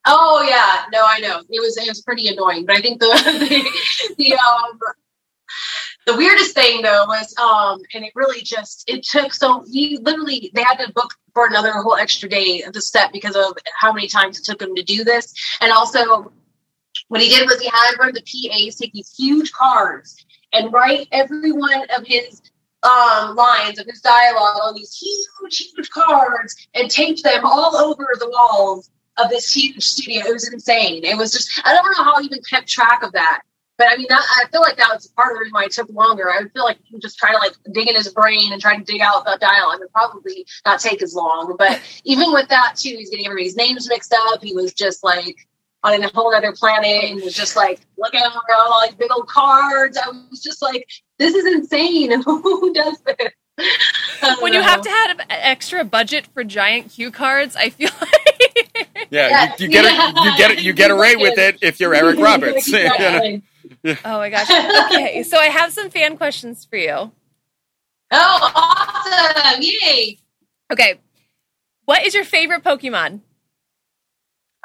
Oh 0.10 0.42
yeah, 0.48 0.86
no, 0.94 1.04
I 1.06 1.20
know 1.20 1.42
it 1.50 1.60
was 1.60 1.76
it 1.76 1.90
was 1.90 2.02
pretty 2.02 2.30
annoying, 2.30 2.66
but 2.66 2.78
I 2.78 2.82
think 2.82 3.02
the 3.02 3.08
the, 3.08 4.16
the 4.18 4.34
um 4.36 4.80
the 6.08 6.18
weirdest 6.18 6.56
thing 6.56 6.82
though 6.82 7.06
was 7.06 7.36
um 7.38 7.80
and 7.94 8.04
it 8.04 8.12
really 8.16 8.42
just 8.42 8.84
it 8.88 9.04
took 9.04 9.34
so 9.34 9.64
he 9.70 9.98
literally 10.02 10.50
they 10.56 10.64
had 10.64 10.78
to 10.78 10.92
book 10.94 11.14
for 11.38 11.46
another 11.46 11.72
whole 11.74 11.96
extra 11.96 12.28
day 12.28 12.64
of 12.64 12.74
the 12.74 12.82
set 12.82 13.14
because 13.14 13.36
of 13.36 13.56
how 13.80 13.94
many 13.94 14.08
times 14.08 14.40
it 14.40 14.44
took 14.44 14.60
him 14.60 14.74
to 14.74 14.82
do 14.82 15.04
this, 15.04 15.32
and 15.62 15.72
also 15.72 16.32
what 17.10 17.22
he 17.22 17.30
did 17.30 17.48
was 17.48 17.62
he 17.62 17.68
had 17.68 17.96
one 18.00 18.10
of 18.10 18.16
the 18.16 18.22
PAs 18.22 18.76
take 18.76 18.92
these 18.92 19.14
huge 19.16 19.52
cards 19.52 20.26
and 20.52 20.74
write 20.74 21.08
every 21.12 21.52
one 21.52 21.86
of 21.96 22.08
his 22.08 22.42
um, 22.82 23.36
lines 23.36 23.78
of 23.78 23.86
his 23.86 24.02
dialogue 24.02 24.58
on 24.64 24.74
these 24.74 24.98
huge, 24.98 25.58
huge 25.76 25.90
cards 25.92 26.56
and 26.74 26.90
tape 26.90 27.22
them 27.22 27.46
all 27.46 27.78
over 27.78 28.08
the 28.18 28.28
walls 28.28 28.90
of 29.18 29.30
this 29.30 29.56
huge 29.56 29.84
studio. 29.84 30.26
It 30.26 30.34
was 30.34 30.52
insane. 30.52 31.04
It 31.04 31.18
was 31.18 31.32
just 31.32 31.62
I 31.66 31.76
don't 31.76 31.86
know 31.96 32.04
how 32.04 32.20
he 32.20 32.26
even 32.26 32.40
kept 32.50 32.68
track 32.68 33.04
of 33.04 33.12
that. 33.12 33.42
But 33.78 33.88
I 33.90 33.98
mean, 33.98 34.08
that, 34.10 34.24
I 34.44 34.50
feel 34.50 34.62
like 34.62 34.78
that 34.78 34.90
was 34.94 35.08
part 35.08 35.32
of 35.32 35.36
the 35.36 35.40
reason 35.42 35.54
why 35.54 35.66
it 35.66 35.72
took 35.72 35.90
longer. 35.90 36.32
I 36.32 36.42
would 36.42 36.52
feel 36.52 36.64
like 36.64 36.78
he 36.84 36.94
would 36.94 37.02
just 37.02 37.18
try 37.18 37.32
to 37.32 37.38
like 37.38 37.54
dig 37.72 37.88
in 37.88 37.96
his 37.96 38.10
brain 38.10 38.52
and 38.52 38.62
try 38.62 38.76
to 38.76 38.84
dig 38.84 39.02
out 39.02 39.24
the 39.26 39.38
dialogue. 39.40 39.76
It 39.76 39.82
would 39.82 39.92
probably 39.92 40.46
not 40.66 40.80
take 40.80 41.04
as 41.04 41.14
long. 41.14 41.56
But 41.58 41.80
even 42.04 42.34
with 42.34 42.50
that 42.50 42.76
too, 42.76 42.96
he's 42.98 43.10
getting 43.10 43.28
everybody's 43.28 43.56
names 43.56 43.88
mixed 43.88 44.14
up. 44.14 44.44
He 44.44 44.54
was 44.54 44.74
just 44.74 45.04
like 45.04 45.36
on 45.84 46.04
a 46.04 46.10
whole 46.10 46.34
other 46.34 46.52
planet 46.54 47.12
and 47.12 47.22
was 47.22 47.36
just 47.36 47.56
like 47.56 47.82
looking 47.98 48.22
around 48.22 48.34
all 48.50 48.82
these 48.86 48.96
big 48.96 49.12
old 49.12 49.28
cards. 49.28 49.98
I 49.98 50.10
was 50.30 50.42
just 50.42 50.62
like, 50.62 50.88
this 51.20 51.36
is 51.36 51.46
insane. 51.46 52.22
Who 52.26 52.74
does 52.74 53.00
this? 53.02 53.32
I 53.60 53.76
don't 54.22 54.42
When 54.42 54.54
you 54.54 54.62
have 54.62 54.82
to 54.82 54.90
have 54.90 55.20
an 55.20 55.26
extra 55.30 55.84
budget 55.84 56.28
for 56.28 56.44
giant 56.44 56.92
cue 56.92 57.12
cards, 57.12 57.56
I 57.56 57.70
feel 57.70 57.90
like 58.02 58.88
Yeah, 59.10 59.30
Yeah, 59.30 59.56
you, 59.58 59.66
you 59.66 59.72
get 59.72 59.86
yeah. 59.86 60.10
it. 60.10 60.16
You 60.16 60.38
get 60.38 60.52
it. 60.52 60.64
You 60.64 60.74
get 60.74 60.92
away 60.92 61.16
with 61.16 61.38
it 61.38 61.58
if 61.62 61.80
you're 61.80 61.94
Eric 61.94 62.20
Roberts. 62.20 62.68
You 62.68 62.74
know? 62.74 62.80
Exactly. 62.80 63.44
Oh 64.06 64.18
my 64.18 64.30
gosh. 64.30 64.50
Okay, 64.86 65.24
so 65.24 65.38
I 65.38 65.48
have 65.48 65.72
some 65.72 65.90
fan 65.90 66.18
questions 66.18 66.66
for 66.66 66.78
you. 66.78 67.12
Oh, 68.12 68.52
awesome! 68.56 69.62
Yay! 69.62 70.18
Okay. 70.72 71.00
What 71.86 72.06
is 72.06 72.14
your 72.14 72.26
favorite 72.26 72.64
Pokemon? 72.64 73.22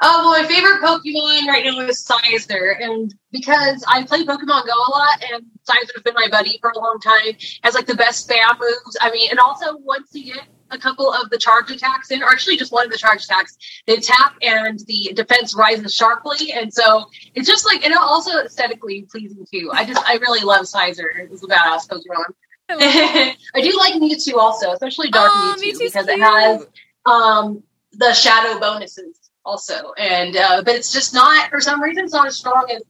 Oh, 0.01 0.31
well, 0.31 0.41
my 0.41 0.47
favorite 0.47 0.81
Pokemon 0.81 1.47
right 1.47 1.63
now 1.63 1.79
is 1.81 2.05
Scizor, 2.05 2.81
and 2.81 3.13
because 3.31 3.85
I 3.87 4.03
play 4.03 4.25
Pokemon 4.25 4.65
Go 4.65 4.73
a 4.73 4.91
lot, 4.91 5.23
and 5.31 5.43
Scizor 5.67 5.93
has 5.95 6.03
been 6.03 6.13
my 6.15 6.27
buddy 6.29 6.57
for 6.59 6.71
a 6.71 6.79
long 6.79 6.99
time, 6.99 7.35
has 7.63 7.73
like 7.73 7.85
the 7.85 7.95
best 7.95 8.29
spam 8.29 8.59
moves. 8.59 8.97
I 8.99 9.11
mean, 9.11 9.29
and 9.31 9.39
also 9.39 9.77
once 9.77 10.09
you 10.11 10.33
get 10.33 10.43
a 10.73 10.77
couple 10.79 11.11
of 11.11 11.29
the 11.29 11.37
charge 11.37 11.71
attacks 11.71 12.11
in, 12.11 12.21
or 12.21 12.29
actually 12.29 12.57
just 12.57 12.71
one 12.71 12.85
of 12.85 12.91
the 12.91 12.97
charge 12.97 13.23
attacks, 13.23 13.57
they 13.87 13.97
tap 13.97 14.35
and 14.41 14.79
the 14.87 15.11
defense 15.15 15.55
rises 15.55 15.93
sharply, 15.93 16.51
and 16.53 16.73
so 16.73 17.05
it's 17.35 17.47
just 17.47 17.65
like, 17.65 17.85
and 17.85 17.93
also 17.93 18.39
aesthetically 18.39 19.05
pleasing 19.09 19.45
too. 19.51 19.69
I 19.73 19.85
just, 19.85 20.01
I 20.07 20.15
really 20.15 20.41
love 20.41 20.65
Scizor. 20.65 21.05
It's 21.15 21.43
a 21.43 21.47
badass 21.47 21.87
Pokemon. 21.87 22.33
I 22.69 23.61
do 23.61 23.77
like 23.77 23.95
Mewtwo 23.95 24.35
also, 24.35 24.71
especially 24.71 25.09
Dark 25.09 25.31
Aw, 25.31 25.55
Mewtwo, 25.57 25.63
Mewtwo's 25.63 25.79
because 25.79 26.07
it 26.07 26.19
has 26.19 26.65
um, 27.05 27.61
the 27.93 28.13
shadow 28.13 28.59
bonuses. 28.59 29.17
also, 29.45 29.93
and 29.97 30.35
uh, 30.35 30.63
but 30.63 30.75
it's 30.75 30.91
just 30.91 31.13
not 31.13 31.49
for 31.49 31.59
some 31.59 31.81
reason 31.81 32.05
it's 32.05 32.13
not 32.13 32.27
as 32.27 32.37
strong 32.37 32.65
as 32.73 32.81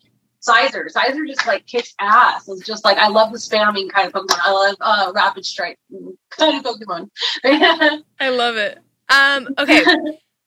Scizor. 0.47 0.91
Scizor 0.91 1.27
just 1.27 1.47
like 1.47 1.65
kicks 1.67 1.93
ass. 1.99 2.47
It's 2.49 2.65
just 2.65 2.83
like 2.83 2.97
I 2.97 3.07
love 3.07 3.31
the 3.31 3.37
spamming 3.37 3.89
kind 3.89 4.07
of 4.07 4.13
Pokemon. 4.13 4.39
I 4.43 4.51
love 4.51 4.75
uh, 4.81 5.11
Rapid 5.15 5.45
Strike 5.45 5.79
kind 6.31 6.57
of 6.57 6.63
Pokemon. 6.63 7.09
I 8.19 8.29
love 8.29 8.55
it. 8.57 8.79
Um, 9.09 9.47
okay. 9.57 9.83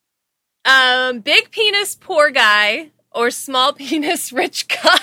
um, 0.64 1.20
big 1.20 1.50
penis 1.50 1.94
poor 1.94 2.30
guy 2.30 2.90
or 3.10 3.30
small 3.30 3.72
penis 3.74 4.32
rich 4.32 4.68
guy. 4.68 4.98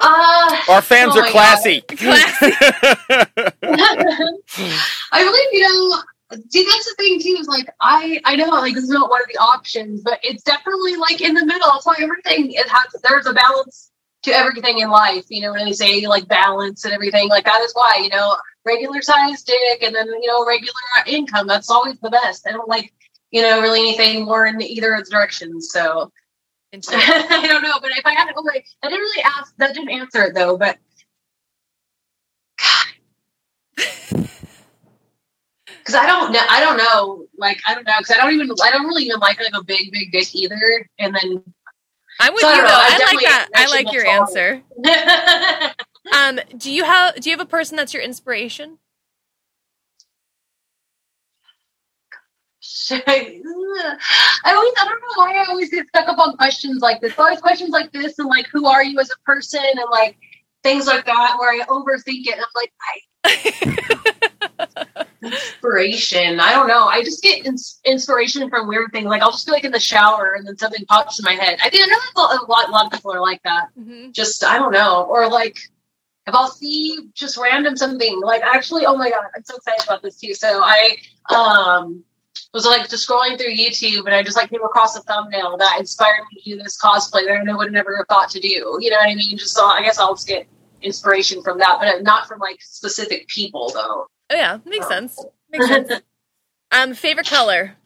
uh, 0.00 0.56
Our 0.68 0.82
fans 0.82 1.12
Oh 1.14 1.20
are 1.20 1.26
classy. 1.30 1.80
Classy. 1.82 2.52
I 5.12 5.22
really, 5.22 5.58
you 5.58 5.62
know, 5.62 6.02
see 6.50 6.64
that's 6.64 6.86
the 6.86 6.94
thing 6.98 7.20
too. 7.20 7.36
Is 7.40 7.48
like 7.48 7.68
I, 7.80 8.20
I 8.24 8.36
know 8.36 8.48
like 8.48 8.74
this 8.74 8.84
is 8.84 8.90
not 8.90 9.10
one 9.10 9.20
of 9.20 9.28
the 9.28 9.38
options, 9.38 10.02
but 10.02 10.18
it's 10.22 10.42
definitely 10.42 10.96
like 10.96 11.20
in 11.20 11.34
the 11.34 11.44
middle. 11.44 11.70
It's 11.74 11.86
like 11.86 12.00
everything. 12.00 12.52
It 12.52 12.68
has 12.68 13.02
there's 13.08 13.26
a 13.26 13.32
balance 13.32 13.90
to 14.22 14.32
everything 14.32 14.78
in 14.78 14.90
life. 14.90 15.24
You 15.28 15.42
know 15.42 15.52
when 15.52 15.66
they 15.66 15.72
say 15.72 16.06
like 16.06 16.28
balance 16.28 16.84
and 16.84 16.94
everything, 16.94 17.28
like 17.28 17.44
that 17.44 17.60
is 17.62 17.72
why 17.74 18.00
you 18.02 18.08
know 18.08 18.36
regular 18.64 19.02
size 19.02 19.42
dick 19.42 19.82
and 19.82 19.94
then 19.94 20.06
you 20.06 20.26
know 20.26 20.46
regular 20.46 20.72
income. 21.06 21.46
That's 21.46 21.70
always 21.70 21.98
the 22.00 22.10
best. 22.10 22.46
I 22.46 22.52
don't 22.52 22.68
like 22.68 22.92
you 23.30 23.42
know 23.42 23.60
really 23.60 23.80
anything 23.80 24.24
more 24.24 24.46
in 24.46 24.60
either 24.60 24.94
of 24.94 25.00
those 25.00 25.10
directions. 25.10 25.70
So 25.72 26.10
I 26.74 27.46
don't 27.46 27.62
know, 27.62 27.78
but 27.82 27.90
if 27.90 28.06
I 28.06 28.12
had 28.12 28.28
to, 28.28 28.34
oh, 28.34 28.44
wait, 28.50 28.64
I 28.82 28.88
didn't 28.88 29.02
really 29.02 29.22
ask. 29.24 29.54
That 29.58 29.74
didn't 29.74 29.90
answer 29.90 30.24
it 30.24 30.34
though, 30.34 30.56
but. 30.56 30.78
Because 35.82 35.96
I 35.96 36.06
don't 36.06 36.32
know, 36.32 36.40
I 36.48 36.60
don't 36.60 36.76
know, 36.76 37.26
like 37.36 37.60
I 37.66 37.74
don't 37.74 37.84
know, 37.84 37.94
because 37.98 38.16
I 38.16 38.20
don't 38.22 38.32
even, 38.32 38.50
I 38.62 38.70
don't 38.70 38.86
really 38.86 39.04
even 39.04 39.18
like 39.18 39.38
like 39.40 39.54
a 39.54 39.64
big, 39.64 39.90
big 39.92 40.12
dick 40.12 40.34
either. 40.34 40.88
And 40.98 41.14
then, 41.14 41.42
I'm 42.20 42.32
with 42.32 42.42
So 42.42 42.48
I 42.48 42.54
you 42.54 42.56
don't 42.58 42.66
though. 42.66 42.72
know, 42.72 42.78
I 42.78 42.98
I 43.00 43.14
like 43.14 43.24
that. 43.24 43.48
I 43.54 43.66
like 43.66 43.92
your 43.92 44.06
answer. 44.06 44.62
Um, 46.12 46.40
do 46.56 46.70
you 46.72 46.84
have 46.84 47.14
do 47.20 47.30
you 47.30 47.36
have 47.36 47.46
a 47.46 47.48
person 47.48 47.76
that's 47.76 47.94
your 47.94 48.02
inspiration? 48.02 48.78
I 52.90 53.40
always, 54.46 54.72
I 54.78 54.84
don't 54.84 55.00
know 55.00 55.14
why 55.16 55.36
I 55.36 55.46
always 55.48 55.70
get 55.70 55.86
stuck 55.88 56.08
up 56.08 56.18
on 56.18 56.36
questions 56.36 56.82
like 56.82 57.00
this. 57.00 57.16
Always 57.18 57.40
questions 57.40 57.70
like 57.70 57.92
this, 57.92 58.18
and 58.18 58.28
like, 58.28 58.46
who 58.48 58.66
are 58.66 58.82
you 58.84 58.98
as 58.98 59.10
a 59.10 59.18
person, 59.24 59.62
and 59.64 59.86
like 59.90 60.16
things 60.62 60.86
like 60.86 61.06
that, 61.06 61.36
where 61.38 61.50
I 61.50 61.64
overthink 61.66 62.26
it. 62.26 62.34
And 62.34 62.42
I'm 62.42 62.48
like, 62.56 62.72
I 63.24 64.40
inspiration. 65.22 66.40
I 66.40 66.52
don't 66.52 66.68
know. 66.68 66.84
I 66.86 67.02
just 67.02 67.22
get 67.22 67.46
ins- 67.46 67.80
inspiration 67.84 68.48
from 68.50 68.68
weird 68.68 68.90
things. 68.92 69.06
Like 69.06 69.22
I'll 69.22 69.32
just 69.32 69.46
be 69.46 69.52
like 69.52 69.64
in 69.64 69.72
the 69.72 69.80
shower, 69.80 70.34
and 70.36 70.46
then 70.46 70.56
something 70.58 70.84
pops 70.86 71.18
in 71.18 71.24
my 71.24 71.32
head. 71.32 71.58
I 71.62 71.70
think 71.70 71.84
I 71.84 71.86
know 71.86 72.22
a 72.22 72.46
lot. 72.50 72.68
A 72.68 72.72
lot 72.72 72.86
of 72.86 72.92
people 72.92 73.12
are 73.12 73.20
like 73.20 73.40
that. 73.44 73.68
Mhm. 73.78 74.12
Just 74.12 74.44
I 74.44 74.58
don't 74.58 74.72
know, 74.72 75.04
or 75.04 75.28
like 75.28 75.56
if 76.26 76.34
I'll 76.34 76.48
see 76.48 77.08
just 77.14 77.36
random 77.36 77.76
something. 77.76 78.20
Like 78.20 78.42
actually, 78.42 78.86
oh 78.86 78.96
my 78.96 79.10
god, 79.10 79.24
I'm 79.34 79.44
so 79.44 79.56
excited 79.56 79.84
about 79.84 80.02
this 80.02 80.18
too. 80.18 80.34
So 80.34 80.60
I 80.62 80.96
um 81.34 82.04
was 82.54 82.66
like 82.66 82.88
just 82.88 83.08
scrolling 83.08 83.38
through 83.38 83.54
YouTube, 83.54 84.06
and 84.06 84.14
I 84.14 84.22
just 84.22 84.36
like 84.36 84.50
came 84.50 84.62
across 84.64 84.96
a 84.96 85.02
thumbnail 85.02 85.56
that 85.58 85.76
inspired 85.78 86.22
me 86.32 86.42
to 86.42 86.50
do 86.50 86.62
this 86.62 86.78
cosplay 86.80 87.24
that 87.26 87.30
I 87.30 87.38
would 87.38 87.46
never 87.46 87.64
have 87.64 87.72
never 87.72 88.06
thought 88.08 88.30
to 88.30 88.40
do. 88.40 88.48
You 88.80 88.90
know 88.90 88.96
what 88.96 89.08
I 89.08 89.14
mean? 89.14 89.36
Just 89.38 89.54
so 89.54 89.64
I 89.66 89.82
guess 89.82 89.98
I'll 89.98 90.14
just 90.14 90.28
get 90.28 90.46
inspiration 90.82 91.42
from 91.42 91.58
that, 91.58 91.78
but 91.80 92.02
not 92.02 92.26
from 92.26 92.40
like 92.40 92.60
specific 92.60 93.28
people 93.28 93.70
though. 93.72 94.06
Oh 94.32 94.34
yeah, 94.34 94.58
makes 94.64 94.88
sense. 94.88 95.22
Makes 95.50 95.68
sense. 95.68 95.92
Um, 96.74 96.94
favorite 96.94 97.26
color. 97.26 97.76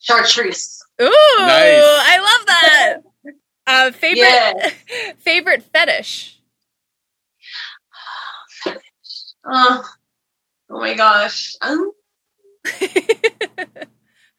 Chartreuse. 0.00 0.82
Ooh, 1.00 1.04
Nice. 1.06 1.84
I 1.84 2.18
love 2.18 2.46
that. 2.46 2.98
Uh, 3.68 3.92
favorite 3.92 4.18
Yes. 4.18 4.72
favorite 5.18 5.62
fetish. 5.62 6.40
Uh, 8.66 8.74
oh 10.70 10.80
my 10.80 10.94
gosh. 10.94 11.54
Um, 11.60 11.92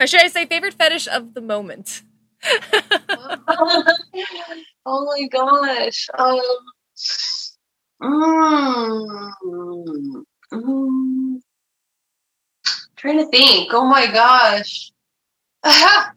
or 0.02 0.08
should 0.08 0.20
I 0.22 0.28
say 0.28 0.46
favorite 0.48 0.74
fetish 0.74 1.08
of 1.08 1.34
the 1.34 1.40
moment? 1.40 2.02
oh 4.86 5.06
my 5.06 5.28
gosh. 5.32 6.10
Um, 6.18 6.42
mm, 8.04 10.24
mm, 10.54 11.42
trying 12.96 13.18
to 13.18 13.28
think. 13.28 13.74
Oh 13.74 13.86
my 13.86 14.08
gosh. 14.08 14.92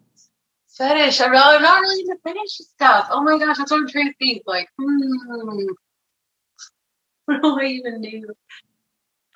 Fetish. 0.76 1.20
I'm 1.20 1.32
not, 1.32 1.57
I'm 1.57 1.62
not 1.62 1.80
really 1.80 2.01
into 2.01 2.16
fetish 2.24 2.59
stuff. 2.59 3.09
Oh 3.11 3.22
my 3.22 3.39
gosh, 3.39 3.59
that's 3.59 3.70
what 3.70 3.80
I'm 3.80 3.89
trying 3.89 4.09
to 4.09 4.14
think. 4.18 4.43
Like, 4.47 4.68
hmm. 4.80 5.66
What 7.26 7.43
do 7.43 7.61
I 7.61 7.66
even 7.66 8.01
do? 8.03 8.35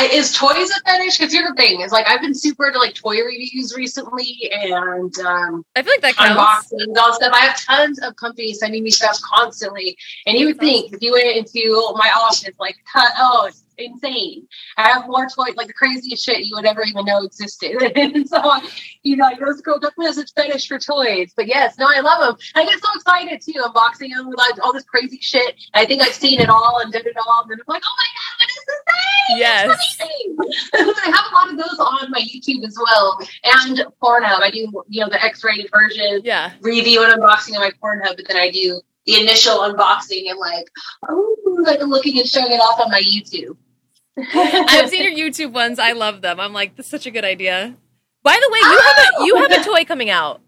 I, 0.01 0.07
is 0.07 0.33
toys 0.33 0.71
a 0.71 0.81
fetish? 0.91 1.19
Because 1.19 1.33
here's 1.33 1.49
the 1.49 1.55
thing: 1.55 1.83
is 1.83 1.93
like 1.93 2.09
I've 2.09 2.23
been 2.23 2.35
super 2.35 2.69
into 2.69 2.79
like 2.79 2.95
toy 2.95 3.17
reviews 3.23 3.75
recently, 3.77 4.51
and 4.51 5.17
um, 5.19 5.65
I 5.77 5.83
feel 5.83 5.93
like 5.93 6.01
that 6.01 6.17
counts. 6.17 6.73
unboxings, 6.73 6.97
all 6.97 7.13
stuff. 7.13 7.33
I 7.35 7.41
have 7.41 7.61
tons 7.61 8.01
of 8.01 8.17
companies 8.17 8.61
sending 8.61 8.83
me 8.83 8.91
stuff 8.91 9.19
constantly, 9.23 9.97
and 10.27 10.39
you 10.39 10.47
would 10.47 10.59
think 10.59 10.95
if 10.95 11.03
you 11.03 11.13
went 11.13 11.37
into 11.37 11.93
my 11.97 12.11
office, 12.17 12.49
like, 12.59 12.77
oh, 12.97 13.45
it's 13.49 13.63
insane. 13.81 14.47
I 14.77 14.89
have 14.89 15.07
more 15.07 15.27
toys, 15.27 15.55
like 15.57 15.67
the 15.67 15.73
craziest 15.73 16.25
shit 16.25 16.45
you 16.45 16.55
would 16.57 16.67
ever 16.67 16.83
even 16.83 17.05
know 17.05 17.23
existed. 17.25 17.77
and 17.97 18.29
so, 18.29 18.61
you 19.03 19.17
know, 19.17 19.29
this 19.39 19.61
girl 19.61 19.79
definitely 19.79 20.07
has 20.07 20.19
a 20.19 20.27
fetish 20.27 20.69
for 20.69 20.79
toys. 20.79 21.33
But 21.37 21.47
yes, 21.47 21.77
no, 21.79 21.87
I 21.89 22.01
love 22.01 22.21
them. 22.21 22.47
I 22.55 22.65
get 22.65 22.81
so 22.81 22.89
excited 22.95 23.41
too, 23.41 23.61
unboxing 23.61 24.15
them 24.15 24.29
with 24.29 24.39
like 24.39 24.63
all 24.63 24.73
this 24.73 24.85
crazy 24.85 25.19
shit. 25.21 25.57
I 25.75 25.85
think 25.85 26.03
I've 26.03 26.15
seen 26.15 26.41
it 26.41 26.49
all 26.49 26.81
and 26.83 26.93
done 26.93 27.03
it 27.05 27.17
all, 27.27 27.43
and 27.43 27.51
then 27.51 27.59
I'm 27.61 27.73
like, 27.73 27.83
oh 27.85 27.97
my 27.97 28.05
god, 28.05 28.40
Yes. 29.31 29.97
I 30.75 30.79
have 30.79 31.25
a 31.31 31.35
lot 31.35 31.51
of 31.51 31.57
those 31.57 31.79
on 31.79 32.11
my 32.11 32.21
YouTube 32.21 32.65
as 32.67 32.77
well, 32.81 33.19
and 33.45 33.79
Pornhub. 34.03 34.41
I 34.41 34.51
do, 34.51 34.71
you 34.89 35.01
know, 35.01 35.09
the 35.09 35.23
X-rated 35.25 35.71
version 35.73 36.21
Yeah. 36.25 36.53
review 36.61 37.05
and 37.05 37.13
unboxing 37.21 37.55
on 37.55 37.61
my 37.61 37.71
Pornhub, 37.83 38.17
but 38.17 38.27
then 38.27 38.37
I 38.37 38.51
do 38.51 38.81
the 39.07 39.21
initial 39.21 39.59
unboxing 39.59 40.29
and 40.31 40.39
like, 40.39 40.67
oh, 41.09 41.37
like 41.65 41.81
looking 41.83 42.19
and 42.19 42.29
showing 42.29 42.53
it 42.53 42.57
off 42.57 42.81
on 42.81 42.91
my 42.91 43.01
YouTube. 43.01 43.57
I've 44.35 44.91
seen 44.91 45.03
your 45.03 45.31
YouTube 45.31 45.53
ones. 45.53 45.79
I 45.79 45.93
love 45.93 46.21
them. 46.23 46.41
I'm 46.41 46.53
like, 46.53 46.77
this 46.77 46.87
is 46.87 46.91
such 46.91 47.07
a 47.07 47.11
good 47.11 47.25
idea. 47.25 47.75
By 48.23 48.39
the 48.41 48.51
way, 48.53 48.59
you 48.59 48.79
have 48.79 48.99
a 48.99 49.25
you 49.25 49.37
have 49.37 49.53
a 49.53 49.65
toy 49.65 49.85
coming 49.85 50.11
out. 50.11 50.41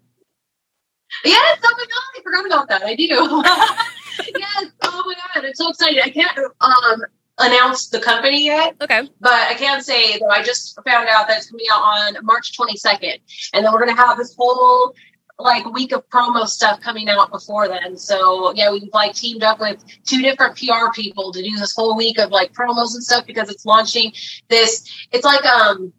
Yes, 1.25 1.59
oh 1.63 1.75
my 1.77 1.85
god, 1.85 2.19
I 2.19 2.21
forgot 2.23 2.45
about 2.45 2.69
that. 2.69 2.83
I 2.83 2.95
do. 2.95 3.05
yes, 4.37 4.71
oh 4.83 5.03
my 5.05 5.13
god, 5.15 5.45
I'm 5.45 5.53
so 5.53 5.69
excited. 5.69 6.01
I 6.03 6.09
can't 6.09 6.37
um 6.61 7.03
announce 7.39 7.89
the 7.89 7.99
company 7.99 8.45
yet, 8.45 8.75
Okay. 8.81 9.09
but 9.19 9.33
I 9.33 9.53
can 9.55 9.81
say 9.81 10.19
that 10.19 10.27
I 10.29 10.43
just 10.43 10.77
found 10.85 11.07
out 11.09 11.27
that 11.27 11.37
it's 11.37 11.49
coming 11.49 11.65
out 11.71 11.81
on 11.81 12.25
March 12.25 12.57
22nd, 12.57 13.19
and 13.53 13.65
then 13.65 13.73
we're 13.73 13.79
gonna 13.79 13.95
have 13.95 14.17
this 14.17 14.35
whole 14.37 14.93
like 15.39 15.65
week 15.73 15.91
of 15.91 16.07
promo 16.09 16.45
stuff 16.45 16.79
coming 16.79 17.09
out 17.09 17.31
before 17.31 17.67
then. 17.67 17.97
So 17.97 18.53
yeah, 18.53 18.71
we've 18.71 18.87
like 18.93 19.15
teamed 19.15 19.43
up 19.43 19.59
with 19.59 19.83
two 20.05 20.21
different 20.21 20.55
PR 20.55 20.91
people 20.93 21.31
to 21.33 21.41
do 21.41 21.57
this 21.57 21.73
whole 21.75 21.97
week 21.97 22.19
of 22.19 22.29
like 22.29 22.53
promos 22.53 22.93
and 22.93 23.03
stuff 23.03 23.25
because 23.25 23.49
it's 23.49 23.65
launching 23.65 24.13
this. 24.49 24.87
It's 25.11 25.25
like 25.25 25.45
um. 25.45 25.91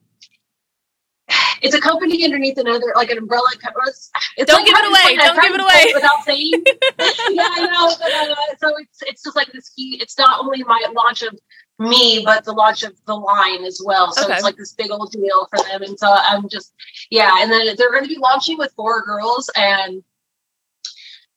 It's 1.62 1.74
a 1.74 1.80
company 1.80 2.22
underneath 2.24 2.58
another, 2.58 2.92
like 2.94 3.10
an 3.10 3.16
umbrella. 3.18 3.48
co- 3.62 3.70
It's, 3.86 4.10
it's 4.36 4.50
Don't 4.50 4.60
like 4.60 4.66
give 4.66 4.76
it 4.78 4.86
away. 4.88 5.16
Don't 5.16 5.40
give 5.40 5.54
it 5.54 5.60
away. 5.60 5.92
without 5.94 6.22
saying. 6.24 6.50
yeah, 7.34 7.48
I 7.50 7.66
know. 7.72 7.94
But, 7.98 8.12
uh, 8.12 8.56
so 8.58 8.76
it's 8.78 9.02
it's 9.06 9.22
just 9.24 9.34
like 9.34 9.50
this. 9.52 9.70
Key, 9.70 9.98
it's 10.00 10.18
not 10.18 10.40
only 10.44 10.62
my 10.64 10.86
launch 10.94 11.22
of 11.22 11.34
me, 11.78 12.22
but 12.24 12.44
the 12.44 12.52
launch 12.52 12.82
of 12.82 12.92
the 13.06 13.14
line 13.14 13.64
as 13.64 13.80
well. 13.84 14.12
So 14.12 14.24
Okay. 14.24 14.34
it's 14.34 14.42
like 14.42 14.56
this 14.56 14.72
big 14.74 14.90
old 14.90 15.10
deal 15.12 15.46
for 15.48 15.64
them. 15.64 15.82
And 15.82 15.98
so 15.98 16.08
I'm 16.12 16.48
just 16.50 16.74
yeah. 17.10 17.36
And 17.40 17.50
then 17.50 17.66
they're 17.78 17.90
going 17.90 18.04
to 18.04 18.08
be 18.08 18.18
launching 18.18 18.58
with 18.58 18.72
four 18.76 19.02
girls, 19.02 19.50
and 19.56 20.02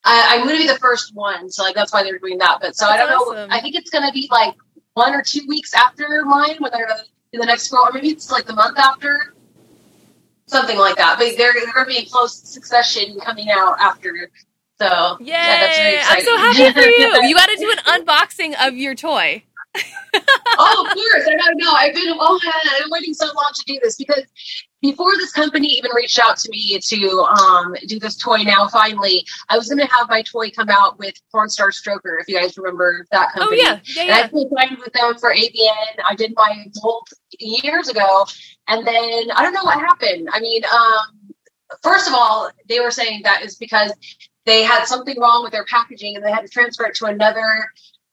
I, 0.04 0.36
I'm 0.36 0.46
going 0.46 0.58
to 0.58 0.64
be 0.64 0.68
the 0.68 0.80
first 0.80 1.16
one. 1.16 1.50
So 1.50 1.64
like 1.64 1.76
that's 1.76 1.94
why 1.94 2.04
they're 2.04 2.20
doing 2.20 2.38
that. 2.40 2.58
But 2.62 2.76
so 2.76 2.88
I 2.88 2.98
don't 2.98 3.10
awesome. 3.12 3.36
know. 3.36 3.48
I 3.56 3.62
think 3.62 3.76
it's 3.76 3.90
going 3.90 4.06
to 4.06 4.12
be 4.12 4.28
like 4.30 4.56
one 4.96 5.14
or 5.14 5.22
two 5.22 5.46
weeks 5.48 5.74
after 5.74 6.26
mine, 6.26 6.58
gonna 6.60 6.86
the 7.32 7.46
next 7.46 7.70
girl, 7.70 7.88
or 7.88 7.94
maybe 7.94 8.10
it's 8.10 8.30
like 8.32 8.46
the 8.46 8.54
month 8.54 8.78
after. 8.78 9.34
Something 10.48 10.78
like 10.78 10.96
that, 10.96 11.18
but 11.18 11.36
they're, 11.38 11.54
they're 11.54 11.74
going 11.74 11.86
to 11.86 11.90
be 11.90 12.00
in 12.00 12.06
close 12.06 12.34
succession 12.36 13.20
coming 13.20 13.50
out 13.52 13.78
after. 13.80 14.30
So 14.80 15.18
Yay! 15.20 15.28
yeah, 15.28 15.60
that's 15.60 15.78
very 15.78 16.00
I'm 16.00 16.24
so 16.24 16.38
happy 16.38 16.74
for 16.74 16.88
you. 16.88 17.22
You 17.28 17.36
got 17.36 17.50
to 17.50 17.58
do 17.58 17.72
an 17.72 18.06
unboxing 18.06 18.68
of 18.68 18.76
your 18.76 18.96
toy. 18.96 19.44
Oh, 20.60 20.86
of 20.88 20.94
course. 20.94 21.28
I 21.28 21.36
don't 21.36 21.58
know. 21.58 21.72
I've 21.72 21.94
been 21.94 22.16
oh, 22.20 22.40
I've 22.46 22.82
been 22.82 22.90
waiting 22.90 23.14
so 23.14 23.28
long 23.28 23.52
to 23.54 23.64
do 23.68 23.80
this 23.84 23.96
because 23.96 24.24
before 24.82 25.16
this 25.18 25.32
company 25.32 25.68
even 25.68 25.92
reached 25.94 26.20
out 26.20 26.38
to 26.38 26.50
me 26.50 26.80
to 26.80 27.20
um, 27.22 27.76
do 27.88 28.00
this 28.00 28.18
toy 28.18 28.38
now, 28.38 28.68
finally, 28.68 29.26
I 29.50 29.58
was 29.58 29.68
going 29.68 29.80
to 29.80 29.94
have 29.94 30.10
my 30.10 30.22
toy 30.22 30.50
come 30.52 30.70
out 30.70 30.98
with 31.00 31.16
Pornstar 31.34 31.70
Stroker, 31.70 32.20
if 32.20 32.28
you 32.28 32.40
guys 32.40 32.58
remember 32.58 33.06
that 33.12 33.34
company. 33.34 33.62
Oh 33.62 33.66
company. 33.66 33.94
yeah, 33.96 33.96
yeah, 33.96 34.02
And 34.04 34.12
I 34.12 34.20
yeah. 34.20 34.28
played 34.28 34.48
signed 34.56 34.78
with 34.80 34.94
them 34.94 35.18
for 35.18 35.34
AVN. 35.34 36.02
I 36.08 36.16
did 36.16 36.34
my 36.36 36.66
Volt 36.82 37.08
years 37.40 37.90
ago. 37.90 38.26
And 38.68 38.86
then 38.86 39.32
I 39.36 39.44
don't 39.44 39.54
know 39.54 39.64
what 39.64 39.80
happened. 39.80 40.30
I 40.32 40.40
mean, 40.40 40.64
um, 40.66 41.34
first 41.82 42.08
of 42.08 42.14
all, 42.14 42.52
they 42.70 42.80
were 42.80 42.92
saying 42.92 43.22
that 43.24 43.44
is 43.44 43.56
because 43.56 43.92
they 44.46 44.64
had 44.64 44.86
something 44.86 45.20
wrong 45.20 45.44
with 45.44 45.52
their 45.52 45.66
packaging 45.66 46.16
and 46.16 46.24
they 46.24 46.32
had 46.32 46.42
to 46.42 46.48
transfer 46.48 46.86
it 46.86 46.96
to 46.96 47.06
another 47.06 47.44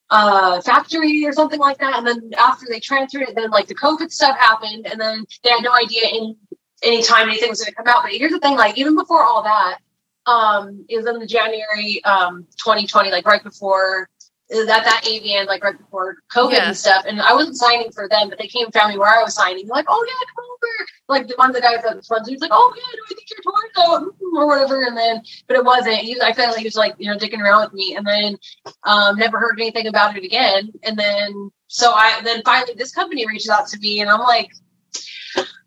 uh 0.09 0.61
factory 0.61 1.25
or 1.25 1.33
something 1.33 1.59
like 1.59 1.77
that. 1.79 1.97
And 1.97 2.07
then 2.07 2.31
after 2.37 2.65
they 2.69 2.79
transferred 2.79 3.23
it 3.23 3.35
then 3.35 3.49
like 3.49 3.67
the 3.67 3.75
covid 3.75 4.11
stuff 4.11 4.37
happened. 4.37 4.87
And 4.87 4.99
then 4.99 5.25
they 5.43 5.49
had 5.49 5.63
no 5.63 5.73
idea 5.73 6.07
in 6.09 6.35
any 6.83 7.01
time 7.01 7.29
anything 7.29 7.49
was 7.49 7.61
going 7.61 7.71
to 7.71 7.75
come 7.75 7.87
out. 7.87 8.03
But 8.03 8.11
here's 8.11 8.31
the 8.31 8.39
thing 8.39 8.57
like 8.57 8.77
even 8.77 8.95
before 8.95 9.23
all 9.23 9.43
that 9.43 9.79
um 10.27 10.85
was 10.89 11.05
in 11.05 11.19
the 11.19 11.27
january 11.27 12.03
um 12.03 12.47
2020 12.57 13.11
like 13.11 13.27
right 13.27 13.43
before 13.43 14.09
that 14.49 14.83
that 14.83 15.03
AVN 15.05 15.47
like 15.47 15.63
right 15.63 15.77
before 15.77 16.17
COVID 16.33 16.51
Yeah. 16.53 16.67
and 16.67 16.77
stuff, 16.77 17.05
and 17.07 17.19
I 17.19 17.33
wasn't 17.33 17.57
signing 17.57 17.91
for 17.91 18.07
them, 18.07 18.29
but 18.29 18.37
they 18.37 18.47
came 18.47 18.65
and 18.65 18.73
found 18.73 18.93
me 18.93 18.99
where 18.99 19.09
I 19.09 19.23
was 19.23 19.33
signing. 19.33 19.67
Like, 19.67 19.85
"Oh 19.87 20.05
yeah, 20.07 20.25
come 20.35 20.45
over!" 20.53 20.87
Like 21.07 21.27
the 21.27 21.35
one 21.37 21.49
of 21.49 21.55
the 21.55 21.61
guys 21.61 21.81
that 21.83 21.95
was 21.95 22.05
sponsored, 22.05 22.27
he 22.27 22.35
was 22.35 22.41
like, 22.41 22.51
"Oh 22.53 22.73
yeah, 22.75 22.83
do 22.93 23.01
I 23.05 23.13
think 23.15 23.29
your 23.29 23.39
tour's 23.41 23.71
out?" 23.79 24.03
Mm, 24.03 24.37
or 24.37 24.47
whatever. 24.47 24.83
And 24.83 24.95
then, 24.95 25.23
but 25.47 25.57
it 25.57 25.65
wasn't. 25.65 25.97
He, 25.97 26.19
I 26.21 26.31
felt 26.33 26.49
like 26.51 26.59
he 26.59 26.65
was 26.65 26.75
like 26.75 26.93
you 26.99 27.09
know 27.09 27.17
dicking 27.17 27.41
around 27.41 27.63
with 27.63 27.73
me, 27.73 27.95
and 27.95 28.05
then 28.05 28.37
um, 28.83 29.17
never 29.17 29.39
heard 29.39 29.59
anything 29.59 29.87
about 29.87 30.15
it 30.15 30.23
again. 30.23 30.71
And 30.83 30.97
then 30.97 31.49
so 31.67 31.91
I 31.91 32.21
then 32.23 32.43
finally 32.45 32.73
this 32.77 32.91
company 32.91 33.25
reaches 33.25 33.49
out 33.49 33.67
to 33.69 33.79
me, 33.79 34.01
and 34.01 34.09
I'm 34.09 34.21
like. 34.21 34.49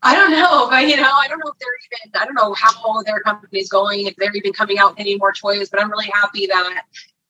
I 0.01 0.15
don't 0.15 0.31
know, 0.31 0.67
but 0.71 0.89
you 0.89 0.97
know, 0.97 1.11
I 1.13 1.27
don't 1.29 1.41
know 1.41 1.51
if 1.51 1.59
they're 1.59 1.69
even, 2.07 2.23
I 2.23 2.25
don't 2.25 2.35
know 2.35 2.55
how 2.55 3.03
their 3.03 3.21
company's 3.21 3.69
going, 3.69 4.07
if 4.07 4.15
they're 4.17 4.33
even 4.35 4.53
coming 4.53 4.79
out 4.79 4.93
with 4.93 5.01
any 5.01 5.17
more 5.17 5.33
toys, 5.33 5.69
but 5.69 5.83
I'm 5.83 5.91
really 5.91 6.07
happy 6.07 6.47
that 6.47 6.85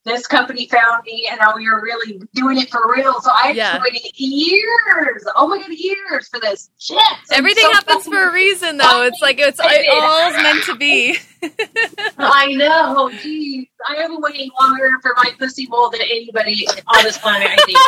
this 0.08 0.26
company 0.26 0.66
found 0.68 1.04
me 1.04 1.28
and 1.30 1.38
now 1.40 1.56
you're 1.56 1.80
really 1.80 2.20
doing 2.34 2.58
it 2.58 2.70
for 2.70 2.80
real. 2.94 3.20
So 3.20 3.30
I've 3.34 3.56
Yeah. 3.56 3.80
waiting 3.82 4.10
years. 4.14 5.24
Oh 5.36 5.46
my 5.48 5.58
god, 5.58 5.70
years 5.70 6.28
for 6.28 6.40
this. 6.40 6.70
Shit. 6.78 6.98
Everything 7.32 7.64
so 7.64 7.72
happens 7.72 8.04
for 8.06 8.28
a 8.28 8.32
reason, 8.32 8.76
though. 8.76 9.02
It's 9.02 9.20
like 9.20 9.38
it's 9.38 9.60
it 9.62 9.86
all's 10.02 10.34
meant 10.34 10.64
to 10.64 10.76
be. 10.76 11.16
I 12.18 12.52
know, 12.54 13.10
geez. 13.22 13.66
I 13.88 13.94
have 13.96 14.10
been 14.10 14.20
waiting 14.20 14.50
longer 14.60 14.98
for 15.02 15.14
my 15.16 15.30
pussy 15.38 15.66
mold 15.68 15.92
than 15.92 16.02
anybody 16.02 16.66
on 16.88 17.04
this 17.04 17.16
planet, 17.18 17.48
I 17.50 17.56
think. 17.64 17.78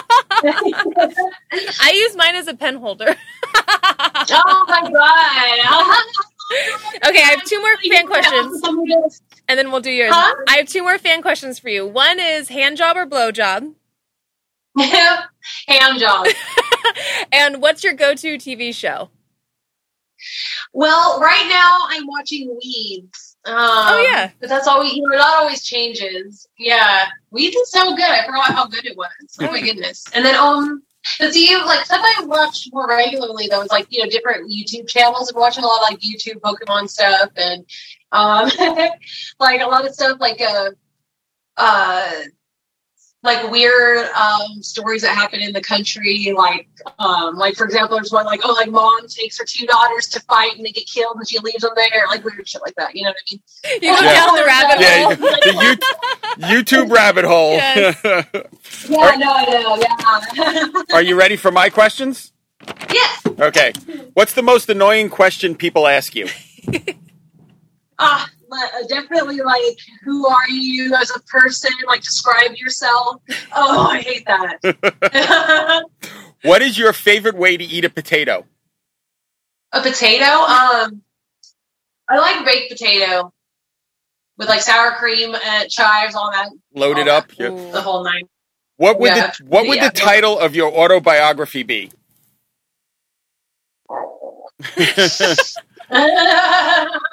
I 1.81 1.93
use 1.93 2.17
mine 2.17 2.37
as 2.37 2.47
a 2.49 2.55
pen 2.55 2.77
holder. 2.77 3.17
oh 3.55 4.65
my 4.69 4.91
god. 4.93 6.27
Okay, 7.07 7.19
I 7.23 7.31
have 7.37 7.45
two 7.45 7.61
more 7.61 7.77
fan 7.89 8.07
questions, 8.07 8.61
and 9.49 9.59
then 9.59 9.71
we'll 9.71 9.81
do 9.81 9.91
yours. 9.91 10.11
Huh? 10.13 10.35
I 10.49 10.57
have 10.59 10.69
two 10.69 10.83
more 10.83 10.99
fan 10.99 11.23
questions 11.23 11.59
for 11.59 11.69
you. 11.69 11.87
One 11.87 12.19
is 12.19 12.49
hand 12.49 12.77
job 12.77 12.97
or 12.97 13.07
blow 13.07 13.31
job, 13.33 13.73
Ham 14.79 15.19
job. 15.99 16.27
and 17.33 17.63
what's 17.63 17.83
your 17.85 17.95
go-to 17.95 18.37
TV 18.37 18.75
show? 18.75 19.11
Well, 20.73 21.21
right 21.21 21.47
now 21.49 21.79
I'm 21.89 22.07
watching 22.07 22.57
Weeds. 22.63 23.37
Um, 23.47 23.55
oh 23.57 24.07
yeah. 24.13 24.31
but 24.39 24.49
that's 24.51 24.69
always 24.69 24.93
you 24.93 25.03
know 25.03 25.17
that 25.17 25.27
always 25.39 25.63
changes. 25.65 26.47
Yeah, 26.59 27.07
Weeds 27.31 27.57
is 27.57 27.71
so 27.71 27.97
good. 27.97 28.05
I 28.05 28.27
forgot 28.27 28.53
how 28.53 28.67
good 28.67 28.85
it 28.85 28.97
was. 28.97 29.09
Oh 29.41 29.51
my 29.51 29.61
goodness! 29.61 30.05
And 30.13 30.25
then 30.25 30.35
um, 30.37 30.83
but 31.19 31.35
you 31.35 31.65
like 31.65 31.85
stuff 31.85 32.03
I 32.03 32.25
watched 32.25 32.71
more 32.73 32.89
regularly 32.89 33.49
though 33.51 33.63
is 33.63 33.71
like 33.71 33.87
you 33.91 34.03
know 34.03 34.11
different 34.11 34.51
YouTube 34.51 34.89
channels. 34.89 35.31
I'm 35.31 35.41
watching 35.41 35.65
a 35.65 35.67
lot 35.67 35.83
of 35.83 35.91
like 35.91 36.01
YouTube 36.01 36.41
Pokemon 36.41 36.89
stuff 36.89 37.31
and 37.37 37.65
um, 38.13 38.51
like 39.41 39.61
a 39.61 39.67
lot 39.67 39.87
of 39.87 39.95
stuff 39.95 40.19
like 40.21 40.41
uh, 40.41 40.71
uh, 41.57 42.13
like 43.23 43.51
weird 43.51 44.07
um 44.13 44.63
stories 44.63 45.03
that 45.03 45.15
happen 45.15 45.41
in 45.41 45.53
the 45.53 45.61
country 45.61 46.33
like 46.37 46.67
um 46.99 47.37
like 47.37 47.55
for 47.55 47.67
example 47.67 47.97
there's 47.97 48.11
one 48.13 48.25
like 48.25 48.41
oh 48.45 48.53
like 48.55 48.71
mom 48.71 49.07
takes 49.09 49.39
her 49.39 49.45
two 49.45 49.67
daughters 49.67 50.09
to 50.09 50.19
fight 50.21 50.57
and 50.57 50.65
they 50.65 50.71
get 50.73 50.87
killed 50.87 51.17
and 51.17 51.29
she 51.29 51.39
leaves 51.41 51.61
them 51.63 51.73
there 51.77 52.07
like 52.09 52.25
weird 52.25 52.49
shit 52.49 52.63
like 52.63 52.75
that 52.77 52.95
you 52.97 53.03
know 53.05 53.11
what 53.11 53.17
i 53.17 53.35
mean 53.75 53.83
You 53.83 53.95
go 53.95 54.03
down 54.03 54.35
the 54.37 54.45
rabbit 54.47 54.81
Yeah, 54.81 55.03
hole. 55.03 55.17
the 55.17 55.77
you- 56.39 56.47
YouTube 56.47 56.91
rabbit 56.97 57.25
hole. 57.27 57.53
Yes. 57.53 57.99
yeah 58.89 59.15
no 59.17 59.33
i 59.35 59.45
know 59.45 59.77
yeah 59.77 60.83
Are 60.95 61.03
you 61.03 61.15
ready 61.19 61.37
for 61.37 61.51
my 61.51 61.69
questions? 61.69 62.33
yes 62.91 63.19
Okay. 63.39 63.73
What's 64.15 64.33
the 64.35 64.43
most 64.43 64.69
annoying 64.71 65.09
question 65.11 65.55
people 65.55 65.87
ask 65.87 66.15
you? 66.15 66.29
ah 67.99 68.27
le- 68.31 68.40
definitely 68.89 69.39
like 69.39 69.79
who 70.05 70.27
are 70.29 70.49
you 70.51 70.95
as 70.95 71.11
a 71.17 71.21
person 71.23 71.71
like 71.87 72.03
describe 72.03 72.53
yourself 72.57 73.17
oh 73.53 73.89
i 73.91 74.01
hate 74.01 74.27
that 74.27 74.59
What 76.43 76.63
is 76.63 76.79
your 76.79 76.93
favorite 76.95 77.37
way 77.37 77.57
to 77.57 77.65
eat 77.65 77.85
a 77.85 77.91
potato? 77.91 78.47
a 79.73 79.83
potato 79.83 80.25
um 80.27 81.03
i 82.09 82.19
like 82.19 82.45
baked 82.47 82.73
potato 82.73 83.33
with 84.39 84.49
like 84.49 84.63
sour 84.63 84.93
cream 84.93 85.35
and 85.47 85.71
chives 85.71 86.15
all 86.17 86.31
that 86.33 86.49
Loaded 86.75 87.09
all 87.09 87.09
up. 87.09 87.33
that, 87.39 87.39
Yeah. 87.39 87.51
the 87.73 87.83
whole 87.83 88.05
nine 88.05 88.29
What 88.77 89.01
would 89.01 89.15
Yeah. 89.15 89.15
the 89.15 89.35
What 89.41 89.69
would 89.69 89.77
Yeah. 89.77 89.83
the 89.83 89.91
title 89.91 90.39
of 90.39 90.57
your 90.57 90.73
autobiography 90.73 91.63
be? 91.65 91.93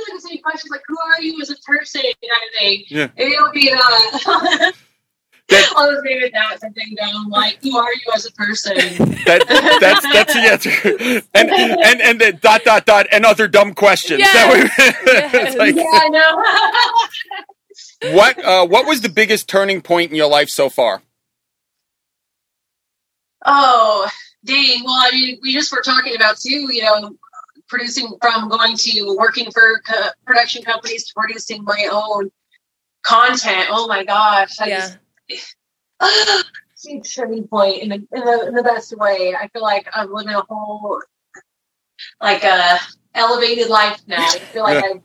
Of 0.00 0.08
like 0.08 0.22
the 0.22 0.28
same 0.28 0.42
question, 0.42 0.68
like 0.70 0.82
who 0.86 0.96
are 1.04 1.20
you 1.22 1.40
as 1.40 1.50
a 1.50 1.56
person, 1.56 2.02
kind 2.02 2.14
of 2.14 2.58
thing. 2.58 2.84
Yeah. 2.88 3.08
Maybe 3.16 3.32
it'll 3.32 3.52
be 3.52 3.70
that. 3.70 4.20
That- 4.24 4.74
I'll 5.76 5.90
just 5.90 6.04
leave 6.04 6.22
it 6.22 6.32
that 6.32 6.60
something 6.60 6.94
down, 6.96 7.28
like 7.28 7.58
who 7.62 7.76
are 7.76 7.92
you 7.92 8.12
as 8.14 8.26
a 8.26 8.32
person? 8.32 8.76
That 9.24 9.46
that's 9.80 10.02
that's 10.12 10.34
the 10.34 10.40
answer. 10.40 10.70
And 11.34 11.48
and 11.50 12.00
and 12.00 12.20
the 12.20 12.32
dot 12.32 12.64
dot 12.64 12.86
dot 12.86 13.06
and 13.12 13.24
other 13.24 13.46
dumb 13.46 13.72
questions. 13.74 14.18
Yes. 14.20 14.70
It's 14.78 15.56
like, 15.56 15.76
yeah, 15.76 15.84
I 15.84 16.08
know. 18.08 18.16
what 18.16 18.44
uh, 18.44 18.66
what 18.66 18.86
was 18.86 19.00
the 19.02 19.08
biggest 19.08 19.48
turning 19.48 19.80
point 19.80 20.10
in 20.10 20.16
your 20.16 20.28
life 20.28 20.48
so 20.48 20.68
far? 20.68 21.02
oh, 23.46 24.08
dang. 24.44 24.82
Well, 24.84 24.94
I 25.00 25.10
mean, 25.12 25.38
we 25.42 25.52
just 25.52 25.72
were 25.72 25.82
talking 25.82 26.14
about 26.16 26.38
too, 26.38 26.72
you 26.72 26.82
know, 26.82 27.14
producing 27.72 28.08
from 28.20 28.48
going 28.48 28.76
to 28.76 29.16
working 29.18 29.50
for 29.50 29.80
co- 29.86 30.10
production 30.26 30.62
companies 30.62 31.06
to 31.06 31.12
producing 31.16 31.64
my 31.64 31.88
own 31.90 32.30
content. 33.02 33.66
Oh 33.70 33.88
my 33.88 34.04
gosh. 34.04 34.60
I 34.60 34.66
Yeah. 34.66 34.94
just 35.28 35.56
huge 36.84 37.14
turning 37.14 37.48
point 37.48 37.82
in 37.82 37.88
the, 37.88 37.94
in 37.94 38.24
the 38.24 38.46
in 38.48 38.54
the 38.54 38.62
best 38.62 38.96
way. 38.96 39.34
I 39.34 39.48
feel 39.48 39.62
like 39.62 39.88
I'm 39.94 40.12
living 40.12 40.34
a 40.34 40.42
whole 40.42 41.00
like 42.20 42.44
a 42.44 42.78
elevated 43.14 43.68
life 43.68 44.00
now. 44.06 44.18
I 44.18 44.38
feel 44.52 44.62
like 44.64 44.84
Yeah. 44.84 44.90
I 44.96 45.00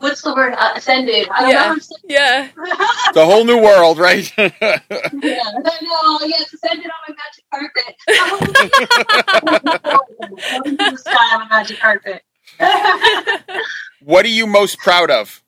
what's 0.00 0.22
the 0.22 0.34
word 0.34 0.54
uh, 0.54 0.72
ascended. 0.76 1.28
I 1.30 1.40
don't 1.42 1.50
Yeah. 1.50 1.74
know. 1.74 1.80
Yeah. 2.08 2.48
The 3.14 3.24
whole 3.24 3.44
new 3.44 3.58
world, 3.60 3.98
right? 3.98 4.32
yeah, 4.38 4.52
no, 5.12 6.18
yes, 6.26 6.52
ascended 6.52 6.86
on 6.86 6.92
my 7.08 7.14
magic 7.16 7.44
carpet. 7.52 7.96
Going 10.64 10.78
to 10.78 10.98
sky 10.98 11.34
on 11.34 11.42
a 11.42 11.48
magic 11.48 11.80
carpet. 11.80 12.22
what 14.00 14.24
are 14.24 14.28
you 14.28 14.46
most 14.46 14.78
proud 14.78 15.10
of? 15.10 15.42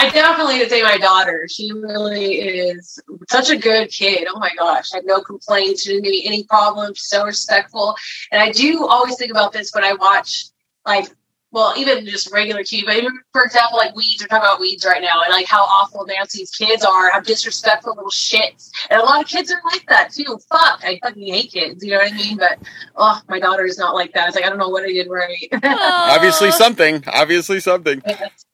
I 0.00 0.10
definitely 0.10 0.60
would 0.60 0.70
say 0.70 0.82
my 0.82 0.96
daughter. 0.96 1.48
She 1.50 1.72
really 1.72 2.36
is 2.36 3.00
such 3.28 3.50
a 3.50 3.56
good 3.56 3.90
kid. 3.90 4.28
Oh 4.32 4.38
my 4.38 4.50
gosh, 4.56 4.90
I 4.94 5.00
no 5.00 5.20
complaints. 5.20 5.82
She 5.82 5.90
didn't 5.90 6.04
give 6.04 6.12
me 6.12 6.24
any 6.24 6.44
problems. 6.44 7.02
So 7.02 7.24
respectful. 7.24 7.96
And 8.30 8.40
I 8.40 8.52
do 8.52 8.86
always 8.86 9.16
think 9.16 9.32
about 9.32 9.52
this 9.52 9.74
when 9.74 9.82
I 9.82 9.94
watch, 9.94 10.50
like, 10.86 11.08
well, 11.50 11.74
even 11.76 12.04
just 12.06 12.32
regular 12.32 12.62
TV. 12.62 12.84
But 12.84 12.96
even, 12.96 13.18
for 13.32 13.42
example, 13.42 13.78
like 13.78 13.94
Weeds, 13.94 14.22
we're 14.22 14.26
talking 14.26 14.46
about 14.46 14.60
Weeds 14.60 14.84
right 14.84 15.00
now, 15.00 15.22
and 15.22 15.32
like 15.32 15.46
how 15.46 15.62
awful 15.62 16.04
Nancy's 16.06 16.50
kids 16.50 16.84
are, 16.84 17.10
how 17.10 17.20
disrespectful 17.20 17.94
little 17.94 18.10
shits. 18.10 18.70
And 18.90 19.00
a 19.00 19.04
lot 19.04 19.22
of 19.22 19.28
kids 19.28 19.50
are 19.50 19.60
like 19.72 19.86
that 19.88 20.12
too. 20.12 20.38
Fuck, 20.50 20.82
I 20.84 20.98
fucking 21.02 21.26
hate 21.26 21.52
kids. 21.52 21.84
You 21.84 21.92
know 21.92 21.98
what 21.98 22.12
I 22.12 22.16
mean? 22.16 22.36
But 22.36 22.58
oh, 22.96 23.20
my 23.28 23.40
daughter 23.40 23.64
is 23.64 23.78
not 23.78 23.94
like 23.94 24.12
that. 24.12 24.28
It's 24.28 24.36
like 24.36 24.44
I 24.44 24.48
don't 24.48 24.58
know 24.58 24.68
what 24.68 24.84
I 24.84 24.92
did 24.92 25.08
right. 25.08 25.48
Obviously 25.62 26.50
something. 26.50 27.02
Obviously 27.06 27.60
something. 27.60 28.02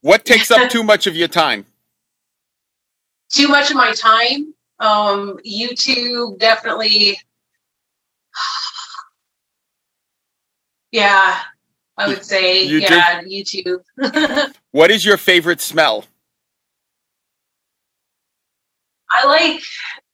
What 0.01 0.25
takes 0.25 0.51
up 0.51 0.71
too 0.71 0.85
much 0.85 1.07
of 1.07 1.17
your 1.17 1.29
time? 1.29 1.67
too 3.35 3.49
much 3.49 3.71
of 3.71 3.77
my 3.77 3.93
time. 3.93 4.55
Um, 4.79 5.39
YouTube 5.47 6.39
definitely. 6.39 7.19
Yeah, 10.93 11.41
I 11.97 12.09
would 12.09 12.25
say 12.25 12.67
YouTube? 12.67 12.91
yeah, 12.91 13.23
YouTube. 13.23 14.53
What 14.73 14.91
is 14.91 15.05
your 15.05 15.17
favorite 15.17 15.61
smell? 15.61 16.05
I 19.11 19.27
like 19.27 19.63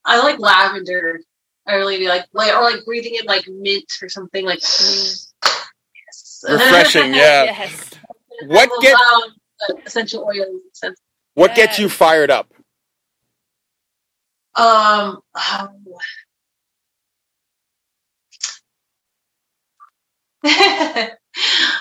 I 0.04 0.18
like 0.20 0.38
lavender. 0.38 1.20
I 1.66 1.76
really 1.76 1.98
do 1.98 2.08
like 2.08 2.26
like 2.32 2.54
or 2.54 2.62
like 2.62 2.84
breathing 2.84 3.14
in 3.14 3.24
like 3.24 3.48
mint 3.48 3.90
or 4.02 4.08
something 4.10 4.44
like 4.44 4.60
yes. 4.60 5.32
Refreshing, 6.48 7.14
yeah. 7.14 7.44
yes. 7.44 7.90
What 8.46 8.70
get- 8.82 8.94
love, 8.94 9.30
um, 9.70 9.76
essential 9.86 10.24
oils? 10.24 10.60
and 10.82 10.94
What 11.34 11.54
gets 11.54 11.78
you 11.78 11.88
fired 11.88 12.30
up? 12.30 12.52
Um, 14.54 15.20
um 15.34 15.84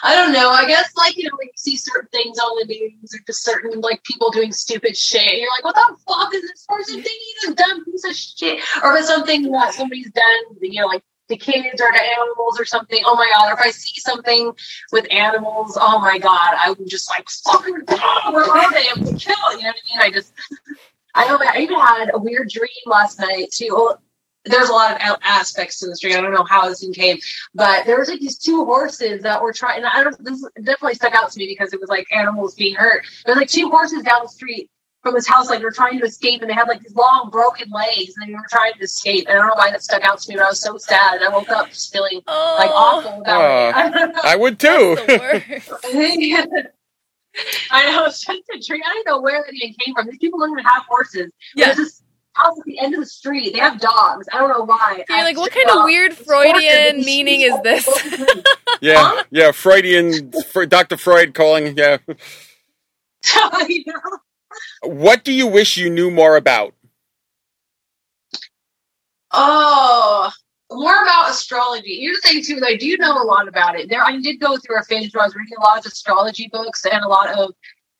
I 0.03 0.15
don't 0.15 0.31
know. 0.31 0.49
I 0.49 0.65
guess 0.67 0.95
like 0.95 1.17
you 1.17 1.23
know, 1.23 1.35
when 1.37 1.47
you 1.47 1.53
see 1.55 1.75
certain 1.75 2.09
things 2.11 2.37
on 2.37 2.59
the 2.59 2.73
news 2.73 3.13
or 3.13 3.19
just 3.25 3.43
certain 3.43 3.81
like 3.81 4.03
people 4.03 4.29
doing 4.31 4.51
stupid 4.51 4.95
shit, 4.95 5.39
you're 5.39 5.49
like, 5.49 5.63
what 5.63 5.75
the 5.75 5.97
fuck 6.07 6.33
is 6.33 6.41
this 6.41 6.65
person 6.67 6.95
thinking? 6.95 7.11
He's 7.41 7.51
a 7.51 7.55
dumb 7.55 7.85
piece 7.85 8.05
of 8.05 8.15
shit. 8.15 8.63
Or 8.83 8.93
if 8.93 8.99
it's 8.99 9.09
something 9.09 9.51
that 9.51 9.73
somebody's 9.73 10.11
done, 10.11 10.43
you 10.61 10.81
know, 10.81 10.87
like 10.87 11.03
the 11.29 11.37
kids 11.37 11.81
or 11.81 11.91
the 11.91 12.01
animals 12.01 12.59
or 12.59 12.65
something. 12.65 13.01
Oh 13.05 13.15
my 13.15 13.29
god! 13.33 13.51
Or 13.51 13.53
if 13.53 13.65
I 13.65 13.71
see 13.71 13.99
something 14.01 14.51
with 14.91 15.07
animals, 15.11 15.77
oh 15.79 15.99
my 15.99 16.19
god, 16.19 16.55
I 16.59 16.71
would 16.71 16.89
just 16.89 17.09
like 17.09 17.27
fucking 17.29 17.83
oh, 17.87 18.31
where 18.33 18.45
are 18.45 18.71
they? 18.71 18.85
I'm 18.89 19.03
gonna 19.03 19.17
kill. 19.17 19.35
You 19.57 19.63
know 19.63 19.69
what 19.69 19.75
I 19.75 19.93
mean? 19.93 19.99
I 20.01 20.11
just 20.11 20.33
I 21.15 21.27
know 21.27 21.39
I 21.41 21.59
even 21.59 21.79
had 21.79 22.11
a 22.13 22.19
weird 22.19 22.49
dream 22.49 22.69
last 22.85 23.19
night 23.19 23.51
too. 23.51 23.93
Well, 24.47 24.57
there's 24.57 24.69
a 24.69 24.73
lot 24.73 24.93
of 24.93 25.17
aspects 25.23 25.79
to 25.79 25.87
the 25.87 25.97
dream. 25.99 26.17
I 26.17 26.21
don't 26.21 26.33
know 26.33 26.45
how 26.45 26.67
this 26.67 26.83
one 26.83 26.93
came, 26.93 27.17
but 27.53 27.85
there 27.85 27.99
was 27.99 28.09
like 28.09 28.19
these 28.19 28.37
two 28.37 28.65
horses 28.65 29.21
that 29.23 29.41
were 29.41 29.53
trying. 29.53 29.77
And 29.77 29.87
I 29.87 30.03
don't. 30.03 30.23
This 30.23 30.43
definitely 30.55 30.95
stuck 30.95 31.13
out 31.13 31.31
to 31.31 31.39
me 31.39 31.47
because 31.47 31.73
it 31.73 31.79
was 31.79 31.89
like 31.89 32.07
animals 32.11 32.55
being 32.55 32.75
hurt. 32.75 33.05
There's 33.25 33.37
like 33.37 33.49
two 33.49 33.69
horses 33.69 34.03
down 34.03 34.23
the 34.23 34.29
street 34.29 34.69
from 35.01 35.13
this 35.13 35.27
house, 35.27 35.49
like 35.49 35.59
they're 35.59 35.71
trying 35.71 35.99
to 35.99 36.05
escape, 36.05 36.41
and 36.41 36.49
they 36.49 36.53
had 36.53 36.67
like 36.67 36.81
these 36.81 36.95
long 36.95 37.29
broken 37.31 37.69
legs, 37.69 38.13
and 38.17 38.29
they 38.29 38.33
were 38.33 38.45
trying 38.49 38.73
to 38.73 38.79
escape. 38.79 39.27
And 39.27 39.37
I 39.37 39.41
don't 39.41 39.47
know 39.47 39.55
why 39.55 39.71
that 39.71 39.83
stuck 39.83 40.03
out 40.03 40.19
to 40.19 40.29
me, 40.29 40.35
but 40.35 40.45
I 40.45 40.49
was 40.49 40.59
so 40.59 40.77
sad. 40.77 41.15
And 41.15 41.23
I 41.23 41.29
woke 41.29 41.49
up 41.49 41.69
just 41.69 41.91
feeling 41.91 42.21
like 42.25 42.25
Oh, 42.27 43.03
awful 43.05 43.21
about 43.21 43.41
it. 43.41 43.75
I 43.75 43.89
don't 43.89 44.13
know. 44.13 44.21
I 44.23 44.35
would 44.35 44.59
too. 44.59 44.97
I 47.71 47.91
know 47.91 48.05
it's 48.05 48.21
just 48.25 48.41
a 48.53 48.59
dream. 48.67 48.81
I 48.85 48.89
don't 48.89 49.07
know 49.07 49.21
where 49.21 49.43
that 49.45 49.53
even 49.53 49.75
came 49.79 49.93
from. 49.93 50.07
These 50.07 50.17
people 50.17 50.39
don't 50.39 50.51
even 50.51 50.63
have 50.65 50.83
horses. 50.89 51.31
Yeah. 51.55 51.67
There's 51.67 51.77
this 51.77 52.03
house 52.33 52.57
at 52.59 52.65
the 52.65 52.79
end 52.79 52.93
of 52.93 52.99
the 52.99 53.05
street. 53.05 53.53
They 53.53 53.59
have 53.59 53.79
dogs. 53.79 54.27
I 54.31 54.37
don't 54.37 54.49
know 54.49 54.63
why. 54.63 55.03
You're 55.09 55.23
like, 55.23 55.37
what 55.37 55.51
I- 55.51 55.63
kind 55.63 55.79
of 55.79 55.83
weird 55.85 56.13
Freudian 56.13 57.05
meaning 57.05 57.41
is 57.41 57.53
this? 57.61 58.43
yeah, 58.81 59.23
yeah. 59.31 59.51
Freudian, 59.51 60.31
Dr. 60.67 60.97
Freud 60.97 61.33
calling. 61.33 61.77
Yeah. 61.77 61.97
you 63.67 63.83
know? 63.87 64.17
What 64.83 65.23
do 65.23 65.31
you 65.33 65.47
wish 65.47 65.77
you 65.77 65.89
knew 65.89 66.09
more 66.09 66.37
about? 66.37 66.73
Oh, 69.31 70.31
more 70.71 71.03
about 71.03 71.29
astrology. 71.29 71.99
Here's 72.01 72.19
the 72.21 72.29
thing 72.29 72.43
too, 72.43 72.61
I 72.65 72.75
do 72.75 72.97
know 72.97 73.21
a 73.21 73.23
lot 73.23 73.47
about 73.47 73.79
it. 73.79 73.89
There, 73.89 74.03
I 74.03 74.19
did 74.19 74.39
go 74.39 74.57
through 74.57 74.79
a 74.79 74.83
phase 74.83 75.13
where 75.13 75.23
I 75.23 75.27
was 75.27 75.35
reading 75.35 75.57
a 75.57 75.61
lot 75.61 75.79
of 75.79 75.85
astrology 75.85 76.49
books 76.51 76.85
and 76.85 77.03
a 77.03 77.07
lot 77.07 77.29
of 77.37 77.53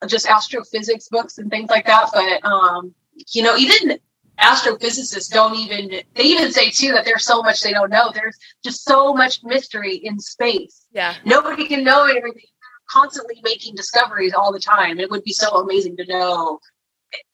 just 0.08 0.28
astrophysics 0.28 1.08
books 1.10 1.38
and 1.38 1.52
things 1.52 1.70
like 1.70 1.86
that. 1.86 2.10
But 2.14 2.44
um, 2.50 2.94
you 3.32 3.44
know, 3.44 3.58
even 3.58 4.00
astrophysicists 4.40 5.30
don't 5.30 5.56
even 5.56 5.90
they 6.16 6.24
even 6.24 6.52
say 6.52 6.70
too 6.70 6.92
that 6.92 7.06
there's 7.06 7.26
so 7.26 7.42
much 7.42 7.62
they 7.62 7.72
don't 7.72 7.90
know. 7.90 8.12
There's 8.14 8.38
just 8.64 8.84
so 8.84 9.14
much 9.14 9.44
mystery 9.44 9.96
in 9.96 10.20
space. 10.20 10.86
yeah. 10.92 11.16
Nobody 11.26 11.68
can 11.68 11.84
know 11.84 12.06
everything. 12.06 12.44
Constantly 12.90 13.40
making 13.44 13.76
discoveries 13.76 14.34
all 14.34 14.52
the 14.52 14.60
time. 14.60 15.00
It 15.00 15.12
would 15.12 15.24
be 15.24 15.34
so 15.34 15.58
amazing 15.58 15.96
to 15.98 16.06
know 16.06 16.60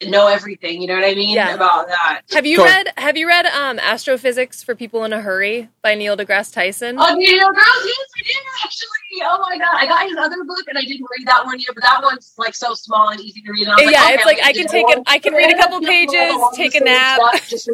know 0.07 0.27
everything. 0.27 0.81
You 0.81 0.87
know 0.87 0.95
what 0.95 1.03
I 1.05 1.13
mean 1.15 1.35
Yeah. 1.35 1.53
about 1.53 1.87
that. 1.87 2.21
Have 2.31 2.45
you 2.45 2.57
So- 2.57 2.63
read 2.65 2.87
Have 2.97 3.17
you 3.17 3.27
read 3.27 3.45
um, 3.47 3.79
Astrophysics 3.79 4.63
for 4.63 4.75
People 4.75 5.03
in 5.05 5.13
a 5.13 5.21
Hurry 5.21 5.69
by 5.81 5.95
Neil 5.95 6.15
deGrasse 6.17 6.53
Tyson? 6.53 6.97
Oh, 6.99 7.07
Daniel 7.07 7.49
Girls, 7.51 7.85
yes, 7.85 7.97
I 8.17 8.21
did 8.25 8.35
actually. 8.63 8.87
Oh 9.23 9.39
my 9.49 9.57
god, 9.57 9.75
I 9.75 9.85
got 9.85 10.07
his 10.09 10.17
other 10.17 10.43
book 10.43 10.65
and 10.67 10.77
I 10.77 10.81
didn't 10.81 11.05
read 11.17 11.27
that 11.27 11.45
one 11.45 11.57
yet, 11.59 11.69
but 11.73 11.83
that 11.83 12.01
one's 12.03 12.33
like 12.37 12.53
so 12.55 12.73
small 12.73 13.09
and 13.09 13.19
easy 13.21 13.41
to 13.41 13.51
read. 13.51 13.67
And 13.67 13.71
I 13.71 13.83
was 13.85 13.91
Yeah, 13.91 14.03
okay, 14.05 14.13
it's 14.15 14.25
like, 14.25 14.39
I 14.43 14.53
can 14.53 14.67
take 14.67 14.85
it- 14.89 15.03
I 15.07 15.19
can 15.19 15.33
read 15.33 15.53
a 15.53 15.57
couple 15.57 15.81
Yeah, 15.81 15.89
yeah, 15.89 16.05
pages, 16.05 16.41
take 16.55 16.75
a 16.75 16.83
nap. 16.83 17.19
stuff, 17.19 17.47
Just. 17.49 17.69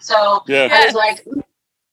So 0.00 0.42
Yeah. 0.46 0.68
I 0.72 0.84
was 0.86 0.94
like, 0.94 1.24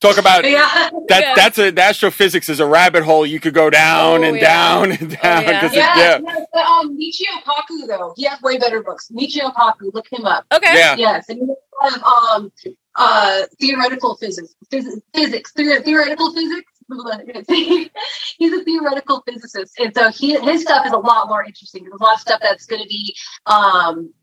Talk 0.04 0.18
about 0.18 0.44
yeah, 0.50 0.90
that. 1.08 1.22
Yeah. 1.22 1.34
That's 1.36 1.58
a 1.58 1.72
the 1.72 1.82
astrophysics 1.82 2.50
is 2.50 2.60
a 2.60 2.66
rabbit 2.68 3.04
hole 3.04 3.26
you 3.26 3.40
could 3.40 3.54
go 3.54 3.70
down 3.70 4.22
Oh, 4.22 4.28
and 4.28 4.36
yeah. 4.36 4.44
down 4.44 4.92
and 4.92 5.00
down. 5.22 5.44
yeah. 5.44 5.62
'cause 5.62 5.72
it- 5.72 5.78
yeah, 5.78 5.98
yeah. 5.98 6.20
yeah. 6.22 6.46
But 6.52 6.66
um, 6.66 6.98
Michio 6.98 7.32
Kaku 7.46 7.88
though, 7.88 8.14
he 8.18 8.26
has 8.26 8.42
way 8.42 8.58
better 8.58 8.84
books. 8.84 9.10
Michio 9.14 9.54
Kaku, 9.56 9.94
look 9.94 10.12
him 10.12 10.26
up. 10.26 10.46
Okay. 10.54 10.76
Yeah. 10.76 10.96
Yes, 10.98 11.30
and 11.30 11.40
he 11.40 11.56
has 11.82 11.96
um 12.04 12.52
uh 12.96 13.44
theoretical 13.62 14.18
physics, 14.18 14.54
phys- 14.72 15.02
physics, 15.16 15.54
theor- 15.58 15.84
theoretical 15.86 16.34
physics. 16.34 16.70
He's 17.48 18.52
a 18.54 18.64
theoretical 18.66 19.24
physicist, 19.26 19.80
and 19.80 19.96
so 19.96 20.12
he 20.12 20.38
his 20.40 20.64
stuff 20.64 20.86
is 20.86 20.92
a 20.92 20.98
lot 20.98 21.30
more 21.30 21.44
interesting. 21.46 21.84
There's 21.86 22.00
a 22.00 22.04
lot 22.04 22.16
of 22.16 22.20
stuff 22.20 22.42
that's 22.42 22.66
going 22.66 22.82
to 22.82 22.88
be 22.90 23.16
um 23.46 24.14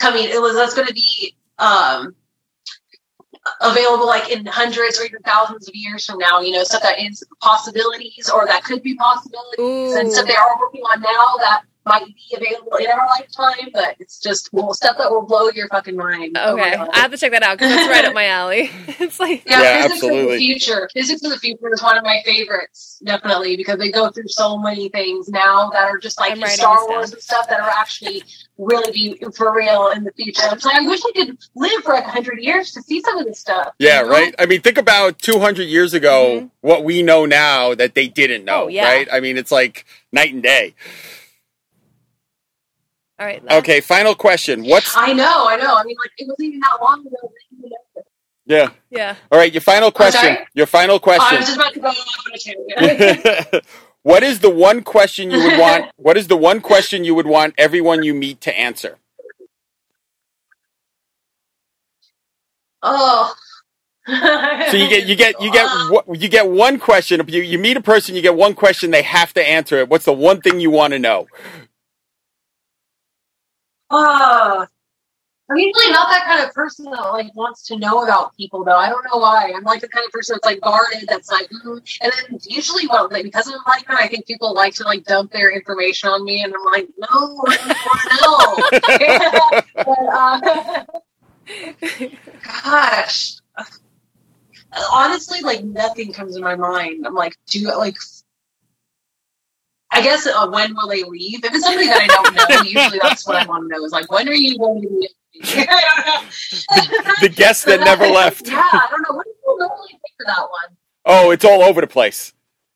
coming. 0.00 0.24
It 0.24 0.40
was 0.40 0.54
that's 0.54 0.74
going 0.74 0.88
to 0.88 0.94
be 0.94 1.36
um 1.58 2.14
available 3.60 4.06
like 4.06 4.30
in 4.30 4.44
hundreds 4.46 5.00
or 5.00 5.04
even 5.04 5.20
thousands 5.22 5.68
of 5.68 5.74
years 5.74 6.04
from 6.04 6.18
now. 6.18 6.40
You 6.40 6.52
know, 6.52 6.64
stuff 6.64 6.82
that 6.82 6.98
is 7.00 7.24
possibilities 7.40 8.30
or 8.32 8.46
that 8.46 8.64
could 8.64 8.82
be 8.82 8.94
possibilities, 8.96 9.96
and 9.96 10.12
stuff 10.12 10.26
they 10.26 10.34
are 10.34 10.58
working 10.58 10.82
on 10.82 11.00
now 11.00 11.36
that 11.38 11.62
might 11.86 12.04
be 12.06 12.36
available 12.36 12.76
in 12.76 12.86
our 12.88 13.06
lifetime. 13.06 13.70
But 13.72 13.96
it's 14.00 14.20
just 14.20 14.52
well, 14.52 14.74
stuff 14.74 14.98
that 14.98 15.10
will 15.10 15.22
blow 15.22 15.48
your 15.50 15.68
fucking 15.68 15.96
mind. 15.96 16.36
Oh 16.38 16.52
Okay. 16.54 16.74
God. 16.76 16.88
I 16.92 16.98
have 16.98 17.10
to 17.12 17.16
check 17.16 17.30
that 17.32 17.42
out 17.42 17.58
because 17.58 17.74
that's 17.74 17.88
right 17.88 18.04
up 18.04 18.14
my 18.14 18.26
alley. 18.26 18.70
it's 18.88 19.18
like, 19.20 19.44
Yeah, 19.48 19.62
Yeah, 19.62 19.82
physics 19.88 20.02
of 20.04 20.10
the 20.10 20.36
future. 20.38 20.88
Physics 20.92 21.22
of 21.24 21.30
the 21.30 21.38
future 21.38 21.72
is 21.72 21.82
one 21.82 21.96
of 21.96 22.04
my 22.04 22.20
favorites, 22.24 23.00
definitely, 23.04 23.56
because 23.56 23.78
they 23.78 23.90
go 23.90 24.10
through 24.10 24.28
so 24.28 24.58
many 24.58 24.88
things 24.88 25.28
now 25.28 25.70
that 25.70 25.84
are 25.88 25.98
just 25.98 26.18
like 26.20 26.32
I'm 26.32 26.38
in 26.38 26.42
writing 26.42 26.56
Star 26.58 26.86
Wars 26.88 27.10
down. 27.10 27.14
and 27.14 27.22
stuff 27.22 27.48
that 27.48 27.60
are 27.60 27.70
actually 27.70 28.22
really 28.58 28.90
be 28.90 29.18
for 29.36 29.54
real 29.54 29.88
in 29.88 30.02
the 30.04 30.12
future. 30.12 30.42
I'm 30.44 30.58
like, 30.64 30.76
I 30.76 30.86
wish 30.86 31.00
I 31.06 31.12
could 31.14 31.38
live 31.54 31.82
for 31.84 31.94
like 31.94 32.04
hundred 32.04 32.38
years 32.40 32.72
to 32.72 32.82
see 32.82 33.00
some 33.02 33.18
of 33.18 33.26
this 33.26 33.38
stuff. 33.38 33.74
Yeah, 33.78 34.00
you 34.00 34.06
know? 34.06 34.12
right. 34.12 34.34
I 34.38 34.46
mean, 34.46 34.60
think 34.62 34.78
about 34.78 35.18
200 35.18 35.64
years 35.64 35.92
ago, 35.94 36.40
Mhm. 36.40 36.50
what 36.62 36.82
we 36.82 37.02
know 37.02 37.26
now 37.26 37.74
that 37.74 37.94
they 37.94 38.08
didn't 38.08 38.44
know, 38.44 38.64
Oh, 38.64 38.68
yeah. 38.68 38.84
right? 38.90 39.08
I 39.12 39.20
mean, 39.20 39.36
it's 39.36 39.52
like 39.52 39.84
night 40.12 40.32
and 40.32 40.42
day. 40.42 40.74
All 43.18 43.26
right. 43.26 43.42
Okay, 43.50 43.80
final 43.80 44.14
question. 44.14 44.64
What's 44.64 44.96
I 44.96 45.12
know, 45.12 45.46
I 45.48 45.56
know. 45.56 45.74
I 45.76 45.84
mean, 45.84 45.96
like 46.02 46.12
it 46.18 46.26
wasn't 46.28 46.48
even 46.48 46.60
that 46.60 46.78
long 46.82 47.00
ago. 47.06 47.32
that 47.62 47.70
yeah? 48.46 48.70
Yeah. 48.90 49.16
All 49.32 49.38
right, 49.38 49.52
your 49.52 49.60
final 49.62 49.90
question. 49.90 50.20
sorry? 50.20 50.46
Your 50.54 50.66
final 50.66 51.00
Oh, 51.18 51.24
I 51.24 51.36
was 51.36 51.38
question. 51.38 51.38
just 51.40 51.56
about 51.56 51.74
to 51.74 51.80
go 51.80 51.88
off 51.88 52.26
on 52.26 52.32
a 52.34 53.62
what 54.02 54.22
is 54.22 54.40
the 54.40 54.50
one 54.50 54.82
question 54.82 55.30
you 55.30 55.42
would 55.42 55.54
want? 55.58 55.86
What 55.96 56.16
is 56.16 56.28
the 56.28 56.36
one 56.36 56.60
question 56.60 57.04
you 57.04 57.14
would 57.14 57.26
want 57.26 57.54
everyone 57.58 58.02
you 58.02 58.14
meet 58.14 58.40
to 58.42 58.58
answer? 58.58 58.98
oh. 62.82 63.34
So 64.70 64.76
you 64.76 64.88
get 64.88 65.06
you 65.06 65.16
get 65.16 65.40
you 65.40 65.52
get 65.52 65.66
what 65.90 66.20
you 66.20 66.28
get 66.28 66.48
one 66.48 66.78
question. 66.78 67.20
If 67.20 67.30
you, 67.30 67.42
you 67.42 67.58
meet 67.58 67.76
a 67.76 67.82
person, 67.82 68.14
you 68.14 68.22
get 68.22 68.36
one 68.36 68.54
question. 68.54 68.90
They 68.92 69.02
have 69.02 69.34
to 69.34 69.42
answer 69.46 69.78
it. 69.78 69.88
What's 69.88 70.04
the 70.04 70.12
one 70.12 70.40
thing 70.40 70.60
you 70.60 70.70
want 70.70 70.92
to 70.92 70.98
know? 70.98 71.26
Oh, 73.90 74.66
I'm 75.48 75.56
usually 75.56 75.92
not 75.92 76.08
that 76.10 76.24
kind 76.26 76.42
of 76.42 76.52
person 76.52 76.86
that 76.86 77.00
like 77.00 77.32
wants 77.36 77.62
to 77.66 77.78
know 77.78 78.02
about 78.02 78.36
people, 78.36 78.64
though. 78.64 78.76
I 78.76 78.88
don't 78.88 79.04
know 79.04 79.18
why. 79.18 79.52
I'm 79.54 79.62
like 79.62 79.80
the 79.80 79.88
kind 79.88 80.04
of 80.04 80.10
person 80.10 80.34
that's 80.34 80.44
like 80.44 80.60
guarded. 80.60 81.04
That's 81.08 81.30
like, 81.30 81.48
mm. 81.50 81.98
and 82.02 82.12
then 82.12 82.40
usually, 82.48 82.88
well, 82.88 83.08
like, 83.12 83.22
because 83.22 83.46
I'm 83.48 83.60
like 83.66 83.86
that, 83.86 83.98
I 83.98 84.08
think 84.08 84.26
people 84.26 84.52
like 84.54 84.74
to 84.74 84.84
like 84.84 85.04
dump 85.04 85.30
their 85.30 85.52
information 85.52 86.08
on 86.08 86.24
me, 86.24 86.42
and 86.42 86.52
I'm 86.52 86.64
like, 86.64 86.88
no, 86.98 87.44
I 87.46 88.18
don't 88.20 89.84
know. 89.84 89.84
but, 89.86 89.98
uh, 90.12 92.08
gosh, 92.64 93.36
honestly, 94.92 95.42
like 95.42 95.62
nothing 95.62 96.12
comes 96.12 96.34
to 96.34 96.42
my 96.42 96.56
mind. 96.56 97.06
I'm 97.06 97.14
like, 97.14 97.36
do 97.46 97.68
like. 97.76 97.96
I 99.96 100.02
guess 100.02 100.26
uh, 100.26 100.48
when 100.48 100.74
will 100.76 100.88
they 100.88 101.04
leave? 101.04 101.44
If 101.44 101.54
it's 101.54 101.64
somebody 101.64 101.88
that 101.88 102.02
I 102.02 102.06
don't 102.08 102.34
know, 102.34 102.70
usually 102.70 103.00
that's 103.02 103.26
what 103.26 103.36
I 103.36 103.46
want 103.46 103.64
to 103.70 103.76
know. 103.78 103.84
Is 103.84 103.92
like 103.92 104.10
when 104.12 104.28
are 104.28 104.34
you 104.34 104.58
going 104.58 104.82
to 104.82 104.88
be? 104.88 105.08
The 107.20 107.28
guest 107.28 107.66
that 107.66 107.80
never 107.80 108.06
left. 108.08 108.48
Yeah, 108.48 108.56
I 108.58 108.88
don't 108.90 109.02
know. 109.02 109.16
What 109.16 109.26
do 109.26 109.32
people 109.32 109.58
normally 109.58 109.88
think 109.90 110.02
for 110.18 110.26
that 110.26 110.40
one? 110.42 110.76
Oh, 111.06 111.30
it's 111.30 111.44
all 111.44 111.62
over 111.62 111.80
the 111.80 111.86
place. 111.86 112.32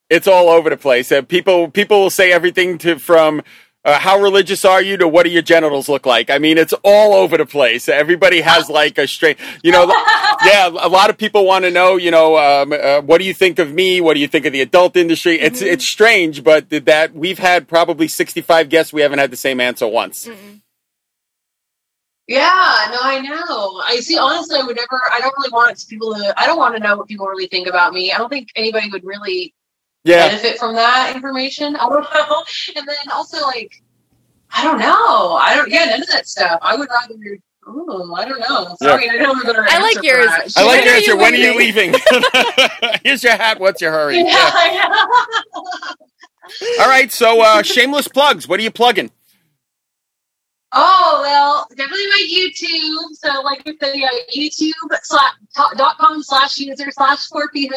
It's 0.09 0.27
all 0.27 0.49
over 0.49 0.69
the 0.69 0.77
place. 0.77 1.11
Uh, 1.11 1.21
people 1.21 1.69
people 1.69 2.01
will 2.01 2.09
say 2.09 2.31
everything 2.31 2.77
to 2.79 2.99
from 2.99 3.41
uh, 3.83 3.97
how 3.99 4.19
religious 4.19 4.63
are 4.63 4.81
you 4.81 4.97
to 4.97 5.07
what 5.07 5.23
do 5.23 5.29
your 5.29 5.41
genitals 5.41 5.89
look 5.89 6.05
like. 6.05 6.29
I 6.29 6.37
mean, 6.37 6.57
it's 6.57 6.73
all 6.83 7.13
over 7.13 7.37
the 7.37 7.45
place. 7.45 7.89
Everybody 7.89 8.41
has 8.41 8.69
like 8.69 8.97
a 8.97 9.07
straight, 9.07 9.37
you 9.63 9.71
know. 9.71 9.85
yeah, 10.45 10.67
a 10.67 10.89
lot 10.89 11.09
of 11.09 11.17
people 11.17 11.45
want 11.45 11.65
to 11.65 11.71
know, 11.71 11.97
you 11.97 12.11
know, 12.11 12.37
um, 12.37 12.73
uh, 12.73 13.01
what 13.01 13.19
do 13.19 13.25
you 13.25 13.33
think 13.33 13.59
of 13.59 13.73
me? 13.73 13.99
What 13.99 14.13
do 14.13 14.19
you 14.19 14.27
think 14.27 14.45
of 14.45 14.53
the 14.53 14.61
adult 14.61 14.95
industry? 14.95 15.39
It's 15.39 15.61
it's 15.61 15.85
strange, 15.85 16.43
but 16.43 16.69
that 16.69 17.13
we've 17.13 17.39
had 17.39 17.67
probably 17.67 18.07
sixty 18.07 18.41
five 18.41 18.69
guests. 18.69 18.93
We 18.93 19.01
haven't 19.01 19.19
had 19.19 19.31
the 19.31 19.37
same 19.37 19.59
answer 19.59 19.87
once. 19.87 20.29
Yeah, 22.27 22.87
no, 22.91 22.99
I 23.01 23.19
know. 23.19 23.81
I 23.85 23.97
see. 23.99 24.17
Honestly, 24.17 24.59
I 24.59 24.63
would 24.63 24.75
never. 24.75 25.01
I 25.11 25.19
don't 25.19 25.33
really 25.37 25.51
want 25.51 25.83
people 25.89 26.13
to. 26.13 26.33
I 26.39 26.45
don't 26.45 26.57
want 26.57 26.75
to 26.75 26.79
know 26.81 26.97
what 26.97 27.07
people 27.07 27.25
really 27.25 27.47
think 27.47 27.67
about 27.67 27.93
me. 27.93 28.11
I 28.11 28.17
don't 28.19 28.29
think 28.29 28.49
anybody 28.55 28.89
would 28.89 29.03
really 29.03 29.53
Yeah. 30.03 30.27
benefit 30.29 30.57
from 30.57 30.75
that 30.75 31.15
information. 31.15 31.75
I 31.75 31.87
don't 31.89 32.01
know. 32.03 32.43
And 32.75 32.87
then 32.87 33.11
also, 33.11 33.41
like, 33.45 33.71
I 34.51 34.63
don't 34.63 34.79
know. 34.79 35.33
I 35.33 35.55
don't. 35.55 35.69
Yeah, 35.71 35.85
none 35.85 36.01
of 36.01 36.07
that 36.09 36.27
stuff. 36.27 36.59
I 36.61 36.75
would 36.75 36.89
rather. 36.89 37.15
Oh, 37.67 38.13
I 38.15 38.25
don't 38.27 38.39
know. 38.39 38.75
Sorry, 38.81 39.07
I 39.09 39.17
don't 39.17 39.35
have 39.35 39.43
a 39.43 39.45
better 39.47 39.65
I 39.69 39.77
like 39.77 39.97
answer 39.97 39.99
for 39.99 40.05
yours. 40.05 40.25
that. 40.27 40.51
I 40.57 40.63
like 40.65 40.77
When 40.79 40.83
your 40.85 40.93
are 40.93 40.97
answer. 40.97 41.11
you 41.11 41.17
When 41.17 41.33
are 41.33 41.37
you 41.37 41.57
leaving? 41.57 41.91
leaving? 41.91 42.23
Here's 43.03 43.23
your 43.23 43.33
hat. 43.33 43.59
What's 43.59 43.81
your 43.81 43.91
hurry? 43.91 44.17
Yeah, 44.17 44.25
Yeah. 44.73 44.89
All 46.81 46.87
right. 46.89 47.11
So, 47.11 47.41
uh, 47.41 47.61
shameless 47.61 48.07
plugs. 48.07 48.47
What 48.47 48.59
are 48.59 48.63
you 48.63 48.71
plugging? 48.71 49.11
Oh 50.73 51.19
well, 51.21 51.67
definitely 51.75 52.07
my 52.07 52.27
YouTube. 52.31 53.13
So 53.13 53.41
like 53.41 53.61
I 53.65 53.73
said, 53.81 53.95
yeah, 53.95 54.07
YouTube 54.33 54.71
slash 55.03 55.33
dot 55.75 55.97
com 55.97 56.23
slash 56.23 56.57
user 56.59 56.89
slash 56.91 57.19
Scorpio, 57.19 57.69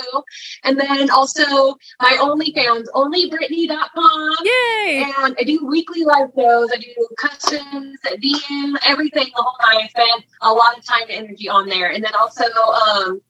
and 0.62 0.78
then 0.78 1.10
also 1.10 1.74
my 2.00 2.16
OnlyFans, 2.20 2.84
onlybritney.com. 2.94 4.36
Yay! 4.44 5.12
And 5.18 5.34
I 5.38 5.42
do 5.44 5.66
weekly 5.66 6.04
live 6.04 6.28
shows. 6.38 6.70
I 6.72 6.76
do 6.76 7.08
customs, 7.18 7.98
DM, 8.04 8.76
everything 8.86 9.26
the 9.34 9.42
whole 9.42 9.56
night. 9.72 9.84
I 9.84 9.88
spend 9.88 10.24
a 10.42 10.52
lot 10.52 10.78
of 10.78 10.84
time 10.84 11.02
and 11.10 11.26
energy 11.26 11.48
on 11.48 11.68
there. 11.68 11.90
And 11.90 12.04
then 12.04 12.14
also, 12.14 12.44
um, 12.44 13.20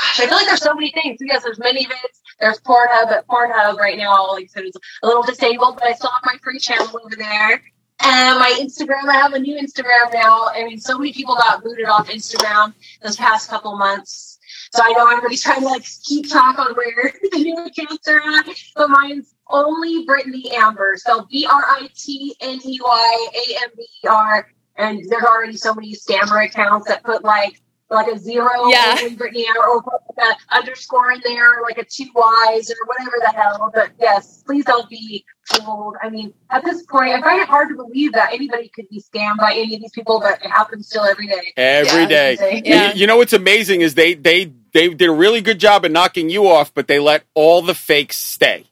gosh, 0.00 0.20
I 0.20 0.26
feel 0.26 0.36
like 0.36 0.46
there's 0.46 0.62
so 0.62 0.74
many 0.74 0.92
things. 0.92 1.18
Yes, 1.20 1.44
there's 1.44 1.58
many 1.58 1.86
bits. 1.86 2.22
There's 2.40 2.60
Pornhub, 2.60 3.08
but 3.08 3.26
Pornhub 3.26 3.76
right 3.76 3.98
now, 3.98 4.32
like 4.32 4.44
I 4.44 4.46
said, 4.46 4.64
is 4.64 4.76
a 5.02 5.06
little 5.06 5.22
disabled, 5.22 5.76
but 5.76 5.88
I 5.88 5.92
still 5.92 6.10
have 6.10 6.22
my 6.24 6.36
free 6.42 6.58
channel 6.58 6.88
over 7.04 7.16
there. 7.16 7.62
And 8.00 8.38
my 8.38 8.54
Instagram, 8.60 9.08
I 9.08 9.14
have 9.14 9.32
a 9.32 9.38
new 9.38 9.56
Instagram 9.60 10.12
now. 10.12 10.48
I 10.54 10.64
mean, 10.64 10.78
so 10.78 10.98
many 10.98 11.12
people 11.12 11.34
got 11.34 11.62
booted 11.62 11.88
off 11.88 12.08
Instagram 12.08 12.74
this 13.02 13.16
past 13.16 13.48
couple 13.48 13.76
months. 13.76 14.38
So 14.72 14.82
I 14.84 14.92
know 14.92 15.08
everybody's 15.08 15.42
trying 15.42 15.60
to 15.60 15.66
like 15.66 15.86
keep 16.04 16.28
track 16.28 16.58
on 16.58 16.74
where 16.74 17.12
the 17.32 17.38
new 17.38 17.56
accounts 17.56 18.06
are 18.08 18.20
at. 18.20 18.46
But 18.74 18.90
mine's 18.90 19.34
only 19.48 20.06
Britney 20.06 20.52
Amber. 20.52 20.96
So 20.98 21.26
B 21.30 21.46
R 21.50 21.64
I 21.66 21.88
T 21.94 22.36
N 22.40 22.60
E 22.64 22.78
Y 22.82 23.28
A 23.34 23.64
M 23.64 23.70
B 23.76 23.82
E 24.04 24.08
R. 24.08 24.48
And 24.76 25.02
there's 25.08 25.24
already 25.24 25.56
so 25.56 25.74
many 25.74 25.94
scammer 25.94 26.44
accounts 26.44 26.88
that 26.88 27.02
put 27.02 27.24
like 27.24 27.60
like 27.90 28.08
a 28.08 28.18
zero 28.18 28.48
Yeah. 28.68 28.96
only 29.00 29.16
Britney 29.16 29.44
Amber 29.46 29.66
or 29.68 29.82
put 29.82 29.94
like 30.16 30.36
a 30.50 30.56
underscore 30.56 31.12
in 31.12 31.20
there, 31.24 31.60
like 31.62 31.78
a 31.78 31.84
two 31.84 32.06
Y's 32.14 32.70
or 32.70 32.76
whatever 32.86 33.16
the 33.20 33.28
hell. 33.28 33.70
But 33.74 33.92
yes, 34.00 34.42
please 34.46 34.64
don't 34.64 34.88
be 34.90 35.24
fooled. 35.44 35.94
I 36.02 36.10
mean, 36.10 36.32
at 36.50 36.64
this 36.64 36.82
point, 36.84 37.10
I 37.10 37.20
find 37.20 37.40
it 37.40 37.48
hard 37.48 37.68
to 37.70 37.76
believe 37.76 38.12
that 38.14 38.32
anybody 38.32 38.70
could 38.74 38.88
be 38.88 39.00
scammed 39.02 39.38
by 39.38 39.52
any 39.52 39.74
of 39.76 39.80
these 39.82 39.92
people, 39.92 40.20
but 40.20 40.42
it 40.42 40.50
happens 40.50 40.88
still 40.88 41.04
every 41.04 41.26
day. 41.28 41.52
Every 41.56 42.02
Yeah, 42.02 42.06
day. 42.08 42.28
I 42.30 42.30
should 42.32 42.38
say. 42.40 42.62
Yeah. 42.64 42.92
You, 42.92 43.00
you 43.00 43.06
know 43.06 43.18
what's 43.18 43.32
amazing 43.32 43.82
is 43.82 43.94
they 43.94 44.14
they 44.14 44.52
they 44.72 44.88
did 44.88 45.08
a 45.08 45.12
really 45.12 45.40
good 45.40 45.60
job 45.60 45.84
at 45.84 45.92
knocking 45.92 46.28
you 46.28 46.48
off, 46.48 46.74
but 46.74 46.88
they 46.88 46.98
let 46.98 47.24
all 47.34 47.62
the 47.62 47.74
fakes 47.74 48.16
stay. 48.18 48.66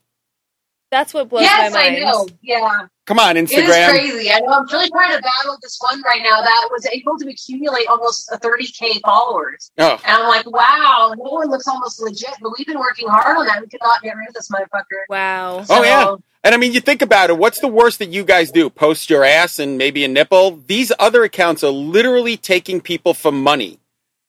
That's 0.91 1.13
what 1.13 1.29
blows 1.29 1.43
yes, 1.43 1.73
my 1.73 1.79
I 1.79 1.89
mind. 1.91 2.01
know. 2.03 2.27
Yeah. 2.41 2.87
Come 3.05 3.19
on, 3.19 3.35
Instagram. 3.35 3.37
It 3.37 3.63
is 3.69 3.75
Instagram. 3.75 3.89
crazy. 3.89 4.31
I 4.31 4.39
know. 4.39 4.47
I'm 4.47 4.65
really 4.71 4.89
trying 4.89 5.15
to 5.15 5.21
battle 5.21 5.57
this 5.61 5.77
one 5.79 6.01
right 6.01 6.21
now 6.23 6.41
that 6.41 6.69
was 6.71 6.87
able 6.87 7.17
to 7.19 7.29
accumulate 7.29 7.87
almost 7.87 8.31
a 8.31 8.37
30k 8.39 8.99
followers, 9.01 9.69
Oh, 9.77 9.91
and 10.03 10.17
I'm 10.17 10.27
like, 10.27 10.49
wow, 10.49 11.13
no 11.15 11.23
one 11.31 11.49
looks 11.49 11.67
almost 11.67 12.01
legit. 12.01 12.31
But 12.41 12.53
we've 12.57 12.65
been 12.65 12.79
working 12.79 13.07
hard 13.07 13.37
on 13.37 13.45
that. 13.45 13.61
We 13.61 13.67
could 13.67 13.81
not 13.83 14.01
get 14.01 14.15
rid 14.17 14.27
of 14.27 14.33
this 14.33 14.49
motherfucker. 14.49 15.03
Wow. 15.09 15.63
Oh, 15.69 15.83
yeah. 15.83 16.15
And 16.43 16.55
I 16.55 16.57
mean, 16.57 16.73
you 16.73 16.81
think 16.81 17.01
about 17.03 17.29
it. 17.29 17.37
What's 17.37 17.59
the 17.59 17.67
worst 17.67 17.99
that 17.99 18.09
you 18.09 18.23
guys 18.23 18.51
do? 18.51 18.69
Post 18.71 19.09
your 19.09 19.23
ass 19.23 19.59
and 19.59 19.77
maybe 19.77 20.03
a 20.03 20.07
nipple. 20.07 20.61
These 20.65 20.91
other 20.99 21.23
accounts 21.23 21.63
are 21.63 21.71
literally 21.71 22.37
taking 22.37 22.81
people 22.81 23.13
for 23.13 23.31
money. 23.31 23.79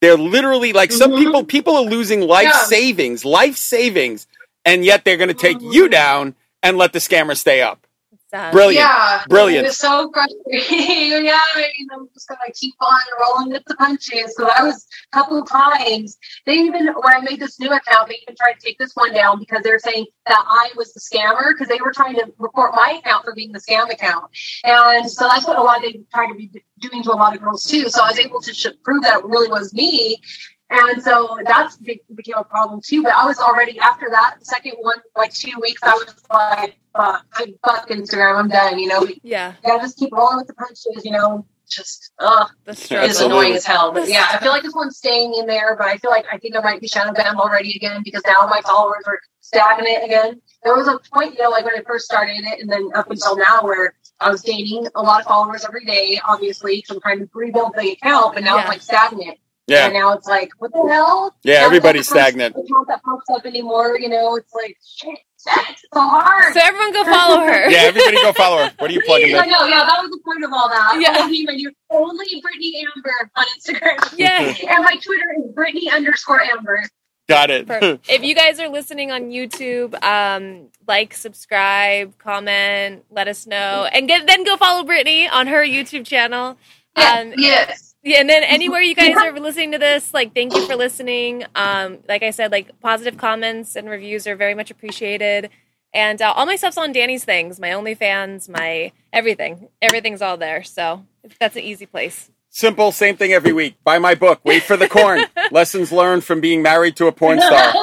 They're 0.01 0.17
literally 0.17 0.73
like 0.73 0.91
some 0.91 1.11
Mhm. 1.13 1.17
people. 1.17 1.43
People 1.45 1.75
are 1.77 1.83
losing 1.83 2.21
life 2.21 2.43
Yeah. 2.45 2.63
savings, 2.65 3.25
life 3.25 3.57
savings, 3.57 4.27
and 4.65 4.85
yet 4.85 5.03
they're 5.03 5.17
going 5.17 5.29
to 5.29 5.33
take 5.33 5.57
you 5.61 5.89
down 5.89 6.35
and 6.61 6.77
let 6.77 6.93
the 6.93 6.99
scammer 6.99 7.35
stay 7.35 7.61
up. 7.63 7.86
Sad. 8.29 8.51
Brilliant. 8.51 8.85
Yeah, 8.85 9.23
Brilliant. 9.29 9.67
It's 9.67 9.77
so 9.77 10.11
frustrating. 10.13 11.25
yeah, 11.25 11.39
I 11.55 11.57
mean, 11.77 11.87
I'm 11.93 12.09
just 12.13 12.27
gonna 12.27 12.39
keep 12.53 12.75
on 12.81 12.99
rolling 13.21 13.51
with 13.53 13.63
the 13.67 13.75
punches. 13.75 14.35
So 14.35 14.49
I 14.49 14.63
was 14.63 14.85
a 15.13 15.15
couple 15.15 15.41
of 15.41 15.47
times. 15.47 16.17
They 16.45 16.55
even 16.55 16.87
when 16.87 17.15
I 17.15 17.21
made 17.21 17.39
this 17.39 17.57
new 17.57 17.71
account, 17.71 18.09
they 18.09 18.17
even 18.23 18.35
tried 18.35 18.53
to 18.53 18.59
take 18.59 18.77
this 18.79 18.91
one 18.95 19.13
down 19.13 19.39
because 19.39 19.61
they're 19.63 19.79
saying 19.79 20.07
that 20.25 20.43
I 20.45 20.71
was 20.75 20.93
the 20.93 20.99
scammer 20.99 21.53
because 21.53 21.69
they 21.69 21.79
were 21.79 21.93
trying 21.93 22.15
to 22.15 22.25
report 22.37 22.75
my 22.75 22.99
account 22.99 23.23
for 23.23 23.33
being 23.33 23.53
the 23.53 23.59
scam 23.59 23.89
account. 23.89 24.25
And 24.65 25.09
so 25.09 25.25
that's 25.29 25.47
what 25.47 25.57
a 25.57 25.61
lot 25.61 25.77
of 25.77 25.83
they 25.83 26.01
tried 26.13 26.27
to 26.27 26.35
be 26.35 26.51
doing 26.79 27.03
to 27.03 27.13
a 27.13 27.15
lot 27.15 27.33
of 27.33 27.41
girls 27.41 27.63
too. 27.63 27.87
So 27.89 28.03
I 28.03 28.09
was 28.09 28.19
able 28.19 28.41
to 28.41 28.53
sh- 28.53 28.67
prove 28.83 29.03
that 29.03 29.19
it 29.19 29.25
really 29.25 29.49
was 29.49 29.73
me. 29.73 30.21
And 30.69 31.01
so 31.01 31.37
that's 31.45 31.77
be- 31.77 32.01
became 32.13 32.35
a 32.37 32.43
problem 32.43 32.81
too. 32.81 33.01
But 33.03 33.13
I 33.13 33.25
was 33.25 33.39
already 33.39 33.79
after 33.79 34.09
that 34.09 34.35
the 34.39 34.45
second 34.45 34.73
one, 34.79 34.97
like 35.15 35.33
two 35.33 35.53
weeks, 35.61 35.81
I 35.83 35.93
was 35.93 36.07
like, 36.29 36.77
fuck, 36.93 37.25
I 37.33 37.53
fuck 37.65 37.89
Instagram, 37.89 38.37
I'm 38.37 38.49
done. 38.49 38.77
You 38.77 38.87
know, 38.87 39.01
we 39.01 39.19
Yeah. 39.23 39.53
gotta 39.65 39.81
just 39.83 39.97
keep 39.97 40.11
rolling 40.11 40.37
with 40.37 40.47
the 40.47 40.53
punches. 40.55 41.05
You 41.05 41.11
know, 41.11 41.45
just 41.69 42.11
ugh, 42.19 42.49
it's 42.65 43.21
annoying 43.21 43.53
as 43.53 43.65
hell. 43.65 43.91
But 43.93 44.09
yeah, 44.09 44.27
I 44.29 44.39
feel 44.39 44.51
like 44.51 44.63
this 44.63 44.73
one's 44.75 44.97
staying 44.97 45.35
in 45.35 45.45
there. 45.47 45.75
But 45.77 45.87
I 45.87 45.97
feel 45.97 46.11
like 46.11 46.25
I 46.31 46.37
think 46.37 46.55
I 46.57 46.59
might 46.61 46.81
be 46.81 46.87
shadow 46.89 47.13
banned 47.13 47.37
already 47.39 47.73
again 47.75 48.01
because 48.03 48.23
now 48.27 48.45
my 48.47 48.59
followers 48.65 49.03
are 49.07 49.19
stagnant 49.39 50.03
again. 50.03 50.41
There 50.65 50.75
was 50.75 50.87
a 50.89 50.99
point, 51.13 51.35
you 51.35 51.43
know, 51.43 51.49
like 51.49 51.63
when 51.63 51.75
I 51.75 51.83
first 51.87 52.03
started 52.05 52.43
it, 52.43 52.59
and 52.59 52.69
then 52.69 52.89
up 52.93 53.09
until 53.09 53.37
now 53.37 53.61
where. 53.63 53.93
I 54.19 54.31
was 54.31 54.41
gaining 54.41 54.87
a 54.95 55.01
lot 55.03 55.21
of 55.21 55.27
followers 55.27 55.63
every 55.63 55.85
day, 55.85 56.19
obviously, 56.27 56.77
because 56.77 56.95
I'm 56.95 57.01
trying 57.01 57.19
to 57.19 57.29
rebuild 57.35 57.73
the 57.77 57.91
account, 57.91 58.33
but 58.33 58.43
now 58.43 58.55
Yeah. 58.55 58.61
it's 58.61 58.69
like 58.69 58.81
stagnant. 58.81 59.37
Yeah. 59.67 59.85
And 59.85 59.93
now 59.93 60.13
it's 60.13 60.27
like, 60.27 60.49
what 60.59 60.71
the 60.71 60.87
hell? 60.89 61.35
Yeah, 61.43 61.59
Now 61.59 61.65
everybody's 61.65 62.01
it's 62.07 62.11
not 62.11 62.15
the 62.15 62.21
first 62.21 62.29
stagnant. 62.35 62.55
Account 62.55 62.87
that 62.87 63.03
pops 63.03 63.29
up 63.29 63.45
anymore, 63.45 63.97
you 63.99 64.07
know? 64.09 64.35
It's 64.37 64.53
like, 64.53 64.77
shit, 64.85 65.19
it's 65.35 65.81
so 65.93 65.99
hard. 66.01 66.53
So 66.53 66.59
everyone 66.63 66.93
go 66.93 67.03
follow 67.03 67.41
her. 67.41 67.69
Yeah, 67.69 67.79
everybody 67.79 68.15
go 68.17 68.31
follow 68.33 68.63
her. 68.63 68.71
What 68.79 68.89
are 68.89 68.93
you 68.93 69.01
plugging, 69.05 69.35
I 69.35 69.41
Vic? 69.43 69.51
know, 69.51 69.65
yeah, 69.65 69.83
that 69.85 69.97
was 70.01 70.09
the 70.09 70.19
point 70.23 70.43
of 70.45 70.53
all 70.53 70.69
that. 70.69 70.97
Yeah. 71.01 71.21
Only 71.21 71.43
my 71.45 71.53
new, 71.53 71.71
only 71.89 72.25
Britney 72.41 72.81
Amber 72.95 73.31
on 73.35 73.45
Instagram. 73.59 74.17
Yay. 74.17 74.67
And 74.69 74.83
my 74.85 74.95
Twitter 75.03 75.35
is 75.37 75.51
Britney 75.53 75.91
underscore 75.93 76.41
Amber. 76.41 76.81
Got 77.27 77.49
it. 77.51 77.67
Perfect. 77.67 78.09
if 78.09 78.23
you 78.23 78.33
guys 78.33 78.61
are 78.61 78.69
listening 78.69 79.11
on 79.11 79.31
YouTube, 79.31 80.01
um, 80.01 80.69
like, 80.87 81.13
subscribe, 81.13 82.17
comment, 82.19 83.03
let 83.11 83.27
us 83.27 83.45
know, 83.45 83.85
and 83.91 84.07
get, 84.07 84.25
then 84.27 84.45
go 84.45 84.55
follow 84.55 84.85
Britney 84.85 85.29
on 85.29 85.47
her 85.47 85.61
YouTube 85.65 86.05
channel. 86.05 86.57
Um, 86.95 87.33
yes. 87.35 87.86
Yeah, 88.07 88.21
and 88.21 88.29
then 88.29 88.43
anywhere 88.43 88.81
you 88.81 88.95
guys 88.95 89.15
are 89.17 89.37
listening 89.37 89.73
to 89.73 89.77
this, 89.77 90.13
like, 90.13 90.33
thank 90.33 90.55
you 90.55 90.65
for 90.65 90.77
listening. 90.77 91.43
Um, 91.55 91.99
like 92.07 92.23
I 92.23 92.31
said, 92.31 92.51
like 92.51 92.79
positive 92.79 93.17
comments 93.17 93.75
and 93.75 93.89
reviews 93.89 94.25
are 94.27 94.35
very 94.37 94.53
much 94.53 94.71
appreciated. 94.71 95.49
And 95.93 96.21
uh, 96.21 96.31
all 96.33 96.45
my 96.45 96.55
stuff's 96.55 96.77
on 96.77 96.93
Danny's 96.93 97.25
things, 97.25 97.59
my 97.59 97.69
OnlyFans, 97.69 98.47
my 98.47 98.93
everything. 99.11 99.67
Everything's 99.81 100.21
all 100.21 100.37
there. 100.37 100.63
So 100.63 101.05
that's 101.37 101.57
an 101.57 101.63
easy 101.63 101.85
place. 101.85 102.31
Simple, 102.49 102.93
same 102.93 103.17
thing 103.17 103.33
every 103.33 103.51
week. 103.51 103.75
Buy 103.83 103.99
my 103.99 104.15
book. 104.15 104.39
Wait 104.45 104.63
for 104.63 104.77
the 104.77 104.87
corn. 104.87 105.25
Lessons 105.51 105.91
learned 105.91 106.23
from 106.23 106.39
being 106.39 106.61
married 106.61 106.95
to 106.95 107.07
a 107.07 107.11
porn 107.11 107.41
star. 107.41 107.73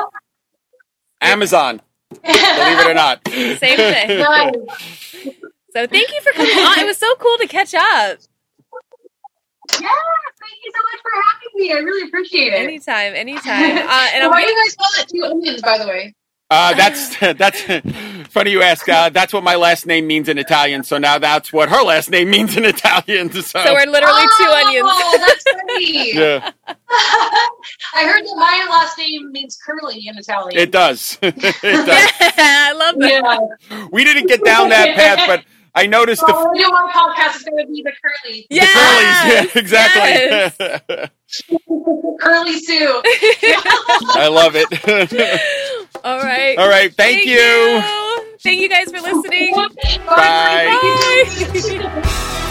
Amazon. 1.20 1.82
Believe 2.08 2.24
it 2.26 2.86
or 2.86 2.94
not. 2.94 3.20
Same 3.28 3.58
thing. 3.58 4.18
Nice. 4.20 4.54
So 5.76 5.88
thank 5.88 6.08
you 6.08 6.20
for 6.20 6.30
coming 6.30 6.56
on. 6.56 6.78
It 6.78 6.86
was 6.86 6.98
so 6.98 7.12
cool 7.16 7.36
to 7.38 7.48
catch 7.48 7.74
up. 7.74 8.20
Yeah, 9.80 9.88
thank 10.40 10.58
you 10.64 10.72
so 10.72 10.82
much 10.92 11.00
for 11.02 11.10
having 11.24 11.52
me. 11.54 11.72
I 11.72 11.78
really 11.78 12.08
appreciate 12.08 12.52
it. 12.52 12.56
Anytime, 12.56 13.14
anytime. 13.14 13.88
Uh, 13.94 14.08
and 14.14 14.24
I'm 14.24 14.30
Why 14.30 14.42
do 14.42 14.48
you 14.50 14.64
guys 14.64 14.74
call 14.76 14.88
it 14.98 15.08
two 15.08 15.24
onions, 15.24 15.62
by 15.62 15.78
the 15.78 15.86
way? 15.86 16.14
Uh, 16.50 16.74
that's 16.74 17.16
that's 17.38 17.62
funny 18.28 18.50
you 18.50 18.62
ask. 18.62 18.88
Uh, 18.88 19.08
that's 19.08 19.32
what 19.32 19.42
my 19.42 19.56
last 19.56 19.86
name 19.86 20.06
means 20.06 20.28
in 20.28 20.38
Italian. 20.38 20.84
So 20.84 20.98
now 20.98 21.18
that's 21.18 21.52
what 21.52 21.68
her 21.68 21.82
last 21.82 22.10
name 22.10 22.30
means 22.30 22.56
in 22.56 22.64
Italian. 22.64 23.30
So, 23.44 23.62
so 23.62 23.74
we're 23.74 23.86
literally 23.86 24.22
two 24.38 24.46
oh, 24.46 24.62
onions. 24.64 25.26
that's 25.26 25.44
funny. 25.44 26.14
yeah, 26.14 26.52
I 27.94 28.04
heard 28.04 28.24
that 28.24 28.36
my 28.36 28.66
last 28.70 28.96
name 28.96 29.32
means 29.32 29.58
curly 29.64 30.06
in 30.06 30.16
Italian. 30.16 30.58
it 30.58 30.70
does. 30.70 31.18
it 31.20 31.36
does. 31.36 32.12
I 32.20 32.72
love 32.72 32.96
that. 32.98 33.58
Yeah. 33.70 33.88
We 33.92 34.04
didn't 34.04 34.28
get 34.28 34.44
down 34.44 34.70
that 34.70 34.96
path, 34.96 35.24
but 35.26 35.44
I 35.74 35.86
noticed 35.86 36.20
So 36.20 36.26
the, 36.28 36.34
when 36.34 36.50
we 36.52 36.58
do 36.60 36.72
our 36.72 36.88
podcast, 36.90 37.34
it's 37.36 37.44
going 37.44 37.66
to 37.66 37.72
be 37.72 37.82
the 37.82 37.92
curly. 38.00 38.46
the 38.48 38.54
Yes, 38.56 38.70
curlies. 38.76 39.54
Yeah, 39.54 39.60
exactly. 39.60 41.10
Curly 42.20 42.58
Sue. 42.60 43.02
I 44.14 44.28
love 44.30 44.52
it. 44.54 44.68
All 46.04 46.18
right. 46.18 46.56
All 46.58 46.68
right, 46.68 46.94
thank, 46.94 47.26
you. 47.26 47.82
Thank 48.42 48.60
you 48.60 48.68
guys 48.68 48.90
for 48.90 49.00
listening. 49.00 49.54
Bye. 50.06 50.68
Bye. 51.52 52.50